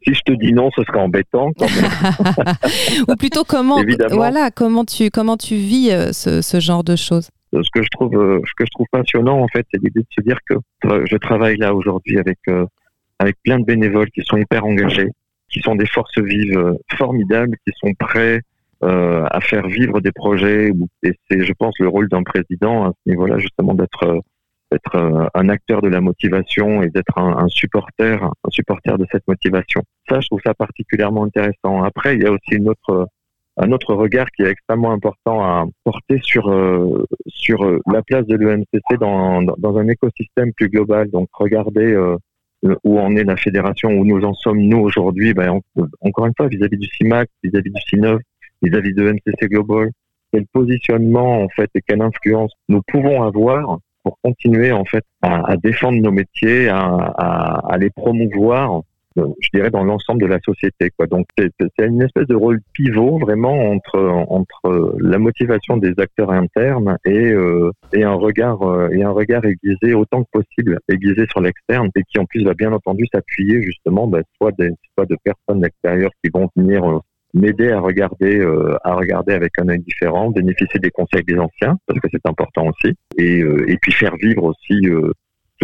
Si 0.06 0.14
je 0.14 0.22
te 0.26 0.32
dis 0.34 0.54
non, 0.54 0.70
ce 0.76 0.84
serait 0.84 1.00
embêtant. 1.00 1.52
quand 1.58 1.66
même. 1.70 2.56
ou 3.08 3.16
plutôt 3.16 3.44
comment, 3.44 3.80
Évidemment. 3.80 4.16
voilà, 4.16 4.52
comment 4.52 4.86
tu 4.86 5.10
comment 5.10 5.38
tu 5.38 5.56
vis 5.56 5.90
ce, 6.14 6.42
ce 6.42 6.60
genre 6.60 6.84
de 6.84 6.96
choses? 6.96 7.30
Ce 7.62 7.70
que 7.72 7.84
je 7.84 7.90
trouve 7.90 8.16
euh, 8.16 8.40
ce 8.46 8.54
que 8.58 8.66
je 8.66 8.72
trouve 8.72 8.88
passionnant 8.92 9.40
en 9.40 9.48
fait 9.48 9.66
c'est 9.72 9.82
l'idée 9.84 10.02
de 10.02 10.08
se 10.10 10.22
dire 10.22 10.38
que 10.48 10.56
je 11.06 11.18
travaille 11.18 11.58
là 11.58 11.74
aujourd'hui 11.74 12.18
avec 12.18 12.40
euh, 12.48 12.66
avec 13.20 13.36
plein 13.44 13.60
de 13.60 13.66
bénévoles 13.66 14.10
qui 14.10 14.22
sont 14.24 14.38
hyper 14.38 14.66
engagés 14.66 15.10
qui 15.50 15.60
sont 15.60 15.76
des 15.76 15.86
forces 15.86 16.18
vives 16.18 16.58
euh, 16.58 16.74
formidables 16.98 17.56
qui 17.66 17.74
sont 17.80 17.94
prêts 17.94 18.42
à 18.86 19.40
faire 19.40 19.66
vivre 19.68 20.02
des 20.02 20.12
projets 20.12 20.74
et 21.04 21.14
c'est 21.32 21.46
je 21.46 21.54
pense 21.54 21.74
le 21.80 21.88
rôle 21.88 22.10
d'un 22.10 22.24
président 22.24 22.88
à 22.88 22.92
ce 22.92 23.10
niveau-là 23.12 23.38
justement 23.38 23.74
d'être 23.74 24.22
d'être 24.74 25.30
un 25.34 25.48
acteur 25.48 25.82
de 25.82 25.88
la 25.88 26.02
motivation 26.02 26.82
et 26.82 26.90
d'être 26.90 27.18
un, 27.18 27.38
un 27.38 27.46
un 27.46 27.48
supporter 27.48 28.98
de 28.98 29.06
cette 29.10 29.26
motivation. 29.26 29.84
Ça 30.10 30.20
je 30.20 30.28
trouve 30.28 30.42
ça 30.46 30.54
particulièrement 30.54 31.24
intéressant. 31.24 31.82
Après 31.82 32.16
il 32.16 32.24
y 32.24 32.26
a 32.26 32.32
aussi 32.32 32.56
une 32.56 32.68
autre 32.68 33.08
un 33.58 33.72
autre 33.72 33.94
regard 33.94 34.28
qui 34.32 34.42
est 34.44 34.50
extrêmement 34.50 34.92
important 34.92 35.44
à 35.44 35.66
porter 35.84 36.20
sur 36.24 36.50
euh, 36.50 37.06
sur 37.28 37.64
euh, 37.64 37.80
la 37.92 38.02
place 38.02 38.26
de 38.26 38.36
l'EMCC 38.36 38.98
dans, 39.00 39.42
dans 39.44 39.78
un 39.78 39.88
écosystème 39.88 40.52
plus 40.54 40.70
global. 40.70 41.10
Donc 41.12 41.30
regarder 41.34 41.92
euh, 41.94 42.18
où 42.84 43.00
en 43.00 43.16
est 43.16 43.24
la 43.26 43.36
fédération, 43.38 43.90
où 43.92 44.06
nous 44.06 44.24
en 44.24 44.34
sommes 44.34 44.60
nous 44.62 44.80
aujourd'hui. 44.80 45.34
Ben, 45.34 45.50
en- 45.52 45.62
encore 46.02 46.26
une 46.28 46.34
fois, 46.36 46.48
vis-à-vis 46.48 46.78
du 46.78 46.88
CIMAC, 46.88 47.30
vis-à-vis 47.44 47.72
du 47.72 47.82
CINOV, 47.90 48.20
vis-à-vis 48.62 48.94
de 48.94 49.12
MCC 49.12 49.48
Global, 49.50 49.92
quel 50.32 50.46
positionnement 50.48 51.44
en 51.44 51.50
fait 51.50 51.70
et 51.76 51.82
quelle 51.88 52.02
influence 52.02 52.54
nous 52.70 52.82
pouvons 52.88 53.22
avoir 53.24 53.78
pour 54.04 54.18
continuer 54.24 54.72
en 54.72 54.84
fait 54.86 55.04
à, 55.22 55.52
à 55.52 55.58
défendre 55.58 56.02
nos 56.02 56.12
métiers, 56.12 56.70
à, 56.70 56.80
à, 56.80 57.74
à 57.74 57.78
les 57.78 57.90
promouvoir 57.92 58.78
euh, 58.78 58.82
je 59.16 59.50
dirais 59.54 59.70
dans 59.70 59.84
l'ensemble 59.84 60.22
de 60.22 60.28
la 60.28 60.40
société 60.40 60.90
quoi. 60.98 61.08
Donc 61.08 61.28
c'est 61.38 61.86
une 61.86 62.02
espèce 62.02 62.28
de 62.28 62.36
rôle 62.36 62.60
pivot 62.74 63.20
vraiment 63.20 63.72
entre 63.72 64.00
entre 64.30 64.96
la 65.00 65.20
motivation 65.20 65.78
des 65.78 65.94
acteurs 65.98 66.32
internes 66.32 66.98
et 67.06 67.32
euh, 67.32 67.72
et 67.94 68.04
un 68.04 68.14
regard 68.14 68.62
euh, 68.64 68.90
et 68.92 69.04
un 69.04 69.12
regard 69.12 69.44
aiguisé 69.46 69.94
autant 69.94 70.24
que 70.24 70.42
possible 70.42 70.80
aiguisé 70.90 71.26
sur 71.30 71.42
l'externe 71.42 71.90
et 71.96 72.04
qui 72.04 72.20
en 72.20 72.26
plus 72.26 72.44
va 72.44 72.54
bien 72.54 72.72
entendu 72.72 73.06
s'appuyer 73.14 73.62
justement 73.62 74.08
bah, 74.08 74.22
soit 74.38 74.52
des 74.58 74.72
soit 74.96 75.06
de 75.06 75.18
personnes 75.24 75.64
extérieures 75.64 76.12
qui 76.24 76.30
vont 76.34 76.50
venir 76.56 76.84
euh, 76.84 77.00
m'aider 77.34 77.72
à 77.72 77.80
regarder 77.80 78.40
euh, 78.40 78.78
à 78.84 78.94
regarder 78.96 79.34
avec 79.34 79.54
un 79.60 79.68
œil 79.70 79.80
différent 79.80 80.30
bénéficier 80.30 80.80
des 80.80 80.92
conseils 80.92 81.24
des 81.24 81.38
anciens 81.38 81.78
parce 81.88 82.00
que 82.00 82.08
c'est 82.12 82.26
important 82.26 82.68
aussi 82.68 82.96
et 83.18 83.42
euh, 83.42 83.70
et 83.70 83.78
puis 83.78 83.92
faire 83.92 84.16
vivre 84.18 84.44
aussi 84.44 84.88
euh, 84.88 85.12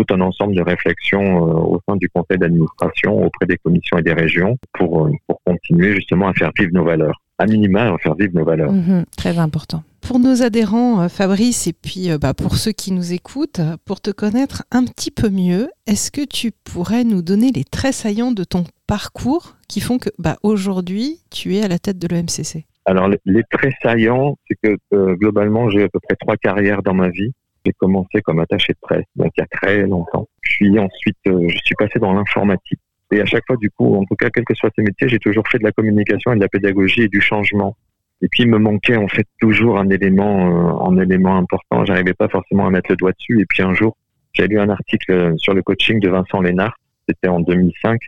tout 0.03 0.13
un 0.13 0.21
ensemble 0.21 0.55
de 0.55 0.61
réflexions 0.61 1.47
euh, 1.47 1.53
au 1.53 1.81
sein 1.87 1.95
du 1.97 2.09
conseil 2.09 2.37
d'administration, 2.37 3.25
auprès 3.25 3.45
des 3.45 3.57
commissions 3.57 3.97
et 3.97 4.03
des 4.03 4.13
régions, 4.13 4.57
pour, 4.73 5.05
euh, 5.05 5.11
pour 5.27 5.41
continuer 5.45 5.95
justement 5.95 6.27
à 6.27 6.33
faire 6.33 6.51
vivre 6.57 6.71
nos 6.73 6.83
valeurs. 6.83 7.21
À 7.37 7.45
minima, 7.45 7.93
à 7.93 7.97
faire 7.97 8.15
vivre 8.15 8.33
nos 8.33 8.45
valeurs. 8.45 8.71
Mhm, 8.71 9.05
Très 9.17 9.37
important. 9.37 9.83
Pour 10.01 10.19
nos 10.19 10.41
adhérents, 10.41 11.01
euh, 11.01 11.07
Fabrice, 11.09 11.67
et 11.67 11.73
puis 11.73 12.09
bah, 12.19 12.33
pour 12.33 12.55
ceux 12.55 12.71
qui 12.71 12.91
nous 12.91 13.13
écoutent, 13.13 13.61
pour 13.85 14.01
te 14.01 14.11
connaître 14.11 14.63
un 14.71 14.85
petit 14.85 15.11
peu 15.11 15.29
mieux, 15.29 15.69
est-ce 15.87 16.11
que 16.11 16.25
tu 16.25 16.51
pourrais 16.51 17.03
nous 17.03 17.21
donner 17.21 17.51
les 17.51 17.63
traits 17.63 17.93
saillants 17.93 18.31
de 18.31 18.43
ton 18.43 18.63
parcours 18.87 19.55
qui 19.67 19.81
font 19.81 19.99
que 19.99 20.09
bah, 20.17 20.37
aujourd'hui, 20.43 21.19
tu 21.29 21.55
es 21.55 21.63
à 21.63 21.67
la 21.67 21.79
tête 21.79 21.99
de 21.99 22.07
l'EMCC 22.07 22.65
Alors, 22.85 23.07
les, 23.07 23.19
les 23.25 23.43
traits 23.51 23.73
saillants, 23.83 24.37
c'est 24.47 24.57
que 24.61 24.77
euh, 24.93 25.15
globalement, 25.15 25.69
j'ai 25.69 25.83
à 25.83 25.89
peu 25.89 25.99
près 25.99 26.15
trois 26.19 26.37
carrières 26.37 26.81
dans 26.81 26.95
ma 26.95 27.09
vie. 27.09 27.31
J'ai 27.69 27.73
commencé 27.73 28.19
comme 28.23 28.39
attaché 28.39 28.73
de 28.73 28.79
presse, 28.81 29.05
donc 29.15 29.31
il 29.37 29.41
y 29.41 29.43
a 29.43 29.47
très 29.47 29.85
longtemps. 29.85 30.27
Puis 30.41 30.79
ensuite, 30.79 31.17
euh, 31.27 31.47
je 31.47 31.57
suis 31.63 31.75
passé 31.75 31.99
dans 31.99 32.13
l'informatique. 32.13 32.79
Et 33.11 33.21
à 33.21 33.25
chaque 33.27 33.43
fois, 33.45 33.57
du 33.57 33.69
coup, 33.69 33.95
en 33.95 34.03
tout 34.05 34.15
cas, 34.15 34.31
quel 34.31 34.43
que 34.43 34.55
soit 34.55 34.71
ces 34.75 34.81
métiers, 34.81 35.07
j'ai 35.07 35.19
toujours 35.19 35.47
fait 35.47 35.59
de 35.59 35.63
la 35.63 35.71
communication 35.71 36.33
et 36.33 36.35
de 36.35 36.41
la 36.41 36.47
pédagogie 36.47 37.03
et 37.03 37.07
du 37.07 37.21
changement. 37.21 37.77
Et 38.23 38.27
puis 38.27 38.41
il 38.43 38.49
me 38.49 38.57
manquait 38.57 38.97
en 38.97 39.07
fait 39.07 39.27
toujours 39.39 39.77
un 39.77 39.87
élément, 39.89 40.87
un 40.87 40.97
élément 40.97 41.37
important. 41.37 41.85
J'arrivais 41.85 42.15
pas 42.15 42.27
forcément 42.27 42.65
à 42.65 42.71
mettre 42.71 42.89
le 42.89 42.97
doigt 42.97 43.11
dessus. 43.11 43.39
Et 43.39 43.45
puis 43.45 43.61
un 43.61 43.75
jour, 43.75 43.95
j'ai 44.33 44.47
lu 44.47 44.59
un 44.59 44.69
article 44.69 45.35
sur 45.37 45.53
le 45.53 45.61
coaching 45.61 45.99
de 45.99 46.09
Vincent 46.09 46.41
Lénard. 46.41 46.75
C'était 47.07 47.27
en 47.27 47.39
2005. 47.39 48.01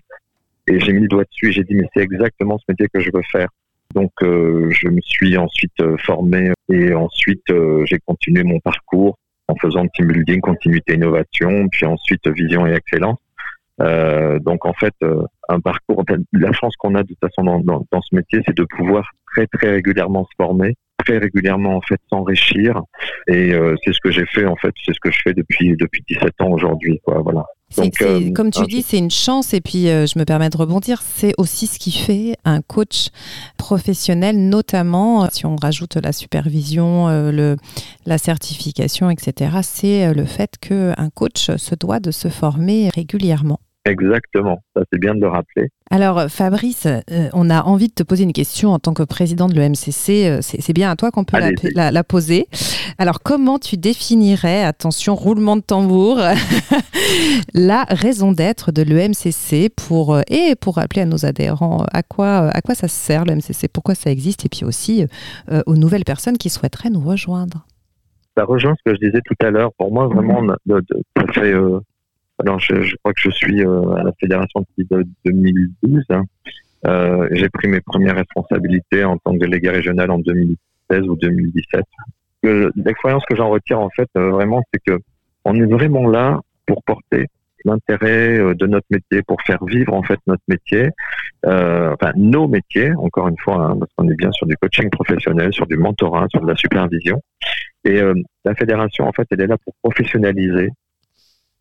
Et 0.68 0.80
j'ai 0.80 0.94
mis 0.94 1.02
le 1.02 1.08
doigt 1.08 1.24
dessus 1.24 1.50
et 1.50 1.52
j'ai 1.52 1.64
dit 1.64 1.76
mais 1.76 1.88
c'est 1.94 2.02
exactement 2.02 2.58
ce 2.58 2.66
métier 2.68 2.88
que 2.92 3.00
je 3.00 3.12
veux 3.14 3.22
faire. 3.32 3.50
Donc 3.94 4.12
je 4.22 4.88
me 4.88 5.02
suis 5.02 5.38
ensuite 5.38 5.82
formé 6.00 6.52
et 6.70 6.94
ensuite 6.94 7.46
j'ai 7.86 8.00
continué 8.00 8.44
mon 8.44 8.60
parcours 8.60 9.18
en 9.52 9.56
faisant 9.56 9.86
team 9.88 10.08
building, 10.08 10.39
continuité, 10.41 10.93
innovation, 10.93 11.68
puis 11.70 11.86
ensuite 11.86 12.28
vision 12.28 12.66
et 12.66 12.74
excellence. 12.74 13.20
Euh, 13.82 14.39
donc 14.39 14.66
en 14.66 14.74
fait, 14.74 14.93
euh, 15.04 15.24
un 15.49 15.60
parcours, 15.60 16.04
la 16.34 16.52
chance 16.54 16.76
qu'on 16.78 16.95
a 16.95 17.04
de 17.04 17.08
toute 17.10 17.20
façon 17.20 17.43
dans, 17.62 18.02
ce 18.02 18.16
métier, 18.16 18.41
c'est 18.45 18.56
de 18.56 18.66
pouvoir 18.78 19.10
très 19.34 19.47
très 19.47 19.72
régulièrement 19.72 20.26
se 20.26 20.43
former, 20.43 20.76
très 21.04 21.18
régulièrement 21.18 21.78
en 21.78 21.82
fait 21.82 21.99
s'enrichir, 22.10 22.82
et 23.28 23.54
euh, 23.54 23.76
c'est 23.84 23.93
ce 23.93 23.99
que 23.99 24.12
j'ai 24.12 24.26
fait 24.26 24.45
en 24.45 24.56
fait, 24.56 24.74
c'est 24.86 24.93
ce 24.93 24.99
que 24.99 25.12
je 25.12 25.20
fais 25.24 25.34
depuis 25.34 25.76
depuis 25.78 26.04
17 26.08 26.34
ans 26.41 26.52
aujourd'hui. 26.52 26.99
Voilà. 27.08 27.45
Donc, 27.78 28.02
euh, 28.02 28.32
comme 28.34 28.52
tu 28.52 28.66
dis, 28.66 28.82
c'est 28.82 28.98
une 28.98 29.12
chance 29.12 29.54
et 29.54 29.62
puis 29.62 29.90
euh, 29.90 30.06
je 30.06 30.20
me 30.20 30.26
permets 30.26 30.50
de 30.50 30.58
rebondir, 30.58 31.02
c'est 31.16 31.34
aussi 31.38 31.68
ce 31.68 31.80
qui 31.80 31.92
fait 31.92 32.36
un 32.46 32.62
coach 32.62 33.08
professionnel, 33.58 34.38
notamment 34.50 35.30
si 35.32 35.46
on 35.46 35.56
rajoute 35.56 35.96
la 35.96 36.12
supervision, 36.12 37.08
le, 37.08 37.58
la 38.06 38.18
certification, 38.18 39.10
etc. 39.10 39.60
C'est 39.64 40.14
le 40.14 40.26
fait 40.26 40.58
qu'un 40.60 41.10
coach 41.14 41.52
se 41.56 41.76
doit 41.76 42.00
de 42.00 42.12
se 42.12 42.28
former 42.28 42.90
régulièrement. 42.94 43.60
Exactement, 43.86 44.62
ça 44.76 44.84
c'est 44.92 45.00
bien 45.00 45.16
de 45.16 45.22
le 45.22 45.28
rappeler. 45.28 45.70
Alors 45.90 46.30
Fabrice, 46.30 46.86
euh, 46.86 47.30
on 47.34 47.50
a 47.50 47.64
envie 47.64 47.88
de 47.88 47.94
te 47.94 48.04
poser 48.04 48.24
une 48.24 48.34
question 48.34 48.70
en 48.70 48.78
tant 48.78 48.94
que 48.94 49.02
président 49.02 49.48
de 49.48 49.56
l'EMCC, 49.56 50.28
euh, 50.28 50.40
c'est 50.42 50.74
bien 50.74 50.92
à 50.92 50.96
toi 50.96 51.10
qu'on 51.10 51.24
peut 51.24 51.40
la, 51.40 51.50
la, 51.74 51.92
la, 51.92 52.04
poser. 52.04 52.46
Alors 53.00 53.24
comment 53.24 53.58
tu 53.58 53.78
définirais, 53.78 54.64
attention 54.64 55.16
roulement 55.16 55.56
de 55.56 55.62
tambour, 55.62 56.18
la 57.56 57.86
raison 57.90 58.32
d'être 58.32 58.72
de 58.72 58.84
l'EMCC 58.84 59.70
pour, 59.76 60.14
euh, 60.14 60.22
et 60.30 60.54
pour 60.56 60.76
rappeler 60.76 61.02
à 61.02 61.06
nos 61.06 61.26
adhérents 61.26 61.84
à 61.92 62.04
quoi, 62.04 62.50
à 62.50 62.62
quoi 62.62 62.76
ça 62.76 62.88
sert 62.88 63.26
l'EMCC, 63.26 63.68
pourquoi 63.68 63.96
ça 63.96 64.12
existe? 64.12 64.46
Et 64.46 64.50
puis 64.50 64.64
aussi 64.64 65.08
aux 65.66 65.76
nouvelles 65.76 66.06
personnes 66.06 66.38
qui 66.38 66.50
souhaiteraient 66.52 66.92
nous 66.92 67.02
rejoindre. 67.02 67.66
Ça 68.38 68.46
rejoint 68.46 68.76
ce 68.78 68.92
que 68.92 68.96
je 68.96 69.08
disais 69.08 69.22
tout 69.26 69.36
à 69.46 69.50
l'heure. 69.50 69.74
Pour 69.74 69.92
moi, 69.92 70.08
vraiment, 70.08 70.42
de, 70.44 70.56
de, 70.68 70.86
ça 71.18 71.26
fait 71.34 71.54
alors, 72.42 72.60
je, 72.60 72.96
crois 72.98 73.14
que 73.14 73.22
je 73.22 73.30
suis 73.30 73.64
euh, 73.64 73.94
à 73.94 74.04
la 74.04 74.12
fédération 74.20 74.62
depuis 74.62 75.08
2012. 75.26 76.04
Hein. 76.10 76.24
Euh, 76.88 77.28
j'ai 77.32 77.50
pris 77.50 77.68
mes 77.68 77.82
premières 77.82 78.16
responsabilités 78.16 79.04
en 79.04 79.18
tant 79.18 79.34
que 79.34 79.38
délégué 79.38 79.70
régional 79.70 80.10
en 80.10 80.18
2016 80.18 81.04
ou 81.08 81.16
2017. 81.16 81.84
L'expérience 82.44 83.24
que 83.30 83.36
j'en 83.36 83.50
retire, 83.50 83.80
en 83.80 83.89
fait, 83.89 84.10
euh, 84.18 84.32
vraiment, 84.32 84.64
c'est 84.74 84.82
que 84.86 85.00
on 85.46 85.56
est 85.56 85.66
vraiment 85.66 86.08
là 86.08 86.39
pour 86.66 86.84
porter 86.84 87.28
l'intérêt 87.64 88.56
de 88.56 88.66
notre 88.66 88.88
métier, 88.89 89.22
pour 89.22 89.39
faire 89.44 89.64
vivre 89.66 89.94
en 89.94 90.02
fait 90.02 90.20
notre 90.26 90.42
métier, 90.48 90.89
enfin 91.46 92.12
nos 92.16 92.48
métiers, 92.48 92.92
encore 92.96 93.28
une 93.28 93.38
fois, 93.38 93.66
hein, 93.66 93.78
parce 93.80 93.92
qu'on 93.96 94.10
est 94.10 94.16
bien 94.16 94.32
sur 94.32 94.48
du 94.48 94.58
coaching 94.58 94.89
professionnel, 94.89 95.54
sur 95.54 95.68
du 95.68 95.78
mentorat, 95.78 96.26
sur 96.30 96.42
de 96.42 96.48
la 96.48 96.56
supervision. 96.56 97.22
Et 97.86 98.02
la 98.46 98.56
fédération, 98.56 99.08
en 99.08 99.12
fait, 99.12 99.28
elle 99.30 99.42
est 99.42 99.48
là 99.48 99.58
pour 99.64 99.76
professionnaliser 99.84 100.72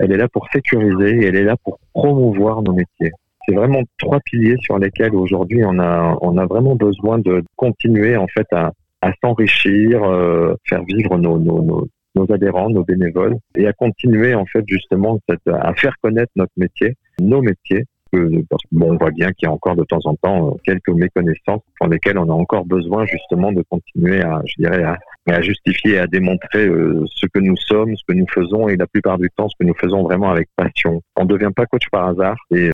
elle 0.01 0.13
est 0.13 0.17
là 0.17 0.29
pour 0.29 0.49
sécuriser 0.51 1.23
et 1.23 1.27
elle 1.27 1.37
est 1.37 1.45
là 1.45 1.57
pour 1.63 1.79
promouvoir 1.93 2.63
nos 2.63 2.73
métiers. 2.73 3.13
C'est 3.47 3.55
vraiment 3.55 3.83
trois 3.99 4.19
piliers 4.21 4.57
sur 4.63 4.79
lesquels 4.79 5.15
aujourd'hui 5.15 5.63
on 5.65 5.79
a, 5.79 6.17
on 6.23 6.37
a 6.39 6.47
vraiment 6.47 6.75
besoin 6.75 7.19
de 7.19 7.43
continuer 7.57 8.17
en 8.17 8.27
fait 8.29 8.47
à, 8.53 8.73
à 9.03 9.13
s'enrichir, 9.23 10.03
euh, 10.03 10.55
faire 10.69 10.83
vivre 10.85 11.19
nos, 11.19 11.39
nos, 11.39 11.63
nos, 11.63 11.89
nos, 12.15 12.33
adhérents, 12.33 12.71
nos 12.71 12.85
bénévoles 12.85 13.37
et 13.57 13.67
à 13.67 13.73
continuer 13.73 14.35
en 14.35 14.47
fait 14.47 14.65
justement 14.67 15.19
à 15.47 15.75
faire 15.75 15.95
connaître 16.03 16.33
notre 16.37 16.53
métier, 16.57 16.97
nos 17.21 17.43
métiers. 17.43 17.85
Parce 18.13 18.25
que, 18.25 18.45
bon, 18.73 18.95
on 18.95 18.97
voit 18.97 19.13
bien 19.13 19.31
qu'il 19.33 19.47
y 19.47 19.49
a 19.49 19.53
encore 19.53 19.77
de 19.77 19.85
temps 19.85 20.01
en 20.05 20.17
temps 20.17 20.57
quelques 20.65 20.89
méconnaissances 20.89 21.63
pour 21.79 21.89
lesquelles 21.89 22.19
on 22.19 22.29
a 22.29 22.33
encore 22.33 22.65
besoin 22.65 23.05
justement 23.07 23.53
de 23.53 23.63
continuer 23.71 24.21
à, 24.21 24.43
je 24.47 24.55
dirais, 24.59 24.83
à, 24.83 24.99
à 25.27 25.41
justifier 25.43 25.93
et 25.93 25.99
à 25.99 26.07
démontrer 26.07 26.67
euh, 26.67 27.05
ce 27.15 27.27
que 27.27 27.41
nous 27.41 27.57
sommes, 27.57 27.95
ce 27.97 28.03
que 28.09 28.15
nous 28.15 28.27
faisons 28.33 28.69
et 28.69 28.77
la 28.77 28.87
plupart 28.87 29.19
du 29.19 29.29
temps 29.37 29.49
ce 29.49 29.55
que 29.59 29.67
nous 29.67 29.75
faisons 29.75 30.03
vraiment 30.03 30.31
avec 30.31 30.49
passion. 30.57 31.03
On 31.17 31.25
ne 31.25 31.29
devient 31.29 31.51
pas 31.55 31.67
coach 31.67 31.85
par 31.91 32.09
hasard 32.09 32.37
et 32.51 32.71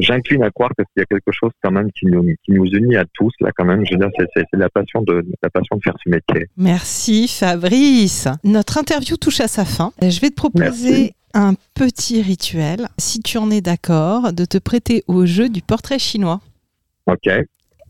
j'incline 0.00 0.42
à 0.42 0.50
croire 0.50 0.70
qu'il 0.76 0.84
y 0.96 1.00
a 1.00 1.04
quelque 1.04 1.32
chose 1.32 1.52
quand 1.62 1.70
même 1.70 1.90
qui 1.92 2.06
nous, 2.06 2.24
qui 2.44 2.52
nous 2.52 2.66
unit 2.66 2.96
à 2.96 3.04
tous 3.14 3.32
là 3.40 3.50
quand 3.56 3.64
même. 3.64 3.84
Je 3.86 3.92
veux 3.92 3.98
dire, 3.98 4.10
c'est 4.34 4.44
la 4.52 4.68
passion 4.68 5.02
de 5.02 5.24
la 5.42 5.50
passion 5.50 5.76
de 5.76 5.82
faire 5.82 5.94
ce 6.04 6.10
métier. 6.10 6.48
Merci 6.56 7.28
Fabrice. 7.28 8.28
Notre 8.44 8.78
interview 8.78 9.16
touche 9.16 9.40
à 9.40 9.48
sa 9.48 9.64
fin. 9.64 9.92
Je 10.02 10.20
vais 10.20 10.30
te 10.30 10.34
proposer 10.34 10.90
Merci 10.90 11.12
un 11.34 11.54
petit 11.74 12.22
rituel, 12.22 12.88
si 12.96 13.20
tu 13.20 13.36
en 13.36 13.50
es 13.50 13.60
d'accord, 13.60 14.32
de 14.32 14.46
te 14.46 14.56
prêter 14.56 15.04
au 15.06 15.26
jeu 15.26 15.50
du 15.50 15.60
portrait 15.60 15.98
chinois. 15.98 16.40
Ok. 17.06 17.30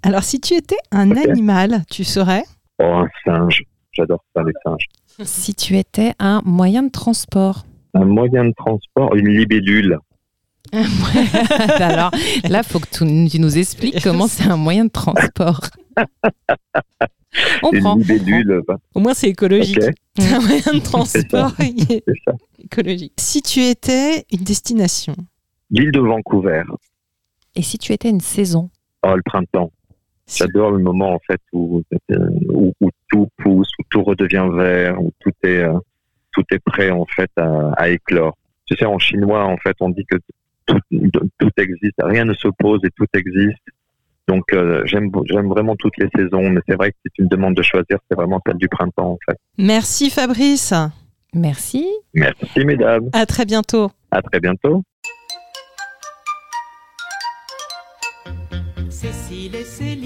Alors, 0.03 0.25
si 0.25 0.41
tu 0.41 0.55
étais 0.55 0.77
un 0.91 1.13
okay. 1.13 1.31
animal, 1.31 1.85
tu 1.89 2.03
serais? 2.03 2.43
Oh, 2.79 2.85
un 2.85 3.09
singe. 3.25 3.63
J'adore 3.97 4.23
ça, 4.35 4.43
les 4.43 4.53
singes. 4.63 4.87
Si 5.25 5.55
tu 5.55 5.79
étais 5.79 6.13
un 6.19 6.43
moyen 6.45 6.83
de 6.83 6.91
transport 6.91 7.65
Un 7.95 8.05
moyen 8.05 8.45
de 8.45 8.53
transport, 8.57 9.15
une 9.15 9.29
libellule. 9.29 9.99
Alors 10.73 12.11
là, 12.49 12.61
il 12.63 12.65
faut 12.65 12.79
que 12.81 12.89
tu, 12.91 13.29
tu, 13.31 13.41
nous 13.41 13.57
expliques 13.57 14.03
comment 14.03 14.27
c'est 14.27 14.49
un 14.49 14.57
moyen 14.57 14.85
de 14.85 14.91
transport. 14.91 15.61
On 17.63 17.71
une 17.73 17.81
prend. 17.81 17.97
libellule. 17.97 18.63
Bah. 18.67 18.77
Au 18.95 19.01
moins, 19.01 19.15
c'est 19.15 19.29
écologique. 19.29 19.79
Okay. 19.79 19.91
C'est 20.19 20.33
un 20.35 20.41
moyen 20.41 20.73
de 20.75 20.83
transport 20.83 21.53
écologique. 22.59 23.13
Si 23.19 23.43
tu 23.43 23.61
étais 23.61 24.27
une 24.33 24.43
destination 24.45 25.15
L'île 25.71 25.93
de 25.93 26.01
Vancouver. 26.01 26.63
Et 27.55 27.63
si 27.63 27.79
tu 27.79 27.93
étais 27.93 28.11
une 28.11 28.21
saison 28.21 28.71
Oh, 29.07 29.15
le 29.15 29.23
printemps. 29.23 29.71
J'adore 30.29 30.73
le 30.73 30.79
moment 30.79 31.15
en 31.15 31.21
fait 31.21 31.41
où, 31.53 31.83
où, 32.49 32.75
où, 32.81 32.91
tout 33.09 33.29
pousse, 33.37 33.71
où 33.79 33.83
tout 33.89 34.03
redevient 34.03 34.49
vert, 34.53 35.01
où 35.01 35.13
tout 35.21 35.33
est 35.45 35.63
euh, 35.63 35.79
tout 36.33 36.45
est 36.51 36.59
prêt 36.59 36.91
en 36.91 37.07
fait 37.07 37.31
à, 37.37 37.73
à, 37.77 37.89
éclore. 37.89 38.37
Tu 38.67 38.77
sais, 38.77 38.85
en 38.85 38.99
chinois 38.99 39.45
en 39.45 39.57
fait, 39.57 39.77
on 39.81 39.91
dit 39.91 40.05
que 40.05 40.17
tout, 40.67 40.81
tout 41.39 41.51
existe, 41.57 41.95
rien 42.03 42.25
ne 42.25 42.35
s'oppose 42.35 42.81
et 42.85 42.91
tout 42.91 43.07
existe. 43.15 43.63
Donc 44.29 44.53
euh, 44.53 44.83
j'aime 44.87 45.11
j'aime 45.27 45.49
vraiment 45.49 45.77
toutes 45.77 45.97
les 45.99 46.09
saisons, 46.15 46.51
mais 46.51 46.61
c'est 46.69 46.75
vrai 46.75 46.91
que 46.91 46.97
si 47.07 47.13
tu 47.15 47.23
me 47.23 47.29
demandes 47.29 47.55
de 47.55 47.63
choisir, 47.63 47.99
c'est 48.11 48.17
vraiment 48.17 48.41
celle 48.45 48.57
du 48.57 48.69
printemps 48.69 49.13
en 49.13 49.19
fait. 49.29 49.39
Merci 49.59 50.11
Fabrice. 50.11 50.75
Merci. 51.33 51.87
Merci 52.15 52.65
mesdames. 52.65 53.09
À 53.13 53.27
très 53.27 53.45
bientôt. 53.45 53.91
À 54.11 54.23
très 54.23 54.41
bientôt. 54.41 54.83
Cécile 58.89 59.55
et 59.55 59.63
Céline, 59.63 59.63
Cécile 59.63 59.63
et 59.63 59.65
Céline. 59.65 60.06